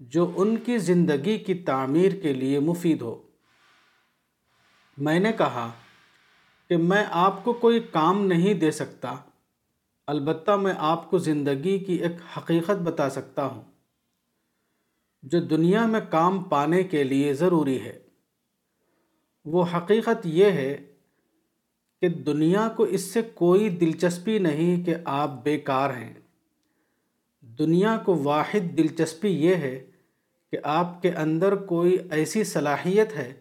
جو 0.10 0.32
ان 0.36 0.58
کی 0.58 0.78
زندگی 0.78 1.38
کی 1.38 1.54
تعمیر 1.54 2.12
کے 2.12 2.34
لیے 2.34 2.60
مفید 2.60 3.02
ہو۔ 3.02 3.22
میں 4.98 5.20
نے 5.20 5.32
کہا 5.32 5.72
کہ 6.70 6.78
میں 6.78 7.06
آپ 7.10 7.44
کو 7.44 7.54
کوئی 7.54 7.80
کام 7.80 8.26
نہیں 8.26 8.54
دے 8.54 8.72
سکتا۔ 8.72 9.16
البتہ 10.08 10.52
میں 10.52 10.74
آپ 10.78 11.10
کو 11.10 11.18
زندگی 11.18 11.80
کی 11.80 11.94
ایک 11.94 12.12
حقیقت 12.38 12.72
بتا 12.72 13.10
سکتا 13.10 13.46
ہوں۔ 13.46 13.64
جو 15.24 15.40
دنیا 15.40 15.86
میں 15.86 16.02
کام 16.10 16.44
پانے 16.44 16.84
کے 16.84 17.04
لیے 17.04 17.34
ضروری 17.34 17.82
ہے۔ 17.82 18.00
وہ 19.46 19.66
حقیقت 19.74 20.26
یہ 20.26 20.46
ہے 20.46 20.94
کہ 22.02 22.10
دنیا 22.10 22.70
کو 22.76 22.84
اس 22.84 23.02
سے 23.02 23.22
کوئی 23.22 23.70
دلچسپی 23.70 24.40
نہیں 24.40 24.86
کہ 24.86 24.96
آپ 25.06 25.44
بیکار 25.44 25.90
ہیں۔ 25.90 26.14
دنیا 27.42 27.98
کو 28.06 28.24
واحد 28.24 28.78
دلچسپی 28.78 29.30
یہ 29.30 29.56
ہے 29.56 29.86
کہ 30.56 30.60
آپ 30.64 31.02
کے 31.02 31.12
اندر 31.12 31.56
کوئی 31.56 31.98
ایسی 32.12 32.44
صلاحیت 32.44 33.16
ہے 33.16 33.34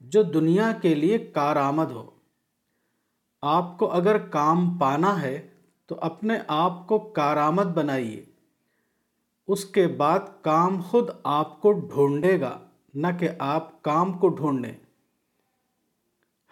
جو 0.00 0.22
دنیا 0.22 0.72
کے 0.82 0.94
لیے 0.94 1.18
کارآمد 1.18 1.90
ہو۔ 1.90 2.10
آپ 3.42 3.78
کو 3.78 3.92
اگر 3.92 4.18
کام 4.18 4.78
پانا 4.78 5.22
ہے 5.22 5.48
تو 5.86 5.96
اپنے 6.00 6.34
آپ 6.48 6.86
کو 6.86 6.98
کارآمد 6.98 7.62
بنائیے۔ 7.62 8.24
اس 9.48 9.64
کے 9.64 9.86
بعد 9.86 10.20
کام 10.40 10.80
خود 10.80 11.08
آپ 11.24 11.62
کو 11.62 11.72
ڈھونڈے 11.72 12.40
گا، 12.40 12.58
نہ 12.94 13.06
کہ 13.18 13.28
آپ 13.38 13.82
کام 13.82 14.12
کو 14.12 14.28
ڈھونڈیں۔ 14.28 14.74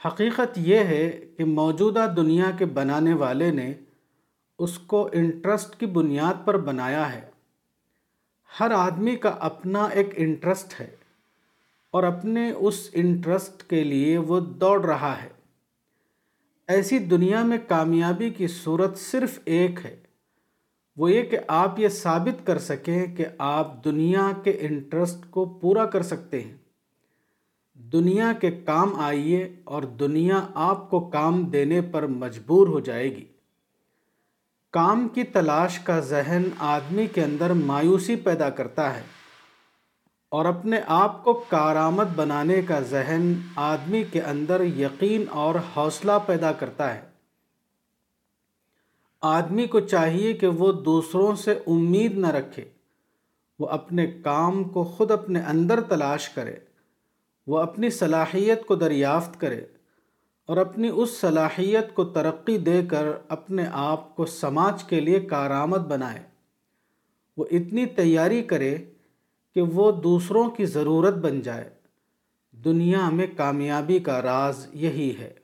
حقیقت 0.04 0.58
یہ 0.58 0.78
ہے 0.78 1.26
کہ 1.36 1.44
موجودہ 1.44 2.06
دنیا 2.16 2.50
کے 2.58 2.64
بنانے 2.64 3.14
والے 3.14 3.50
نے 3.50 3.74
اس 4.58 4.78
کو 4.78 5.08
انٹرسٹ 5.12 5.80
کی 5.80 5.86
بنیاد 5.86 6.46
پر 6.46 6.56
بنایا 6.56 7.12
ہے۔ 7.12 7.37
ہر 8.60 8.70
آدمی 8.70 9.16
کا 9.16 9.28
اپنا 9.28 9.84
ایک 9.84 10.10
انٹرسٹ 10.16 10.80
ہے 10.80 10.96
اور 11.90 12.02
اپنے 12.02 12.50
اس 12.50 12.90
انٹرسٹ 12.92 13.70
کے 13.70 13.84
لیے 13.84 14.18
وہ 14.18 14.40
دوڑ 14.40 14.84
رہا 14.84 15.22
ہے۔ 15.22 15.28
ایسی 16.66 16.98
دنیا 16.98 17.42
میں 17.42 17.58
کامیابی 17.68 18.30
کی 18.30 18.46
صورت 18.46 18.98
صرف 18.98 19.38
ایک 19.44 19.84
ہے۔ 19.84 19.96
وہ 20.96 21.12
یہ 21.12 21.22
کہ 21.22 21.38
آپ 21.48 21.78
یہ 21.78 21.88
ثابت 21.88 22.46
کر 22.46 22.58
سکیں 22.58 23.16
کہ 23.16 23.24
آپ 23.38 23.84
دنیا 23.84 24.30
کے 24.44 24.50
انٹرسٹ 24.50 25.30
کو 25.30 25.44
پورا 25.44 25.84
کر 25.86 26.02
سکتے 26.02 26.40
ہیں۔ 26.40 26.56
دنیا 27.74 28.32
کے 28.32 28.50
کام 28.50 28.94
آئیے 28.94 29.56
اور 29.64 29.82
دنیا 29.82 30.46
آپ 30.54 30.90
کو 30.90 31.00
کام 31.00 31.44
دینے 31.44 31.80
پر 31.80 32.06
مجبور 32.06 32.68
ہو 32.68 32.80
جائے 32.80 33.16
گی۔ 33.16 33.24
کام 34.70 35.08
کی 35.08 35.24
تلاش 35.24 35.78
کا 35.78 36.00
ذہن 36.00 36.42
آدمی 36.58 37.06
کے 37.06 37.24
اندر 37.24 37.52
مایوسی 37.52 38.16
پیدا 38.16 38.50
کرتا 38.50 38.96
ہے 38.96 39.02
اور 40.28 40.44
اپنے 40.44 40.80
آپ 40.86 41.24
کو 41.24 41.44
کارآمد 41.48 42.04
بنانے 42.16 42.62
کا 42.62 42.80
ذہن 42.80 43.32
آدمی 43.56 44.02
کے 44.02 44.22
اندر 44.22 44.60
یقین 44.60 45.24
اور 45.30 45.54
حوصلہ 45.76 46.12
پیدا 46.26 46.52
کرتا 46.52 46.94
ہے۔ 46.94 47.00
آدمی 49.20 49.66
کو 49.66 49.80
چاہیے 49.80 50.32
کہ 50.32 50.46
وہ 50.46 50.72
دوسروں 50.72 51.36
سے 51.36 51.52
امید 51.66 52.18
نہ 52.18 52.26
رکھے، 52.26 52.64
وہ 53.58 53.68
اپنے 53.68 54.06
کام 54.06 54.64
کو 54.64 54.84
خود 54.84 55.10
اپنے 55.10 55.40
اندر 55.40 55.80
تلاش 55.80 56.28
کرے، 56.28 56.56
وہ 57.46 57.58
اپنی 57.58 57.90
صلاحیت 57.90 58.66
کو 58.66 58.74
دریافت 58.76 59.40
کرے۔ 59.40 59.66
اور 60.48 60.56
اپنی 60.56 60.90
اس 60.94 61.20
صلاحیت 61.20 61.94
کو 61.94 62.04
ترقی 62.04 62.58
دے 62.58 62.86
کر 62.86 63.06
اپنے 63.28 63.64
آپ 63.72 64.16
کو 64.16 64.26
سماج 64.26 64.84
کے 64.84 65.00
لیے 65.00 65.20
کارآمد 65.20 65.78
بنائے۔ 65.78 66.22
وہ 67.36 67.44
اتنی 67.50 67.86
تیاری 67.86 68.42
کرے 68.42 68.78
کہ 69.54 69.62
وہ 69.62 69.92
دوسروں 69.92 70.50
کی 70.50 70.66
ضرورت 70.66 71.14
بن 71.14 71.40
جائے۔ 71.40 71.70
دنیا 72.52 73.10
میں 73.10 73.26
کامیابی 73.36 73.98
کا 73.98 74.22
راز 74.22 74.66
یہی 74.72 75.16
ہے۔ 75.18 75.34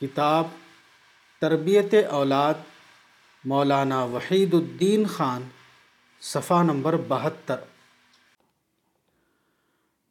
کتاب 0.00 0.44
تربیت 1.40 1.94
اولاد، 2.10 2.54
مولانا 3.44 4.04
وحید 4.04 4.54
الدین 4.54 5.06
خان، 5.06 5.42
صفحہ 6.20 6.62
نمبر 6.62 6.96
بہتر۔ 7.08 7.56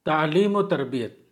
تعلیم 0.06 0.56
و 0.56 0.64
تربیت۔ 0.64 1.27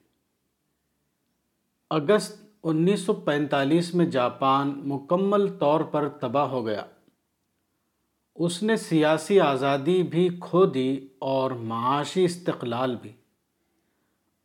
اگست 1.90 2.44
انیس 2.64 3.00
سو 3.00 3.14
پینتالیس 3.14 3.96
میں 3.96 4.06
جاپان 4.06 4.82
مکمل 4.86 5.58
طور 5.58 5.80
پر 5.80 6.10
تباہ 6.10 6.48
ہو 6.48 6.66
گیا۔ 6.66 6.82
اس 8.36 8.64
نے 8.64 8.76
سیاسی 8.76 9.40
آزادی 9.40 10.04
بھی 10.04 10.30
کھو 10.42 10.66
دی 10.66 11.08
اور 11.20 11.52
معاشی 11.52 12.26
استقلال 12.26 12.96
بھی۔ 13.02 13.12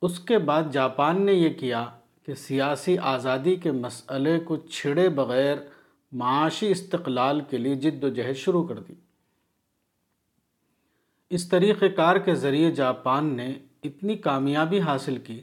اس 0.02 0.20
کے 0.20 0.38
بعد 0.38 0.62
جاپان 0.72 1.22
نے 1.22 1.32
یہ 1.32 1.50
کیا 1.50 1.86
کہ 2.22 2.34
سیاسی 2.34 2.98
آزادی 2.98 3.56
کے 3.56 3.72
مسئلے 3.72 4.40
کو 4.40 4.56
چھڑے 4.56 5.08
بغیر 5.08 5.56
معاشی 6.12 6.70
استقلال 6.70 7.40
کے 7.40 7.58
لیے 7.58 7.74
جد 7.74 8.04
و 8.04 8.08
جہد 8.08 8.36
شروع 8.36 8.68
کر 8.68 8.78
دی۔ 8.78 8.94
اس 11.30 11.48
طریقہ 11.48 11.84
کار 11.96 12.16
کے 12.16 12.34
ذریعے 12.34 12.70
جاپان 12.70 13.24
نے 13.36 13.54
اتنی 13.84 14.16
کامیابی 14.16 14.80
حاصل 14.80 15.18
کی 15.18 15.40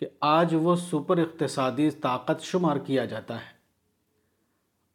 کہ 0.00 0.06
آج 0.20 0.54
وہ 0.54 0.76
سپر 0.76 1.18
اقتصادی 1.18 1.90
طاقت 1.90 2.42
شمار 2.42 2.76
کیا 2.76 3.04
جاتا 3.04 3.36
ہے۔ 3.36 3.56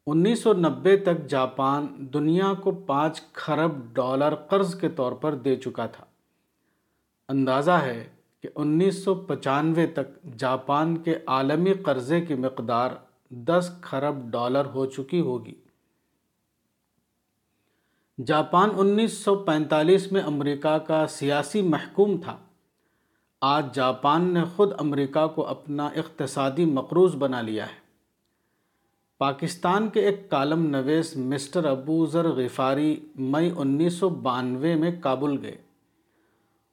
انیس 0.06 0.43
سو 0.43 0.54
نبے 0.54 0.97
تک 0.97 1.28
جاپان 1.30 1.88
دنیا 2.14 2.54
کو 2.54 2.72
پانچ 2.72 3.22
کھرب 3.34 3.72
ڈالر 3.93 4.36
قرض 4.36 4.80
کے 4.80 4.89
طور 4.89 5.12
پر 5.12 5.36
دے 5.36 5.56
چکا 5.56 5.86
تھا۔ 5.86 6.06
اندازہ 7.30 7.72
ہے 7.72 8.10
کہ 8.41 8.49
انیس 8.56 9.04
سو 9.04 9.16
پچانوے 9.16 9.88
تک 9.88 10.24
جاپان 10.38 10.97
کے 10.97 11.20
عالمی 11.28 11.74
قرضے 11.74 12.22
کی 12.22 12.34
مقدار 12.34 12.91
دس 13.30 13.72
کھرب 13.82 14.32
ڈالر 14.32 14.66
ہو 14.66 14.86
چکی 14.86 15.20
ہوگی۔ 15.20 15.54
جاپان 18.26 18.70
انیس 18.78 19.18
سو 19.18 19.36
پینتالیس 19.36 20.12
میں 20.12 20.22
امریکہ 20.22 20.78
کا 20.78 21.08
سیاسی 21.08 21.62
محکوم 21.62 22.18
تھا۔ 22.22 22.38
آج 23.42 23.76
جاپان 23.76 24.34
نے 24.34 24.44
خود 24.56 24.72
امریکہ 24.80 25.28
کو 25.28 25.48
اپنا 25.48 25.86
اقتصادی 25.86 26.66
مقروض 26.66 27.16
بنا 27.16 27.42
لیا 27.42 27.66
ہے۔ 27.66 27.80
پاکستان 29.18 29.89
کے 29.89 30.00
ایک 30.00 30.30
کالم 30.30 30.66
نویس 30.66 31.18
مسٹر 31.18 31.66
ابو 31.66 32.06
ذر 32.06 32.28
غفاری 32.28 33.00
مئی 33.16 33.52
انیس 33.58 33.94
سو 33.94 34.10
بانوے 34.10 34.76
میں 34.76 34.92
کابل 35.02 35.38
گئے۔ 35.42 35.58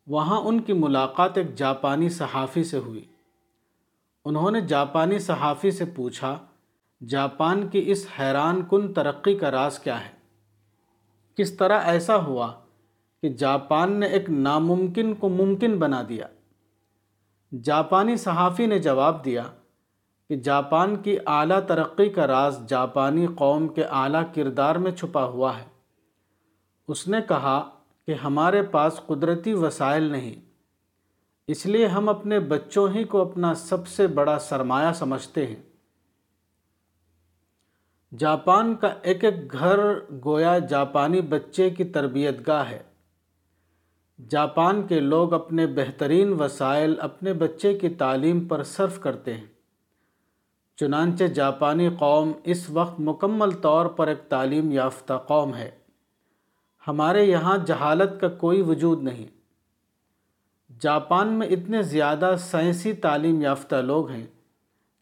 وہاں 0.07 0.41
ان 0.41 0.61
کی 0.61 0.73
ملاقات 0.73 1.39
ایک 1.39 1.55
جاپانی 1.55 2.09
صحافی 2.09 2.65
سے 2.65 2.79
ہوئی۔ 2.79 3.05
انہوں 4.25 4.51
نے 4.51 4.61
جاپانی 4.61 5.19
صحافی 5.19 5.71
سے 5.71 5.85
پوچھا، 5.85 6.39
جاپان 7.09 7.69
کی 7.69 7.85
اس 7.87 8.07
حیران 8.19 8.63
کن 8.71 8.93
ترقی 8.93 9.35
کا 9.35 9.51
راز 9.51 9.79
کیا 9.79 10.05
ہے؟ 10.05 10.11
کس 11.37 11.57
طرح 11.57 11.81
ایسا 11.81 12.17
ہوا 12.17 12.53
کہ 13.23 13.29
جاپان 13.29 13.93
نے 13.93 14.07
ایک 14.07 14.31
ناممکن 14.31 15.15
کو 15.15 15.29
ممکن 15.29 15.79
بنا 15.79 16.03
دیا؟ 16.09 16.27
جاپانی 17.53 18.17
صحافی 18.17 18.67
نے 18.67 18.79
جواب 18.79 19.25
دیا 19.25 19.43
کہ 20.29 20.37
جاپان 20.37 20.97
کی 20.97 21.17
اعلیٰ 21.27 21.61
ترقی 21.67 22.09
کا 22.09 22.27
راز 22.27 22.61
جاپانی 22.69 23.27
قوم 23.35 23.69
کے 23.69 23.85
اعلیٰ 23.85 24.23
کردار 24.35 24.77
میں 24.77 24.91
چھپا 24.91 25.25
ہوا 25.25 25.59
ہے۔ 25.59 25.65
اس 26.89 27.09
نے 27.09 27.19
کہا 27.29 27.71
کہ 28.07 28.15
ہمارے 28.15 28.63
پاس 28.63 29.01
قدرتی 29.07 29.53
وسائل 29.53 30.03
نہیں، 30.03 30.35
اس 31.47 31.67
لیے 31.67 31.87
ہم 31.87 32.09
اپنے 32.09 32.41
بچوں 32.41 32.89
ہی 32.89 33.05
کو 33.05 33.21
اپنا 33.21 33.55
سب 33.55 33.89
سے 33.89 34.07
بڑا 34.07 34.39
سرمایہ 34.39 34.93
سمجھتے 34.93 35.47
ہیں۔ 35.47 35.63
جاپان 38.19 38.75
کا 38.75 38.95
ایک 39.03 39.25
ایک 39.25 39.53
گھر 39.53 39.79
گویا 40.25 40.59
جاپانی 40.59 41.21
بچے 41.21 41.71
کی 41.71 41.85
تربیت 41.85 42.47
گاہ 42.47 42.71
ہے۔ 42.71 42.88
جاپان 44.31 44.87
کے 44.87 45.01
لوگ 45.01 45.35
اپنے 45.35 45.67
بہترین 45.67 46.33
وسائل 46.33 46.95
اپنے 47.01 47.33
بچے 47.33 47.79
کی 47.79 47.89
تعلیم 47.89 48.45
پر 48.45 48.63
صرف 48.63 49.01
کرتے 49.01 49.35
ہیں۔ 49.35 49.47
چنانچہ 50.77 51.25
جاپانی 51.25 51.89
قوم 51.99 52.33
اس 52.45 52.71
وقت 52.71 53.01
مکمل 53.01 53.51
طور 53.51 53.87
پر 53.87 54.07
ایک 54.07 54.19
تعلیم 54.29 54.71
یافتہ 54.71 55.15
قوم 55.27 55.55
ہے۔ 55.55 55.71
ہمارے 56.89 57.25
یہاں 57.25 57.59
جہالت 57.59 58.21
کا 58.21 58.29
کوئی 58.29 58.63
وجود 58.63 59.03
نہیں۔ 59.03 59.27
جاپان 60.81 61.29
میں 61.29 61.47
اتنے 61.47 61.83
زیادہ 61.83 62.35
سائنسی 62.39 62.93
تعلیم 62.93 63.41
یافتہ 63.41 63.77
لوگ 63.77 64.11
ہیں 64.11 64.27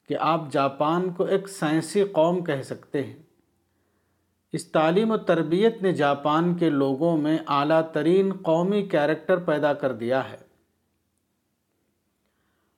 کہ 0.09 0.17
آپ 0.21 0.53
جاپان 0.53 1.11
کو 1.11 1.25
ایک 1.25 1.49
سائنسی 1.49 2.05
قوم 2.05 2.45
کہہ 2.45 2.63
سکتے 2.63 3.03
ہیں۔ 3.03 3.26
اس 4.53 4.69
تعلیم 4.69 5.11
و 5.11 5.17
تربیت 5.17 5.83
نے 5.83 5.93
جاپان 5.93 6.55
کے 6.55 6.71
لوگوں 6.71 7.17
میں 7.17 7.39
اعلیٰ 7.47 7.93
ترین 7.93 8.33
قومی 8.33 8.83
کیریکٹر 8.83 9.37
پیدا 9.37 9.73
کر 9.73 9.93
دیا 9.93 10.31
ہے۔ 10.31 10.37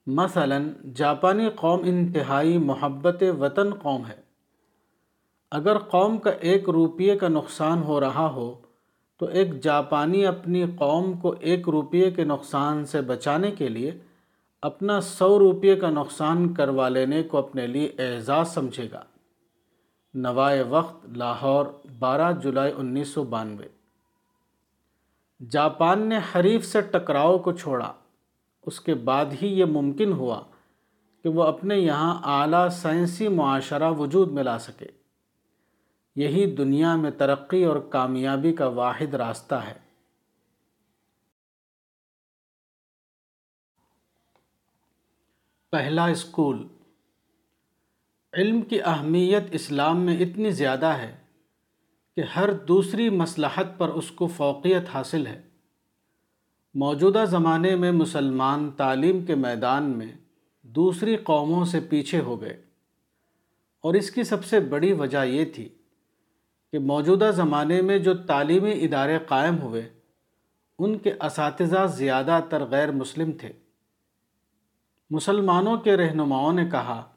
مثلا، 0.06 0.58
جاپانی 0.94 1.48
قوم 1.54 1.80
انتہائی 1.84 2.58
محبت 2.58 3.22
وطن 3.40 3.74
قوم 3.74 4.06
ہے۔ 4.06 4.28
اگر 5.50 5.78
قوم 5.78 6.18
کا 6.18 6.30
ایک 6.30 6.68
روپیے 6.68 7.16
کا 7.16 7.28
نقصان 7.28 7.82
ہو 7.82 8.00
رہا 8.00 8.30
ہو، 8.30 8.54
تو 9.18 9.26
ایک 9.26 9.62
جاپانی 9.62 10.26
اپنی 10.26 10.64
قوم 10.76 11.12
کو 11.12 11.34
ایک 11.40 11.68
روپیے 11.68 12.10
کے 12.10 12.24
نقصان 12.24 12.84
سے 12.84 13.00
بچانے 13.00 13.50
کے 13.50 13.68
لیے 13.68 13.98
اپنا 14.62 15.00
سو 15.00 15.38
روپیے 15.38 15.76
کا 15.76 15.90
نقصان 15.90 16.54
کروا 16.54 16.88
لینے 16.88 17.22
کو 17.22 17.38
اپنے 17.38 17.66
لیے 17.66 17.92
اعزاز 17.98 18.48
سمجھے 18.48 18.88
گا۔ 18.92 19.02
نوائے 20.22 20.62
وقت 20.62 21.06
لاہور 21.06 21.66
بارہ 21.98 22.32
جولائی 22.32 22.72
انیس 22.76 23.08
سو 23.08 23.24
بانوے۔ 23.24 23.68
جاپان 25.50 26.08
نے 26.08 26.18
حریف 26.18 26.66
سے 26.66 26.80
ٹکراؤ 26.80 27.38
کو 27.38 27.52
چھوڑا۔ 27.52 27.92
اس 28.62 28.80
کے 28.80 28.94
بعد 28.94 29.26
ہی 29.42 29.46
یہ 29.46 29.64
ممکن 29.64 30.12
ہوا 30.12 30.42
کہ 31.22 31.28
وہ 31.28 31.42
اپنے 31.42 31.76
یہاں 31.76 32.20
اعلیٰ 32.24 32.68
سائنسی 32.68 33.28
معاشرہ 33.28 33.90
وجود 33.90 34.32
میں 34.32 34.42
لا 34.42 34.58
سکے۔ 34.58 34.86
یہی 36.16 36.54
دنیا 36.54 36.96
میں 36.96 37.10
ترقی 37.10 37.64
اور 37.64 37.76
کامیابی 37.76 38.52
کا 38.52 38.66
واحد 38.66 39.14
راستہ 39.14 39.54
ہے۔ 39.54 39.88
پہلا 45.70 46.06
اسکول 46.06 46.68
علم 48.32 48.62
کی 48.62 48.82
اہمیت 48.82 49.42
اسلام 49.52 50.00
میں 50.00 50.16
اتنی 50.16 50.50
زیادہ 50.50 50.86
ہے 50.86 51.16
کہ 52.16 52.22
ہر 52.36 52.52
دوسری 52.52 53.10
مصلحت 53.10 53.78
پر 53.78 53.88
اس 53.88 54.10
کو 54.10 54.26
فوقیت 54.26 54.82
حاصل 54.94 55.26
ہے۔ 55.26 55.42
موجودہ 56.74 57.24
زمانے 57.28 57.76
میں 57.76 57.92
مسلمان 57.92 58.70
تعلیم 58.70 59.24
کے 59.24 59.34
میدان 59.34 59.84
میں 59.84 60.06
دوسری 60.62 61.16
قوموں 61.16 61.64
سے 61.64 61.80
پیچھے 61.80 62.20
ہو 62.20 62.40
گئے۔ 62.40 62.62
اور 63.80 63.94
اس 63.94 64.10
کی 64.10 64.22
سب 64.22 64.44
سے 64.44 64.60
بڑی 64.60 64.92
وجہ 64.92 65.24
یہ 65.24 65.44
تھی 65.44 65.68
کہ 66.72 66.78
موجودہ 66.78 67.30
زمانے 67.34 67.82
میں 67.82 67.98
جو 67.98 68.14
تعلیمی 68.14 68.84
ادارے 68.84 69.18
قائم 69.28 69.58
ہوئے، 69.58 69.88
ان 70.78 70.98
کے 70.98 71.12
اساتذہ 71.12 71.86
زیادہ 71.86 72.40
تر 72.50 72.64
غیر 72.64 72.90
مسلم 72.90 73.32
تھے۔ 73.32 73.52
مسلمانوں 75.10 75.76
کے 75.76 75.96
رہنماؤں 75.96 76.52
نے 76.52 76.66
کہا 76.70 77.14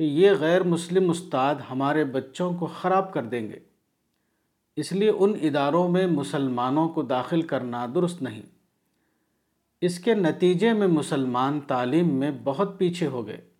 کہ 0.00 0.04
یہ 0.04 0.30
غیر 0.40 0.62
مسلم 0.62 1.10
استاد 1.10 1.54
ہمارے 1.70 2.04
بچوں 2.04 2.58
کو 2.58 2.66
خراب 2.66 3.12
کر 3.12 3.22
دیں 3.22 3.48
گے۔ 3.48 3.58
اس 4.76 4.92
لیے 4.92 5.10
ان 5.10 5.32
اداروں 5.42 5.88
میں 5.88 6.06
مسلمانوں 6.06 6.88
کو 6.88 7.02
داخل 7.02 7.42
کرنا 7.42 7.86
درست 7.94 8.22
نہیں۔ 8.22 8.42
اس 9.80 9.98
کے 9.98 10.14
نتیجے 10.14 10.72
میں 10.72 10.86
مسلمان 10.86 11.60
تعلیم 11.60 12.14
میں 12.14 12.30
بہت 12.44 12.78
پیچھے 12.78 13.06
ہو 13.06 13.26
گئے۔ 13.26 13.50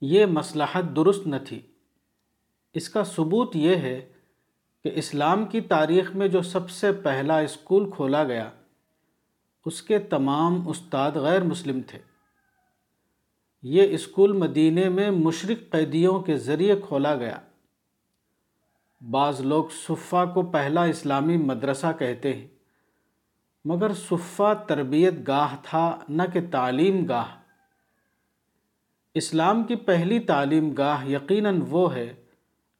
یہ 0.00 0.26
مصلحت 0.26 0.96
درست 0.96 1.26
نہ 1.26 1.36
تھی۔ 1.48 1.62
اس 2.74 2.88
کا 2.88 3.04
ثبوت 3.04 3.56
یہ 3.56 3.76
ہے 3.76 4.12
کہ 4.84 4.90
اسلام 4.94 5.46
کی 5.46 5.60
تاریخ 5.60 6.16
میں 6.16 6.28
جو 6.28 6.42
سب 6.42 6.70
سے 6.70 6.92
پہلا 6.92 7.38
اسکول 7.38 7.90
کھولا 7.90 8.24
گیا، 8.24 8.50
اس 9.66 9.82
کے 9.82 9.98
تمام 9.98 10.68
استاد 10.68 11.12
غیر 11.12 11.42
مسلم 11.42 11.80
تھے۔ 11.86 12.09
یہ 13.64 13.94
اسکول 13.94 14.32
مدینہ 14.32 14.88
میں 14.88 15.10
مشرق 15.10 15.70
قیدیوں 15.72 16.18
کے 16.20 16.36
ذریعے 16.38 16.76
کھولا 16.80 17.14
گیا۔ 17.14 17.38
بعض 19.00 19.40
لوگ 19.40 19.64
صفہ 19.76 20.24
کو 20.34 20.42
پہلا 20.42 20.84
اسلامی 20.84 21.36
مدرسہ 21.36 21.92
کہتے 21.98 22.32
ہیں، 22.32 22.46
مگر 23.64 23.92
صفہ 23.92 24.52
تربیت 24.68 25.14
گاہ 25.26 25.54
تھا، 25.62 25.98
نہ 26.08 26.22
کہ 26.32 26.40
تعلیم 26.50 27.04
گاہ۔ 27.06 27.36
اسلام 29.14 29.62
کی 29.64 29.76
پہلی 29.76 30.18
تعلیم 30.20 30.70
گاہ 30.70 31.06
یقیناً 31.08 31.60
وہ 31.68 31.94
ہے 31.94 32.12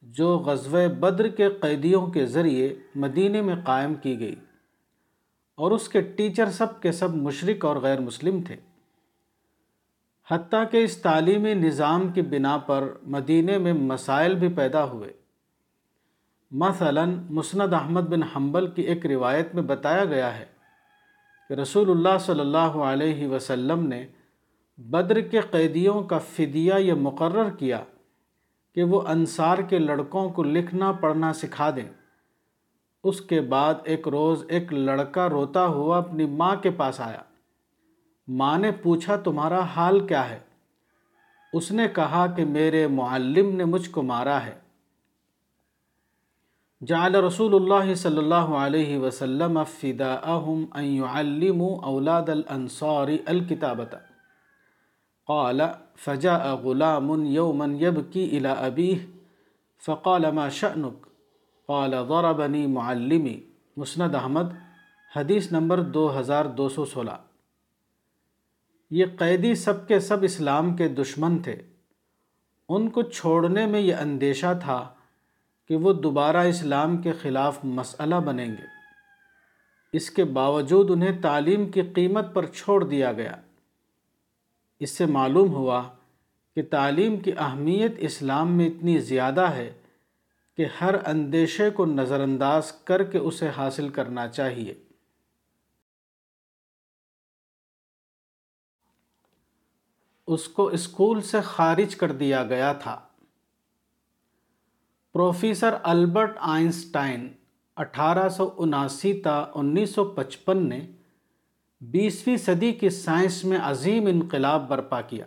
جو 0.02 0.36
غزوہ 0.38 0.86
بدر 1.00 1.28
کے 1.28 1.48
قیدیوں 1.60 2.06
کے 2.06 2.26
ذریعے 2.26 2.74
مدینہ 2.94 3.42
میں 3.42 3.56
قائم 3.64 3.94
کی 3.94 4.18
گئی، 4.20 4.34
اور 5.58 5.70
اس 5.70 5.88
کے 5.88 6.00
ٹیچر 6.16 6.50
سب 6.50 6.80
کے 6.82 6.92
سب 6.92 7.14
مشرق 7.16 7.64
اور 7.64 7.76
غیر 7.76 8.00
مسلم 8.00 8.42
تھے۔ 8.42 8.56
حتیٰ 10.30 10.64
کہ 10.70 10.84
اس 10.84 10.96
تعلیمی 10.96 11.54
نظام 11.54 12.08
کی 12.08 12.22
بنا 12.22 12.56
پر 12.56 12.88
مدینہ 13.02 13.58
میں 13.58 13.72
مسائل 13.72 14.34
بھی 14.34 14.48
پیدا 14.48 14.84
ہوئے۔ 14.84 15.12
مثلا 16.50 17.04
مسند 17.30 17.74
احمد 17.74 18.00
بن 18.00 18.22
حنبل 18.22 18.70
کی 18.70 18.82
ایک 18.82 19.06
روایت 19.06 19.54
میں 19.54 19.62
بتایا 19.62 20.04
گیا 20.04 20.38
ہے 20.38 20.44
کہ 21.48 21.54
رسول 21.54 21.90
اللہ 21.90 22.18
صلی 22.20 22.40
اللہ 22.40 22.72
علیہ 22.82 23.28
وسلم 23.28 23.86
نے 23.86 24.06
بدر 24.78 25.20
کے 25.20 25.40
قیدیوں 25.40 26.02
کا 26.02 26.18
فدیہ 26.18 26.74
یہ 26.74 26.94
مقرر 26.94 27.50
کیا 27.50 27.84
کہ 28.74 28.82
وہ 28.82 29.02
انصار 29.08 29.58
کے 29.58 29.78
لڑکوں 29.78 30.28
کو 30.28 30.42
لکھنا 30.42 30.92
پڑھنا 30.92 31.32
سکھا 31.32 31.70
دیں۔ 31.70 31.88
اس 33.04 33.20
کے 33.20 33.40
بعد 33.40 33.74
ایک 33.84 34.08
روز 34.08 34.44
ایک 34.48 34.72
لڑکا 34.72 35.28
روتا 35.28 35.66
ہوا 35.66 35.98
اپنی 35.98 36.26
ماں 36.26 36.56
کے 36.56 36.70
پاس 36.70 37.00
آیا۔ 37.00 37.22
ماں 38.32 38.58
نے 38.58 38.70
پوچھا 38.72 39.16
تمہارا 39.16 39.60
حال 39.60 40.06
کیا 40.06 40.30
ہے؟ 40.30 40.38
اس 41.52 41.72
نے 41.72 41.88
کہا 41.88 42.26
کہ 42.26 42.44
میرے 42.44 42.86
معلم 42.86 43.56
نے 43.56 43.64
مجھ 43.64 43.90
کو 43.90 44.02
مارا 44.02 44.44
ہے۔ 44.46 44.54
جعل 46.86 47.14
رسول 47.14 47.54
اللہ 47.54 47.94
صلی 47.94 48.18
اللہ 48.18 48.34
علیہ 48.34 48.98
وسلم 48.98 49.64
فداءہم 49.64 50.64
ان 50.74 50.84
يعلموا 50.84 51.78
اولاد 51.82 52.28
الانصار 52.28 53.08
الكتابت 53.26 53.94
قال، 55.26 55.60
فجاء 55.96 56.54
غلام 56.54 57.24
يوما 57.24 57.64
يبكي 57.64 58.38
الى 58.38 58.48
ابيه 58.56 58.98
فقال، 59.86 60.30
ما 60.30 60.48
شأنك 60.48 61.06
قال 61.66 61.94
ضربني 62.08 62.66
معلمي 62.66 63.40
مسند 63.76 64.14
احمد، 64.14 64.54
حدیث 65.16 65.52
نمبر 65.52 65.80
دو 65.80 66.20
ہزار 66.20 66.44
دو 66.44 66.68
سو 66.68 66.84
سولہ۔ 66.84 67.29
یہ 68.90 69.04
قیدی 69.18 69.54
سب 69.54 69.88
کے 69.88 70.00
سب 70.00 70.22
اسلام 70.22 70.76
کے 70.76 70.88
دشمن 70.88 71.38
تھے۔ 71.38 71.56
ان 72.68 72.88
کو 72.88 73.02
چھوڑنے 73.02 73.66
میں 73.66 73.80
یہ 73.80 73.94
اندیشہ 73.94 74.58
تھا 74.62 74.88
کہ 75.68 75.76
وہ 75.76 75.92
دوبارہ 75.92 76.36
اسلام 76.36 76.98
کے 76.98 77.12
خلاف 77.12 77.58
مسئلہ 77.64 78.14
بنیں 78.14 78.46
گے۔ 78.46 78.80
اس 79.92 80.10
کے 80.10 80.24
باوجود 80.24 80.90
انہیں 80.90 81.22
تعلیم 81.22 81.70
کی 81.70 81.82
قیمت 81.82 82.34
پر 82.34 82.46
چھوڑ 82.46 82.84
دیا 82.84 83.12
گیا۔ 83.12 83.32
اس 84.80 84.90
سے 84.90 85.06
معلوم 85.06 85.54
ہوا 85.54 85.82
کہ 86.54 86.62
تعلیم 86.70 87.16
کی 87.16 87.32
اہمیت 87.38 87.92
اسلام 87.98 88.52
میں 88.52 88.66
اتنی 88.66 88.98
زیادہ 88.98 89.50
ہے 89.50 89.72
کہ 90.56 90.66
ہر 90.80 90.94
اندیشے 91.04 91.70
کو 91.70 91.86
نظر 91.86 92.20
انداز 92.20 92.72
کر 92.72 93.02
کے 93.02 93.18
اسے 93.18 93.48
حاصل 93.56 93.88
کرنا 93.88 94.28
چاہیے۔ 94.28 94.74
اس 100.32 100.48
کو 100.48 100.66
اسکول 100.66 101.22
سے 101.22 101.40
خارج 101.40 101.96
کر 101.96 102.12
دیا 102.12 102.44
گیا 102.44 102.72
تھا۔ 102.72 103.00
پروفیسر 105.12 105.74
البرٹ 105.82 106.36
آئنسٹائن 106.40 107.28
اٹھارہ 107.76 108.28
سو 108.28 108.50
اناسی 108.56 109.12
تا 109.12 109.46
انیس 109.54 109.90
سو 109.94 110.04
پچپن 110.04 110.68
نے 110.68 110.86
بیسویں 111.80 112.36
صدی 112.36 112.72
کی 112.72 112.90
سائنس 112.90 113.44
میں 113.44 113.58
عظیم 113.62 114.06
انقلاب 114.06 114.68
برپا 114.68 115.00
کیا۔ 115.00 115.24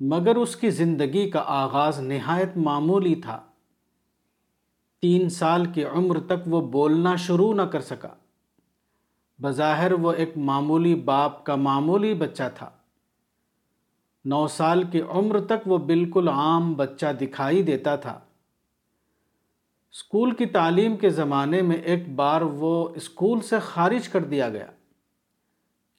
مگر 0.00 0.36
اس 0.36 0.56
کی 0.56 0.70
زندگی 0.70 1.30
کا 1.30 1.44
آغاز 1.46 2.00
نہایت 2.00 2.56
معمولی 2.56 3.14
تھا۔ 3.14 3.42
تین 5.02 5.28
سال 5.28 5.64
کی 5.64 5.84
عمر 5.84 6.20
تک 6.20 6.46
وہ 6.46 6.60
بولنا 6.60 7.16
شروع 7.16 7.54
نہ 7.54 7.62
کر 7.62 7.80
سکا۔ 7.80 8.08
بظاہر 9.42 9.92
وہ 9.92 10.12
ایک 10.12 10.36
معمولی 10.36 10.94
باپ 10.94 11.44
کا 11.44 11.54
معمولی 11.54 12.14
بچہ 12.14 12.42
تھا۔ 12.54 12.70
نو 14.26 14.46
سال 14.46 14.82
کی 14.82 15.00
عمر 15.00 15.40
تک 15.40 15.66
وہ 15.66 15.78
بالکل 15.78 16.28
عام 16.28 16.72
بچہ 16.72 17.06
دکھائی 17.20 17.62
دیتا 17.62 17.96
تھا۔ 17.96 18.20
اسکول 19.92 20.34
کی 20.34 20.46
تعلیم 20.46 20.96
کے 20.96 21.10
زمانے 21.10 21.62
میں 21.62 21.76
ایک 21.76 22.14
بار 22.14 22.40
وہ 22.40 22.88
اسکول 22.94 23.40
سے 23.40 23.58
خارج 23.58 24.08
کر 24.08 24.20
دیا 24.24 24.48
گیا۔ 24.48 24.66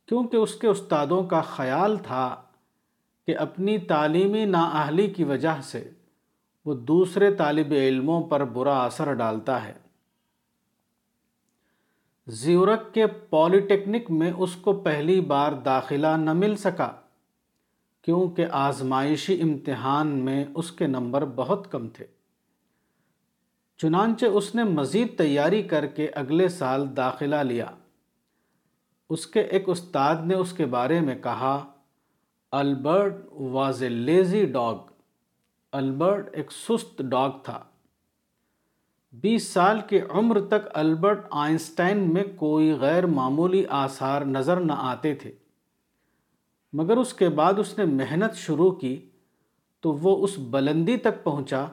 کیونکہ 0.05 0.37
اس 0.37 0.55
کے 0.55 0.67
استادوں 0.67 1.23
کا 1.23 1.41
خیال 1.41 1.97
تھا 1.97 2.41
کہ 3.25 3.37
اپنی 3.37 3.77
تعلیمی 3.77 4.45
نااہلی 4.45 5.09
کی 5.09 5.23
وجہ 5.23 5.61
سے 5.63 5.89
وہ 6.65 6.73
دوسرے 6.75 7.35
طالب 7.35 7.71
علموں 7.71 8.23
پر 8.23 8.43
برا 8.43 8.85
اثر 8.85 9.13
ڈالتا 9.13 9.67
ہے۔ 9.67 9.73
زیورک 12.27 12.93
کے 12.93 13.07
پولی 13.07 13.59
ٹیکنک 13.59 14.11
میں 14.11 14.31
اس 14.37 14.55
کو 14.55 14.73
پہلی 14.73 15.21
بار 15.21 15.51
داخلہ 15.51 16.07
نہ 16.07 16.33
مل 16.33 16.55
سکا۔ 16.55 16.91
کیونکہ 18.07 18.45
آزمائشی 18.51 19.41
امتحان 19.41 20.07
میں 20.07 20.45
اس 20.55 20.71
کے 20.71 20.87
نمبر 20.87 21.25
بہت 21.25 21.71
کم 21.71 21.87
تھے۔ 21.87 22.05
چنانچہ 23.77 24.25
اس 24.25 24.55
نے 24.55 24.63
مزید 24.63 25.17
تیاری 25.17 25.63
کر 25.63 25.85
کے 25.85 26.07
اگلے 26.07 26.49
سال 26.49 26.97
داخلہ 26.97 27.35
لیا۔ 27.35 27.65
اس 29.09 29.27
کے 29.27 29.41
ایک 29.41 29.63
استاد 29.67 30.15
نے 30.25 30.35
اس 30.35 30.53
کے 30.53 30.65
بارے 30.65 30.99
میں 30.99 31.15
کہا، 31.15 31.65
Albert 32.51 33.15
was 33.31 33.83
a 33.83 33.89
lazy 33.89 34.45
dog. 34.45 34.75
Albert 35.71 36.29
ایک 36.33 36.51
سست 36.51 37.01
ڈاگ 37.01 37.29
تھا۔ 37.43 37.63
بیس 39.13 39.47
سال 39.47 39.81
کی 39.89 39.99
عمر 40.09 40.39
تک 40.39 40.69
البرٹ 40.73 41.27
آئنسٹائن 41.31 42.13
میں 42.13 42.23
کوئی 42.35 42.71
غیر 42.71 43.05
معمولی 43.05 43.65
آثار 43.69 44.21
نظر 44.21 44.59
نہ 44.59 44.73
آتے 44.77 45.15
تھے۔ 45.15 45.31
مگر 46.77 46.97
اس 46.97 47.13
کے 47.13 47.29
بعد 47.29 47.53
اس 47.59 47.77
نے 47.77 47.85
محنت 47.85 48.35
شروع 48.35 48.71
کی 48.71 49.09
تو 49.81 49.93
وہ 49.93 50.23
اس 50.23 50.37
بلندی 50.37 50.97
تک 50.97 51.23
پہنچا 51.23 51.65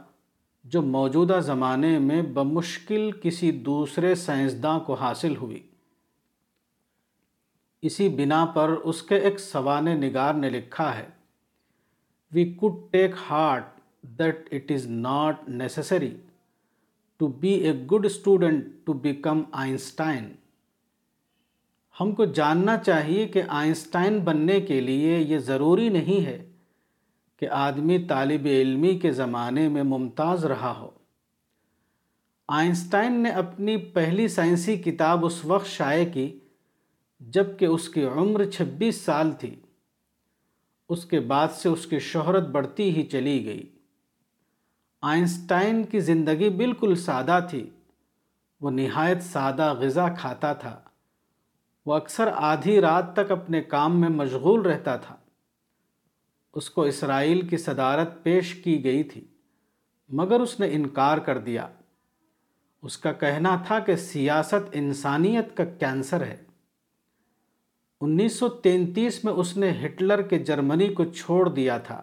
جو 0.65 0.83
موجودہ 0.83 1.41
زمانے 1.43 1.99
میں 1.99 2.23
بمشکل 2.23 3.11
کسی 3.23 3.51
دوسرے 3.53 4.15
سائنسداں 4.15 4.81
کو 4.81 4.95
حاصل 4.95 5.37
ہوئی۔ 5.37 5.69
اسی 7.83 8.09
بنا 8.09 8.45
پر 8.45 8.69
اس 8.69 9.03
کے 9.03 9.17
ایک 9.17 9.41
سوان 9.41 9.85
نگار 9.85 10.35
نے 10.35 10.51
لکھا 10.51 10.99
ہے 10.99 11.07
we 12.33 12.53
could 12.53 12.93
take 12.93 13.11
heart 13.31 13.65
that 14.03 14.49
it 14.51 14.73
is 14.73 14.87
not 14.87 15.49
necessary 15.49 16.17
to 17.17 17.27
be 17.27 17.53
a 17.53 17.73
good 17.93 18.07
student 18.07 18.65
to 18.85 18.93
become 18.93 19.43
Einstein 19.53 20.33
ہم 22.01 22.13
کو 22.13 22.25
جاننا 22.25 22.77
چاہیے 22.77 23.29
کہ 23.29 23.43
آئنسٹائن 23.49 24.19
بننے 24.19 24.61
کے 24.61 24.81
لیے 24.81 25.19
یہ 25.19 25.39
ضروری 25.39 25.89
نہیں 25.89 26.27
ہے 26.27 26.51
کہ 27.37 27.49
آدمی 27.49 27.99
طالب 27.99 28.45
علمی 28.45 28.99
کے 28.99 29.11
زمانے 29.11 29.69
میں 29.69 29.83
ممتاز 29.83 30.45
رہا 30.45 30.75
ہو۔ 30.79 30.91
آئنسٹائن 32.49 33.13
نے 33.13 33.31
اپنی 33.31 33.77
پہلی 33.77 34.29
سائنسی 34.29 34.77
کتاب 34.77 35.25
اس 35.25 35.45
وقت 35.45 35.67
شائع 35.67 36.09
کی 36.13 36.39
جبکہ 37.21 37.65
اس 37.65 37.89
کی 37.89 38.05
عمر 38.05 38.45
چھبیس 38.45 39.01
سال 39.01 39.33
تھی۔ 39.33 39.55
اس 40.89 41.05
کے 41.05 41.21
بعد 41.21 41.49
سے 41.49 41.69
اس 41.69 41.87
کی 41.87 41.99
شہرت 41.99 42.49
بڑھتی 42.49 42.97
ہی 42.97 43.03
چلی 43.03 43.45
گئی۔ 43.45 43.71
آئنسٹائن 45.03 45.83
کی 45.83 46.01
زندگی 46.01 46.51
بالکل 46.51 46.95
سادہ 46.95 47.41
تھی، 47.51 47.71
وہ 48.61 48.71
نہایت 48.71 49.23
سادہ 49.23 49.75
غذا 49.81 50.09
کھاتا 50.09 50.53
تھا۔ 50.53 50.84
وہ 51.87 51.95
اکثر 51.95 52.31
آدھی 52.35 52.81
رات 52.81 53.17
تک 53.17 53.31
اپنے 53.31 53.63
کام 53.63 54.01
میں 54.01 54.09
مشغول 54.09 54.61
رہتا 54.61 54.97
تھا۔ 54.97 55.17
اس 56.55 56.71
کو 56.71 56.83
اسرائیل 56.83 57.47
کی 57.47 57.57
صدارت 57.57 58.23
پیش 58.23 58.55
کی 58.55 58.85
گئی 58.85 59.03
تھی، 59.03 59.25
مگر 60.09 60.41
اس 60.41 60.61
نے 60.61 60.69
انکار 60.73 61.19
کر 61.19 61.39
دیا۔ 61.39 61.69
اس 62.83 62.99
کا 62.99 63.13
کہنا 63.13 63.63
تھا 63.67 63.79
کہ 63.79 63.97
سیاست 63.97 64.69
انسانیت 64.73 65.57
کا 65.57 65.65
کینسر 65.65 66.21
ہے۔ 66.21 66.37
انیس 68.01 68.39
سو 68.39 68.49
تینتیس 68.49 69.25
میں 69.25 69.33
اس 69.33 69.57
نے 69.57 69.73
ہٹلر 69.85 70.23
کے 70.23 70.39
جرمنی 70.39 70.95
کو 70.95 71.05
چھوڑ 71.05 71.49
دیا 71.49 71.79
تھا۔ 71.79 72.03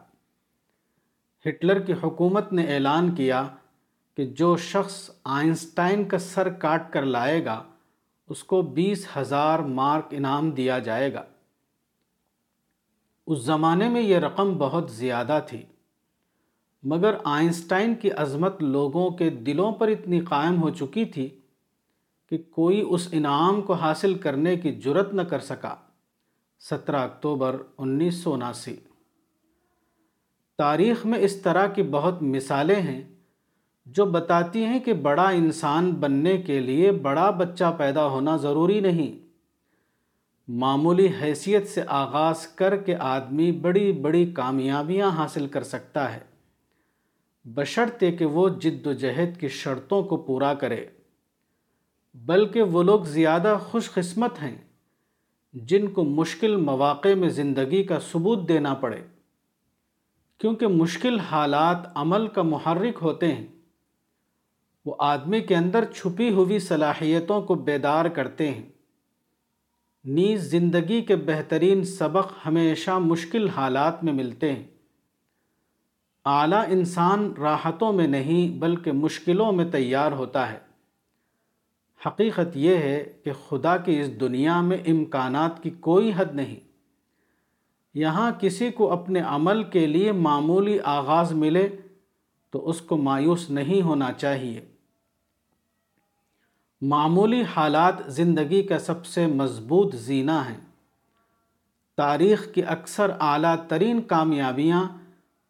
ہٹلر 1.47 1.79
کی 1.79 1.93
حکومت 1.93 2.53
نے 2.53 2.73
اعلان 2.73 3.15
کیا 3.15 3.47
کہ 4.15 4.25
جو 4.25 4.57
شخص 4.57 5.11
آئنسٹائن 5.23 6.07
کا 6.07 6.17
سر 6.17 6.49
کاٹ 6.49 6.93
کر 6.93 7.01
لائے 7.01 7.45
گا 7.45 7.63
اس 8.31 8.43
کو 8.43 8.61
بیس 8.61 9.07
ہزار 9.17 9.59
مارک 9.59 10.03
انعام 10.11 10.51
دیا 10.51 10.79
جائے 10.79 11.13
گا۔ 11.13 11.23
اس 13.27 13.39
زمانے 13.39 13.89
میں 13.89 14.01
یہ 14.01 14.17
رقم 14.17 14.57
بہت 14.57 14.91
زیادہ 14.91 15.39
تھی، 15.47 15.63
مگر 16.83 17.15
آئنسٹائن 17.23 17.95
کی 17.95 18.11
عظمت 18.11 18.63
لوگوں 18.63 19.11
کے 19.11 19.29
دلوں 19.29 19.71
پر 19.71 19.87
اتنی 19.87 20.19
قائم 20.19 20.61
ہو 20.61 20.69
چکی 20.69 21.05
تھی 21.05 21.39
کہ 22.29 22.37
کوئی 22.37 22.85
اس 22.89 23.07
انعام 23.11 23.61
کو 23.61 23.73
حاصل 23.73 24.13
کرنے 24.13 24.57
کی 24.57 24.71
جرت 24.71 25.13
نہ 25.13 25.21
کر 25.21 25.39
سکا۔ 25.39 25.75
سترہ 26.59 26.95
اکتوبر 26.95 27.63
انیس 27.77 28.15
سو 28.15 28.33
اناسی۔ 28.33 28.75
تاریخ 30.57 31.05
میں 31.05 31.19
اس 31.19 31.41
طرح 31.41 31.67
کی 31.67 31.83
بہت 31.83 32.21
مثالیں 32.21 32.81
ہیں 32.81 33.10
جو 33.85 34.05
بتاتی 34.05 34.65
ہیں 34.65 34.79
کہ 34.79 34.93
بڑا 34.93 35.29
انسان 35.29 35.91
بننے 35.91 36.37
کے 36.37 36.59
لیے 36.59 36.91
بڑا 36.91 37.29
بچہ 37.29 37.75
پیدا 37.77 38.07
ہونا 38.07 38.37
ضروری 38.37 38.79
نہیں۔ 38.79 39.27
معمولی 40.47 41.07
حیثیت 41.21 41.67
سے 41.67 41.81
آغاز 41.87 42.47
کر 42.47 42.77
کے 42.77 42.95
آدمی 42.95 43.51
بڑی 43.51 43.91
بڑی 43.91 44.31
کامیابیاں 44.31 45.09
حاصل 45.09 45.47
کر 45.47 45.63
سکتا 45.63 46.15
ہے۔ 46.15 46.19
بشرطے 47.45 48.11
کہ 48.11 48.25
وہ 48.25 48.49
جد 48.49 48.87
و 48.87 48.93
جہد 48.93 49.39
کی 49.39 49.47
شرطوں 49.47 50.03
کو 50.03 50.17
پورا 50.17 50.53
کرے۔ 50.53 50.85
بلکہ 52.13 52.61
وہ 52.61 52.83
لوگ 52.83 53.01
زیادہ 53.01 53.57
خوش 53.63 53.91
قسمت 53.91 54.41
ہیں، 54.41 54.57
جن 55.53 55.87
کو 55.87 56.03
مشکل 56.03 56.55
مواقع 56.55 57.13
میں 57.17 57.29
زندگی 57.29 57.83
کا 57.83 57.99
ثبوت 57.99 58.49
دینا 58.49 58.73
پڑے۔ 58.73 59.01
کیونکہ 60.37 60.67
مشکل 60.67 61.19
حالات 61.19 61.77
عمل 61.95 62.27
کا 62.27 62.41
محرک 62.41 62.97
ہوتے 63.01 63.31
ہیں۔ 63.31 63.47
وہ 64.85 64.95
آدمی 64.99 65.41
کے 65.41 65.55
اندر 65.55 65.85
چھپی 65.85 66.29
ہوئی 66.29 66.59
صلاحیتوں 66.59 67.41
کو 67.41 67.55
بیدار 67.55 68.05
کرتے 68.05 68.51
ہیں۔ 68.51 68.69
نیز 70.05 70.41
زندگی 70.41 71.01
کے 71.01 71.15
بہترین 71.15 71.83
سبق 71.83 72.33
ہمیشہ 72.45 72.91
مشکل 72.91 73.49
حالات 73.49 74.03
میں 74.03 74.13
ملتے 74.13 74.53
ہیں۔ 74.53 74.63
اعلیٰ 76.25 76.63
انسان 76.67 77.33
راحتوں 77.37 77.93
میں 77.93 78.07
نہیں 78.07 78.59
بلکہ 78.59 78.91
مشکلوں 78.91 79.51
میں 79.51 79.65
تیار 79.71 80.11
ہوتا 80.11 80.51
ہے۔ 80.51 80.59
حقیقت 82.07 82.57
یہ 82.57 82.75
ہے 82.75 83.13
کہ 83.23 83.31
خدا 83.49 83.77
کی 83.77 83.99
اس 83.99 84.19
دنیا 84.19 84.61
میں 84.61 84.77
امکانات 84.87 85.63
کی 85.63 85.69
کوئی 85.69 86.11
حد 86.15 86.35
نہیں۔ 86.35 86.59
یہاں 87.93 88.31
کسی 88.39 88.71
کو 88.71 88.91
اپنے 88.91 89.19
عمل 89.19 89.63
کے 89.63 89.87
لیے 89.87 90.11
معمولی 90.11 90.79
آغاز 90.83 91.31
ملے 91.31 91.69
تو 92.51 92.69
اس 92.69 92.81
کو 92.81 92.97
مایوس 92.97 93.49
نہیں 93.49 93.81
ہونا 93.81 94.13
چاہیے۔ 94.13 94.70
معمولی 96.81 97.43
حالات 97.43 97.93
زندگی 98.07 98.63
کا 98.63 98.79
سب 98.79 99.05
سے 99.05 99.27
مضبوط 99.27 99.95
زینہ 99.95 100.31
ہیں۔ 100.31 100.59
تاریخ 101.97 102.53
کی 102.53 102.63
اکثر 102.63 103.11
اعلیٰ 103.19 103.67
ترین 103.67 104.01
کامیابیاں 104.01 104.83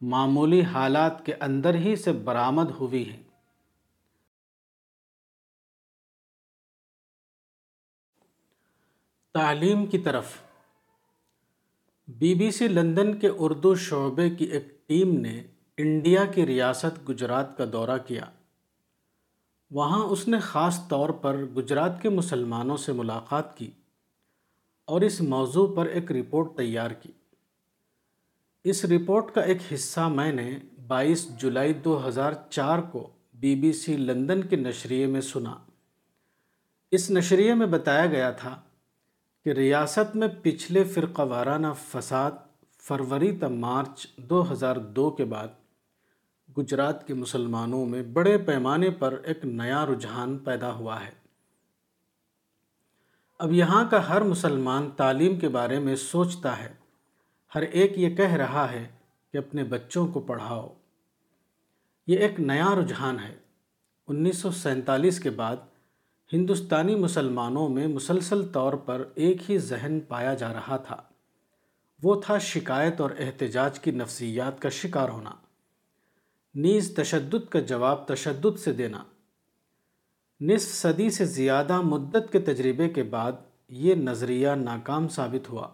معمولی 0.01 0.61
حالات 0.61 1.25
کے 1.25 1.33
اندر 1.33 1.75
ہی 1.75 1.95
سے 1.95 2.11
برآمد 2.11 2.71
ہوئی 2.71 3.09
ہیں۔ 3.09 3.23
تعلیم 9.33 9.85
کی 9.85 9.97
طرف۔ 9.97 10.33
بی 12.07 12.35
بی 12.35 12.51
سی 12.51 12.67
لندن 12.67 13.19
کے 13.19 13.27
اردو 13.27 13.75
شعبے 13.75 14.29
کی 14.29 14.45
ایک 14.45 14.87
ٹیم 14.87 15.19
نے 15.19 15.43
انڈیا 15.77 16.25
کی 16.25 16.45
ریاست 16.45 17.09
گجرات 17.09 17.57
کا 17.57 17.65
دورہ 17.71 17.97
کیا۔ 18.07 18.25
وہاں 19.71 20.03
اس 20.03 20.27
نے 20.27 20.39
خاص 20.39 20.87
طور 20.87 21.09
پر 21.09 21.37
گجرات 21.37 22.01
کے 22.01 22.09
مسلمانوں 22.09 22.77
سے 22.77 22.93
ملاقات 22.93 23.57
کی 23.57 23.71
اور 24.85 25.01
اس 25.01 25.21
موضوع 25.21 25.75
پر 25.75 25.85
ایک 25.85 26.11
رپورٹ 26.11 26.57
تیار 26.57 26.91
کی۔ 26.91 27.11
اس 28.63 28.85
رپورٹ 28.85 29.31
کا 29.33 29.41
ایک 29.41 29.57
حصہ 29.73 29.99
میں 29.99 30.31
نے 30.31 30.57
بائیس 30.87 31.37
جولائی 31.37 31.73
دو 31.73 32.07
ہزار 32.07 32.31
چار 32.49 32.79
کو 32.79 33.09
بی 33.33 33.55
بی 33.55 33.73
سی 33.73 33.97
لندن 33.97 34.43
کے 34.43 34.55
نشریے 34.55 35.07
میں 35.07 35.21
سنا۔ 35.21 35.55
اس 36.91 37.11
نشریے 37.11 37.53
میں 37.53 37.67
بتایا 37.67 38.05
گیا 38.05 38.31
تھا 38.31 38.61
کہ 39.43 39.49
ریاست 39.49 40.15
میں 40.15 40.27
پچھلے 40.41 40.83
فرقہ 40.83 41.21
وارانہ 41.21 41.67
فساد 41.91 42.31
فروری 42.77 43.37
تا 43.37 43.47
مارچ 43.47 44.07
دو 44.17 44.51
ہزار 44.51 44.75
دو 44.75 45.09
کے 45.09 45.25
بعد 45.25 45.47
گجرات 46.57 47.07
کے 47.07 47.13
مسلمانوں 47.13 47.85
میں 47.85 48.03
بڑے 48.03 48.37
پیمانے 48.37 48.89
پر 48.89 49.21
ایک 49.23 49.45
نیا 49.45 49.85
رجحان 49.85 50.37
پیدا 50.37 50.73
ہوا 50.73 51.05
ہے۔ 51.05 51.11
اب 53.39 53.51
یہاں 53.53 53.85
کا 53.91 54.09
ہر 54.09 54.21
مسلمان 54.21 54.89
تعلیم 54.91 55.39
کے 55.39 55.49
بارے 55.49 55.79
میں 55.79 55.95
سوچتا 55.95 56.63
ہے۔ 56.63 56.73
ہر 57.55 57.61
ایک 57.61 57.99
یہ 57.99 58.15
کہہ 58.15 58.33
رہا 58.33 58.71
ہے 58.71 58.87
کہ 59.33 59.37
اپنے 59.37 59.63
بچوں 59.63 60.07
کو 60.07 60.19
پڑھاؤ۔ 60.19 60.73
یہ 62.07 62.17
ایک 62.17 62.39
نیا 62.39 62.75
رجحان 62.79 63.19
ہے۔ 63.19 63.35
انیس 64.07 64.37
سو 64.37 64.51
سینتالیس 64.51 65.19
کے 65.19 65.29
بعد 65.29 65.55
ہندوستانی 66.33 66.95
مسلمانوں 66.95 67.69
میں 67.69 67.87
مسلسل 67.87 68.47
طور 68.47 68.73
پر 68.73 69.03
ایک 69.15 69.51
ہی 69.51 69.57
ذہن 69.57 69.99
پایا 69.99 70.33
جا 70.33 70.53
رہا 70.53 70.77
تھا۔ 70.77 71.01
وہ 72.03 72.21
تھا 72.21 72.37
شکایت 72.37 73.01
اور 73.01 73.11
احتجاج 73.19 73.79
کی 73.79 73.91
نفسیات 73.91 74.61
کا 74.61 74.69
شکار 74.69 75.09
ہونا۔ 75.09 75.31
نیز 76.55 76.95
تشدد 76.95 77.49
کا 77.49 77.59
جواب 77.59 78.07
تشدد 78.07 78.59
سے 78.59 78.73
دینا۔ 78.73 79.03
نصف 80.41 80.75
صدی 80.75 81.09
سے 81.09 81.25
زیادہ 81.25 81.81
مدت 81.81 82.31
کے 82.31 82.39
تجربے 82.39 82.89
کے 82.89 83.03
بعد 83.03 83.31
یہ 83.69 83.95
نظریہ 83.95 84.49
ناکام 84.49 85.07
ثابت 85.07 85.49
ہوا۔ 85.49 85.67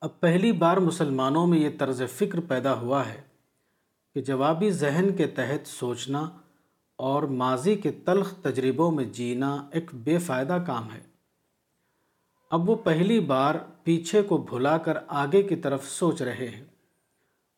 اب 0.00 0.20
پہلی 0.20 0.52
بار 0.52 0.76
مسلمانوں 0.76 1.46
میں 1.46 1.58
یہ 1.58 1.68
طرز 1.78 2.02
فکر 2.12 2.40
پیدا 2.40 2.80
ہوا 2.80 3.08
ہے 3.08 3.20
کہ 4.14 4.22
جوابی 4.22 4.70
ذہن 4.70 5.16
کے 5.16 5.26
تحت 5.26 5.66
سوچنا 5.66 6.30
اور 6.96 7.22
ماضی 7.22 7.76
کے 7.76 7.90
تلخ 7.92 8.34
تجربوں 8.42 8.90
میں 8.90 9.04
جینا 9.04 9.68
ایک 9.72 9.90
بے 9.94 10.18
فائدہ 10.18 10.58
کام 10.66 10.92
ہے۔ 10.94 11.00
اب 12.50 12.70
وہ 12.70 12.74
پہلی 12.74 13.20
بار 13.20 13.54
پیچھے 13.82 14.22
کو 14.22 14.36
بھلا 14.36 14.78
کر 14.78 14.98
آگے 15.08 15.42
کی 15.42 15.56
طرف 15.56 15.90
سوچ 15.90 16.22
رہے 16.22 16.48
ہیں۔ 16.48 16.64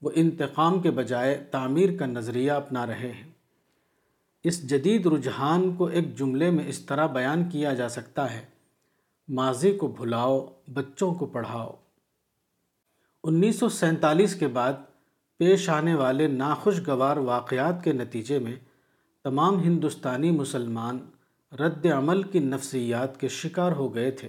وہ 0.05 0.11
انتقام 0.15 0.81
کے 0.81 0.91
بجائے 0.91 1.45
تعمیر 1.51 1.97
کا 1.97 2.07
نظریہ 2.07 2.53
اپنا 2.53 2.87
رہے 2.87 3.13
ہیں۔ 3.13 3.31
اس 4.45 4.71
جدید 4.71 5.07
رجحان 5.07 5.77
کو 5.77 5.87
ایک 5.87 6.19
جملے 6.19 6.51
میں 6.51 6.69
اس 6.69 6.79
طرح 6.79 7.07
بیان 7.07 7.49
کیا 7.51 7.75
جا 7.75 7.89
سکتا 7.89 8.35
ہے، 8.35 8.45
ماضی 9.29 9.73
کو 9.73 9.87
بھلاؤ، 9.87 10.47
بچوں 10.73 11.15
کو 11.15 11.27
پڑھاؤ۔ 11.27 11.71
انیس 13.25 13.59
سو 13.59 13.69
سینتالیس 13.69 14.35
کے 14.35 14.49
بعد 14.49 14.73
پیش 15.39 15.69
آنے 15.69 15.95
والے 15.95 16.27
ناخوشگوار 16.27 17.17
واقعات 17.17 17.85
کے 17.85 17.93
نتیجے 17.93 18.39
میں 18.39 18.57
تمام 19.25 19.61
ہندوستانی 19.61 20.31
مسلمان 20.31 20.99
رد 21.53 21.87
عمل 21.87 22.23
کی 22.23 22.39
نفسیات 22.39 23.21
کے 23.21 23.29
شکار 23.29 23.73
ہو 23.73 23.95
گئے 23.95 24.11
تھے۔ 24.11 24.29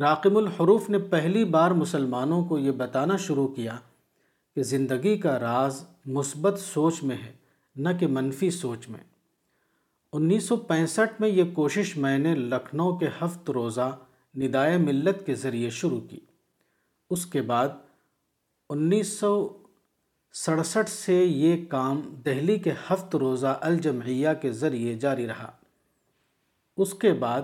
راقم 0.00 0.36
الحروف 0.36 0.90
نے 0.90 0.98
پہلی 0.98 1.44
بار 1.44 1.70
مسلمانوں 1.70 2.44
کو 2.44 2.58
یہ 2.58 2.70
بتانا 2.70 3.16
شروع 3.16 3.48
کیا 3.48 3.78
کہ 4.54 4.62
زندگی 4.62 5.18
کا 5.18 5.40
راز 5.40 5.84
مثبت 6.06 6.60
سوچ 6.60 7.02
میں 7.02 7.16
ہے، 7.16 7.32
نہ 7.76 7.88
کہ 8.00 8.06
منفی 8.06 8.50
سوچ 8.50 8.88
میں۔ 8.88 9.04
انیس 10.12 10.44
سو 10.44 10.56
پینسٹھ 10.56 11.20
میں 11.20 11.28
یہ 11.28 11.44
کوشش 11.54 11.96
میں 11.96 12.18
نے 12.18 12.34
لکھنؤ 12.34 12.96
کے 12.96 13.08
ہفت 13.22 13.50
روزہ 13.50 13.98
ندائے 14.36 14.76
ملت 14.76 15.26
کے 15.26 15.34
ذریعے 15.34 15.70
شروع 15.70 16.00
کی۔ 16.00 16.20
اس 17.10 17.26
کے 17.26 17.42
بعد 17.42 17.68
انیس 18.70 19.08
سو 19.08 19.48
سڑسٹھ 20.32 20.90
سے 20.90 21.24
یہ 21.24 21.66
کام 21.68 22.00
دہلی 22.24 22.58
کے 22.58 22.72
ہفت 22.90 23.16
روزہ 23.16 23.58
الجمعیہ 23.60 24.28
کے 24.42 24.52
ذریعے 24.52 24.94
جاری 24.94 25.26
رہا۔ 25.26 25.52
اس 26.76 26.94
کے 26.94 27.12
بعد 27.12 27.42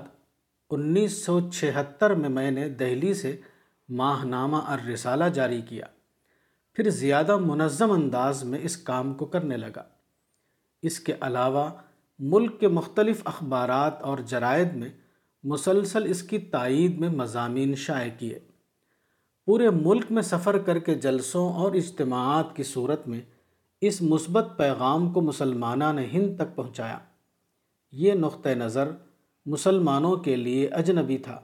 انیس 0.71 1.25
سو 1.25 1.51
چھہتر 1.51 2.15
میں 2.15 2.29
میں 2.29 2.51
نے 2.51 2.69
دہلی 2.69 3.15
سے 3.15 3.37
ماہ 3.89 4.25
نامہ 4.25 4.57
الرسالہ 4.57 5.25
جاری 5.25 5.63
کیا۔ 5.63 5.87
پھر 6.77 6.91
زیادہ 6.91 7.37
منظم 7.37 7.91
انداز 7.91 8.45
میں 8.45 8.59
اس 8.63 8.77
کام 8.77 9.15
کو 9.15 9.25
کرنے 9.25 9.57
لگا۔ 9.57 9.83
اس 10.83 11.01
کے 11.01 11.13
علاوہ، 11.21 11.71
ملک 12.19 12.61
کے 12.61 12.69
مختلف 12.69 13.23
اخبارات 13.25 14.03
اور 14.03 14.19
جرائد 14.19 14.75
میں 14.75 14.89
مسلسل 15.43 16.11
اس 16.11 16.23
کی 16.23 16.39
تائید 16.39 16.99
میں 16.99 17.09
مضامین 17.09 17.75
شائع 17.75 18.11
کیے۔ 18.19 18.39
پورے 19.47 19.71
ملک 19.71 20.05
میں 20.11 20.23
سفر 20.23 20.59
کر 20.59 20.79
کے 20.79 20.95
جلسوں 20.95 21.53
اور 21.53 21.73
اجتماعات 21.73 22.57
کی 22.57 22.63
صورت 22.63 23.09
میں 23.09 23.21
اس 23.81 24.03
مثبت 24.03 24.47
پیغام 24.57 25.13
کو 25.13 25.21
مسلمانہ 25.21 25.93
نے 25.95 26.07
ہند 26.13 26.37
تک 26.37 26.57
پہنچایا۔ 26.57 26.99
یہ 27.93 28.13
نقطہ 28.13 28.49
نظر 28.49 28.89
مسلمانوں 29.47 30.17
کے 30.17 30.37
لیے 30.37 30.67
اجنبی 30.67 31.19
تھا۔ 31.19 31.41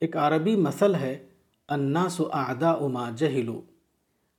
ایک 0.00 0.16
عربی 0.16 0.56
مثل 0.56 0.94
ہے، 0.94 1.28
الناس 1.68 2.20
اعداء 2.32 2.78
ما 2.80 3.10
جہلو 3.10 3.62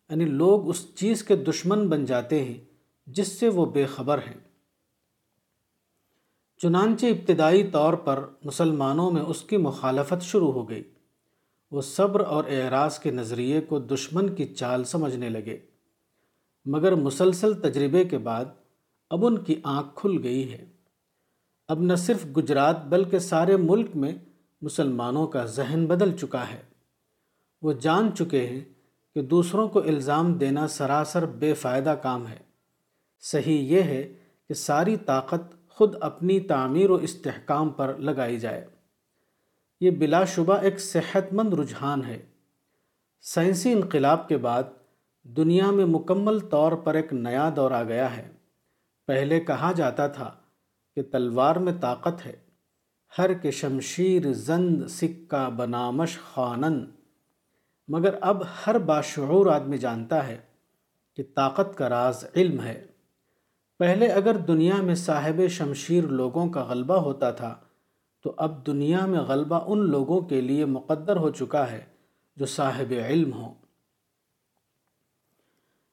یعنی 0.09 0.25
لوگ 0.25 0.69
اس 0.69 0.95
چیز 0.95 1.23
کے 1.23 1.35
دشمن 1.35 1.89
بن 1.89 2.05
جاتے 2.05 2.43
ہیں 2.43 2.57
جس 3.07 3.27
سے 3.27 3.49
وہ 3.49 3.65
بے 3.65 3.85
خبر 3.85 4.17
ہیں۔ 4.17 4.47
چنانچہ 6.57 7.05
ابتدائی 7.05 7.71
طور 7.71 7.93
پر 7.93 8.25
مسلمانوں 8.43 9.11
میں 9.11 9.21
اس 9.21 9.41
کی 9.41 9.57
مخالفت 9.57 10.23
شروع 10.23 10.51
ہو 10.51 10.69
گئی۔ 10.69 10.83
وہ 11.71 11.81
صبر 11.81 12.21
اور 12.21 12.43
اعراض 12.47 12.99
کے 12.99 13.11
نظریے 13.11 13.61
کو 13.61 13.79
دشمن 13.79 14.35
کی 14.35 14.45
چال 14.45 14.83
سمجھنے 14.83 15.29
لگے۔ 15.29 15.57
مگر 16.65 16.95
مسلسل 16.95 17.53
تجربے 17.53 18.03
کے 18.03 18.17
بعد 18.17 18.45
اب 19.09 19.25
ان 19.25 19.43
کی 19.43 19.55
آنکھ 19.63 19.89
کھل 19.95 20.19
گئی 20.23 20.53
ہے۔ 20.53 20.65
اب 21.67 21.79
نہ 21.79 21.95
صرف 21.95 22.25
گجرات 22.37 22.85
بلکہ 22.85 23.19
سارے 23.19 23.57
ملک 23.57 23.95
میں 23.95 24.15
مسلمانوں 24.61 25.27
کا 25.27 25.45
ذہن 25.45 25.85
بدل 25.85 26.17
چکا 26.17 26.49
ہے۔ 26.51 26.61
وہ 27.61 27.73
جان 27.73 28.09
چکے 28.15 28.47
ہیں 28.47 28.63
کہ 29.17 29.23
دوسروں 29.23 29.69
کو 29.69 29.79
الزام 29.79 30.33
دینا 30.33 30.67
سراسر 30.67 31.25
بے 31.25 31.53
فائدہ 31.53 31.95
کام 32.03 32.27
ہے۔ 32.27 32.37
صحیح 33.19 33.59
یہ 33.59 33.81
ہے 33.81 34.13
کہ 34.47 34.53
ساری 34.53 34.97
طاقت 34.97 35.69
خود 35.69 35.95
اپنی 36.01 36.39
تعمیر 36.39 36.89
و 36.89 36.95
استحکام 36.95 37.69
پر 37.69 37.95
لگائی 37.95 38.39
جائے۔ 38.39 38.67
یہ 39.81 39.91
بلا 39.91 40.25
شبہ 40.25 40.53
ایک 40.53 40.79
صحت 40.79 41.33
مند 41.33 41.53
رجحان 41.53 42.05
ہے۔ 42.05 42.21
سائنسی 43.21 43.71
انقلاب 43.71 44.27
کے 44.27 44.37
بعد 44.37 44.63
دنیا 45.23 45.71
میں 45.71 45.85
مکمل 45.85 46.39
طور 46.39 46.71
پر 46.71 46.93
ایک 46.93 47.13
نیا 47.13 47.49
دور 47.55 47.71
آ 47.71 47.83
گیا 47.83 48.17
ہے۔ 48.17 48.31
پہلے 49.07 49.39
کہا 49.39 49.71
جاتا 49.71 50.07
تھا 50.07 50.33
کہ 50.95 51.01
تلوار 51.11 51.55
میں 51.55 51.73
طاقت 51.81 52.25
ہے۔ 52.25 52.35
ہر 53.17 53.33
کے 53.33 53.51
شمشیر 53.51 54.33
زند 54.33 54.87
سکہ 54.87 55.49
بنامش 55.49 56.19
خانن۔ 56.33 56.85
مگر 57.87 58.15
اب 58.21 58.43
ہر 58.67 58.77
باشعور 58.77 59.45
آدمی 59.45 59.77
جانتا 59.77 60.27
ہے 60.27 60.37
کہ 61.15 61.23
طاقت 61.35 61.77
کا 61.77 61.89
راز 61.89 62.25
علم 62.35 62.61
ہے۔ 62.61 62.87
پہلے 63.79 64.07
اگر 64.07 64.37
دنیا 64.37 64.81
میں 64.81 64.95
صاحب 64.95 65.41
شمشیر 65.49 66.03
لوگوں 66.03 66.49
کا 66.49 66.63
غلبہ 66.63 66.95
ہوتا 66.95 67.31
تھا، 67.31 67.55
تو 68.23 68.33
اب 68.37 68.67
دنیا 68.67 69.05
میں 69.05 69.19
غلبہ 69.19 69.63
ان 69.67 69.79
لوگوں 69.79 70.21
کے 70.21 70.41
لیے 70.41 70.65
مقدر 70.65 71.15
ہو 71.15 71.29
چکا 71.29 71.71
ہے 71.71 71.85
جو 72.35 72.45
صاحب 72.45 72.93
علم 73.05 73.33
ہوں۔ 73.33 73.53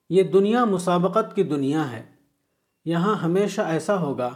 یہ 0.09 0.23
دنیا 0.23 0.65
مسابقت 0.65 1.35
کی 1.35 1.43
دنیا 1.43 1.91
ہے۔ 1.91 2.03
یہاں 2.85 3.15
ہمیشہ 3.15 3.61
ایسا 3.61 3.99
ہوگا 3.99 4.29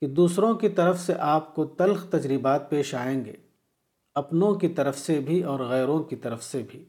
کہ 0.00 0.06
دوسروں 0.06 0.54
کی 0.54 0.68
طرف 0.68 1.00
سے 1.00 1.14
آپ 1.14 1.54
کو 1.54 1.64
تلخ 1.64 2.08
تجربات 2.10 2.70
پیش 2.70 2.94
آئیں 2.94 3.24
گے۔ 3.24 3.47
اپنوں 4.18 4.54
کی 4.54 4.68
طرف 4.68 4.98
سے 4.98 5.20
بھی 5.20 5.42
اور 5.42 5.60
غیروں 5.60 6.02
کی 6.02 6.16
طرف 6.16 6.44
سے 6.44 6.62
بھی۔ 6.70 6.84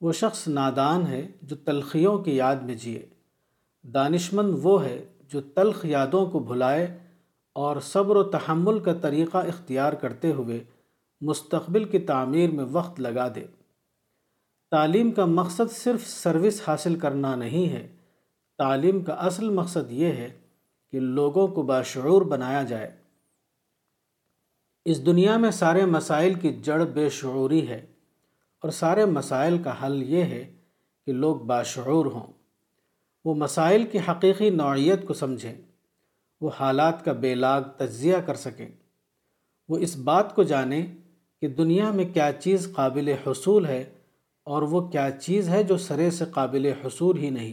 وہ 0.00 0.12
شخص 0.12 0.48
نادان 0.48 1.06
ہے 1.06 1.28
جو 1.42 1.56
تلخیوں 1.56 2.18
کی 2.18 2.36
یاد 2.36 2.56
میں 2.56 2.74
جیے۔ 2.74 3.06
دانشمند 3.82 4.54
وہ 4.62 4.84
ہے 4.84 5.04
جو 5.28 5.40
تلخ 5.40 5.84
یادوں 5.84 6.26
کو 6.26 6.38
بھلائے 6.38 6.98
اور 7.52 7.80
صبر 7.80 8.16
و 8.16 8.22
تحمل 8.22 8.78
کا 8.78 8.92
طریقہ 8.92 9.38
اختیار 9.38 9.92
کرتے 9.92 10.32
ہوئے 10.32 10.64
مستقبل 11.20 11.84
کی 11.84 11.98
تعمیر 11.98 12.50
میں 12.50 12.64
وقت 12.72 13.00
لگا 13.00 13.28
دے۔ 13.34 13.44
تعلیم 14.70 15.10
کا 15.10 15.24
مقصد 15.24 15.72
صرف 15.72 16.06
سروس 16.06 16.60
حاصل 16.68 16.98
کرنا 16.98 17.34
نہیں 17.34 17.68
ہے، 17.68 17.88
تعلیم 18.58 19.04
کا 19.04 19.12
اصل 19.12 19.50
مقصد 19.50 19.92
یہ 19.92 20.06
ہے 20.06 20.28
کہ 20.92 21.00
لوگوں 21.00 21.48
کو 21.48 21.62
باشعور 21.62 22.22
بنایا 22.22 22.62
جائے۔ 22.62 23.03
اس 24.84 25.06
دنیا 25.06 25.36
میں 25.36 25.50
سارے 25.50 25.84
مسائل 25.84 26.34
کی 26.34 26.54
جڑ 26.62 26.84
بے 26.84 27.08
شعوری 27.08 27.68
ہے 27.68 27.86
اور 28.62 28.70
سارے 28.70 29.04
مسائل 29.04 29.62
کا 29.62 29.86
حل 29.86 30.02
یہ 30.02 30.22
ہے 30.22 30.54
کہ 31.06 31.12
لوگ 31.12 31.36
باشعور 31.36 32.06
ہوں۔ 32.06 32.32
وہ 33.24 33.34
مسائل 33.34 33.84
کی 33.84 33.98
حقیقی 34.08 34.50
نوعیت 34.50 35.06
کو 35.06 35.14
سمجھیں، 35.14 35.54
وہ 36.40 36.50
حالات 36.60 37.04
کا 37.04 37.12
بے 37.12 37.34
لاگ 37.34 37.62
تجزیہ 37.76 38.16
کر 38.26 38.34
سکیں۔ 38.34 38.68
وہ 39.68 39.78
اس 39.78 39.96
بات 39.96 40.34
کو 40.34 40.42
جانیں 40.42 40.86
کہ 41.40 41.48
دنیا 41.48 41.90
میں 41.90 42.04
کیا 42.04 42.30
چیز 42.40 42.68
قابل 42.72 43.14
حصول 43.26 43.66
ہے 43.66 43.84
اور 44.44 44.62
وہ 44.62 44.88
کیا 44.88 45.10
چیز 45.10 45.48
ہے 45.48 45.62
جو 45.62 45.76
سرے 45.76 46.10
سے 46.10 46.24
قابل 46.30 46.72
حصول 46.84 47.18
ہی 47.18 47.30
نہیں۔ 47.30 47.52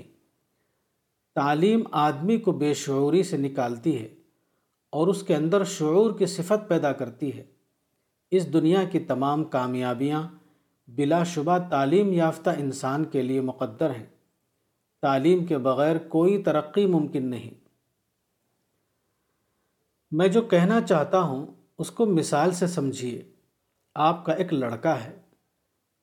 تعلیم 1.36 1.84
آدمی 1.92 2.38
کو 2.38 2.52
بے 2.52 2.74
شعوری 2.74 3.24
سے 3.24 3.38
نکالتی 3.38 4.02
ہے۔ 4.02 4.21
اور 4.92 5.08
اس 5.08 5.24
کے 5.24 5.36
اندر 5.36 5.64
شعور 5.64 6.18
کی 6.20 6.26
صفت 6.26 6.70
پیدا 6.70 6.92
کرتی 6.92 7.38
ہے۔ 7.38 7.44
اس 8.32 8.54
دنیا 8.54 8.84
کی 8.84 9.00
تمام 9.00 9.44
کامیابیاں 9.44 10.30
بلا 10.88 11.24
شبہ 11.24 11.58
تعلیم 11.70 12.14
یافتہ 12.14 12.50
انسان 12.50 13.06
کے 13.06 13.22
لیے 13.22 13.42
مقدر 13.42 13.90
ہیں۔ 13.90 14.06
تعلیم 15.02 15.46
کے 15.46 15.58
بغیر 15.58 15.98
کوئی 15.98 16.44
ترقی 16.44 16.86
ممکن 16.86 17.26
نہیں۔ 17.26 17.68
میں 20.12 20.28
جو 20.28 20.42
کہنا 20.42 20.82
چاہتا 20.82 21.22
ہوں، 21.22 21.46
اس 21.78 21.92
کو 21.92 22.06
مثال 22.06 22.52
سے 22.52 22.68
سمجھیے۔ 22.68 23.32
آپ 23.96 24.26
کا 24.26 24.34
ایک 24.34 24.54
لڑکا 24.54 25.04
ہے۔ 25.04 25.20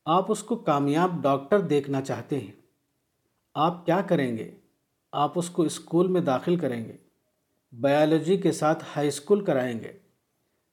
آپ 0.04 0.32
اس 0.32 0.42
کو 0.42 0.56
کامیاب 0.56 1.22
ڈاکٹر 1.22 1.60
دیکھنا 1.60 2.02
چاہتے 2.02 2.38
ہیں۔ 2.38 2.52
آپ 3.54 3.86
کیا 3.86 4.00
کریں 4.00 4.36
گے؟ 4.36 4.50
آپ 5.12 5.32
اس 5.34 5.50
کو 5.50 5.62
اسکول 5.62 6.08
میں 6.08 6.20
داخل 6.20 6.56
کریں 6.56 6.84
گے۔ 6.84 7.07
بایولوجی 7.72 8.36
کے 8.36 8.52
ساتھ 8.52 8.84
ہائی 8.96 9.08
اسکول 9.08 9.44
کرائیں 9.44 9.80
گے، 9.80 9.92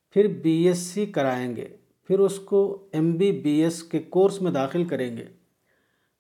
پھر 0.09 0.27
بی 0.27 0.67
ایس 0.67 0.77
سی 0.77 1.05
کرائیں 1.05 1.55
گے، 1.55 1.67
پھر 2.03 2.19
اس 2.19 2.39
کو 2.39 2.87
ایم 2.91 3.11
بی 3.11 3.31
بی 3.31 3.63
ایس 3.63 3.83
کے 3.83 3.99
کورس 3.99 4.41
میں 4.41 4.51
داخل 4.51 4.85
کریں 4.85 5.17
گے۔ 5.17 5.25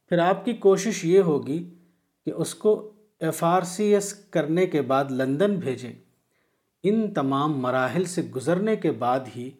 پھر 0.09 0.19
آپ 0.19 0.45
کی 0.45 0.53
کوشش 0.53 1.05
یہ 1.05 1.19
ہوگی 1.19 1.69
کہ 2.25 2.31
اس 2.31 2.55
کو 2.55 2.91
ایف 3.19 3.43
آر 3.43 3.61
سی 3.61 3.93
ایس 3.93 4.13
کرنے 4.13 4.65
کے 4.65 4.81
بعد 4.81 5.05
لندن 5.11 5.55
بھیجیں۔ 5.55 5.93
ان 6.83 7.13
تمام 7.13 7.59
مراحل 7.59 8.03
سے 8.03 8.21
گزرنے 8.21 8.75
کے 8.75 8.91
بعد 8.91 9.19
ہی 9.35 9.51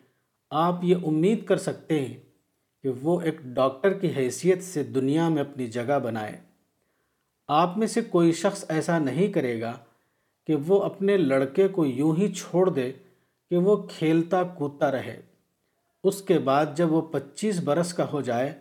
آپ 0.49 0.83
یہ 0.83 0.95
امید 1.05 1.45
کر 1.45 1.57
سکتے 1.57 2.05
ہیں 2.05 2.17
کہ 2.83 2.89
وہ 3.01 3.21
ایک 3.21 3.41
ڈاکٹر 3.41 3.93
کی 3.93 4.09
حیثیت 4.17 4.63
سے 4.63 4.83
دنیا 4.83 5.29
میں 5.29 5.41
اپنی 5.41 5.67
جگہ 5.67 5.99
بنائے۔ 5.99 6.37
آپ 7.47 7.77
میں 7.77 7.87
سے 7.87 8.01
کوئی 8.01 8.31
شخص 8.31 8.65
ایسا 8.69 8.99
نہیں 8.99 9.27
کرے 9.27 9.61
گا 9.61 9.77
کہ 10.47 10.55
وہ 10.67 10.81
اپنے 10.83 11.17
لڑکے 11.17 11.67
کو 11.67 11.85
یوں 11.85 12.15
ہی 12.15 12.31
چھوڑ 12.33 12.69
دے 12.69 12.91
کہ 13.51 13.57
وہ 13.57 13.75
کھیلتا 13.89 14.43
کودتا 14.43 14.91
رہے۔ 14.91 15.21
اس 16.03 16.21
کے 16.21 16.37
بعد 16.39 16.65
جب 16.75 16.91
وہ 16.91 17.01
پچیس 17.01 17.59
برس 17.63 17.93
کا 17.93 18.05
ہو 18.11 18.21
جائے 18.21 18.53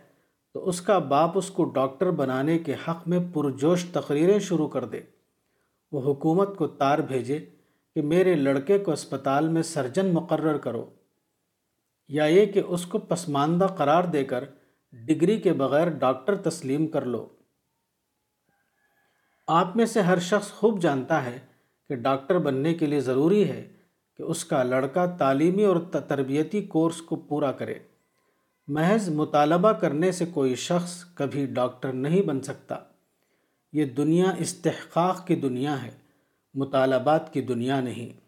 تو 0.55 0.67
اس 0.69 0.81
کا 0.81 0.97
باپ 0.99 1.37
اس 1.37 1.49
کو 1.49 1.63
ڈاکٹر 1.65 2.11
بنانے 2.11 2.57
کے 2.59 2.73
حق 2.87 3.07
میں 3.07 3.19
پرجوش 3.33 3.85
تقریریں 3.85 4.39
شروع 4.39 4.67
کر 4.67 4.85
دے۔ 4.85 5.01
وہ 5.91 6.01
حکومت 6.01 6.55
کو 6.57 6.67
تار 6.67 6.99
بھیجے 6.99 7.39
کہ 7.95 8.01
میرے 8.01 8.35
لڑکے 8.35 8.77
کو 8.79 8.91
اسپتال 8.91 9.47
میں 9.47 9.61
سرجن 9.63 10.13
مقرر 10.13 10.57
کرو، 10.57 10.85
یا 12.09 12.25
یہ 12.25 12.45
کہ 12.45 12.61
اس 12.67 12.85
کو 12.85 12.99
پسماندہ 12.99 13.67
قرار 13.77 14.03
دے 14.03 14.23
کر 14.23 14.43
ڈگری 14.93 15.37
کے 15.37 15.53
بغیر 15.53 15.89
ڈاکٹر 15.89 16.35
تسلیم 16.41 16.87
کر 16.87 17.05
لو۔ 17.05 17.27
آپ 19.47 19.75
میں 19.75 19.85
سے 19.85 20.01
ہر 20.01 20.19
شخص 20.19 20.51
خوب 20.51 20.81
جانتا 20.81 21.23
ہے 21.25 21.37
کہ 21.89 21.95
ڈاکٹر 21.95 22.37
بننے 22.37 22.73
کے 22.73 22.85
لیے 22.85 22.99
ضروری 22.99 23.49
ہے 23.49 23.67
کہ 24.17 24.23
اس 24.23 24.45
کا 24.45 24.63
لڑکا 24.63 25.05
تعلیمی 25.05 25.63
اور 25.63 25.75
تربیتی 26.07 26.61
کورس 26.61 27.01
کو 27.01 27.15
پورا 27.15 27.51
کرے۔ 27.51 27.75
محض 28.67 29.09
مطالبہ 29.09 29.71
کرنے 29.71 30.11
سے 30.11 30.25
کوئی 30.25 30.55
شخص 30.55 31.05
کبھی 31.13 31.45
ڈاکٹر 31.45 31.93
نہیں 31.93 32.21
بن 32.21 32.41
سکتا۔ 32.41 32.75
یہ 33.73 33.85
دنیا 33.85 34.33
استحقاق 34.37 35.27
کی 35.27 35.35
دنیا 35.35 35.83
ہے، 35.83 35.91
مطالبات 36.53 37.33
کی 37.33 37.41
دنیا 37.41 37.81
نہیں۔ 37.81 38.24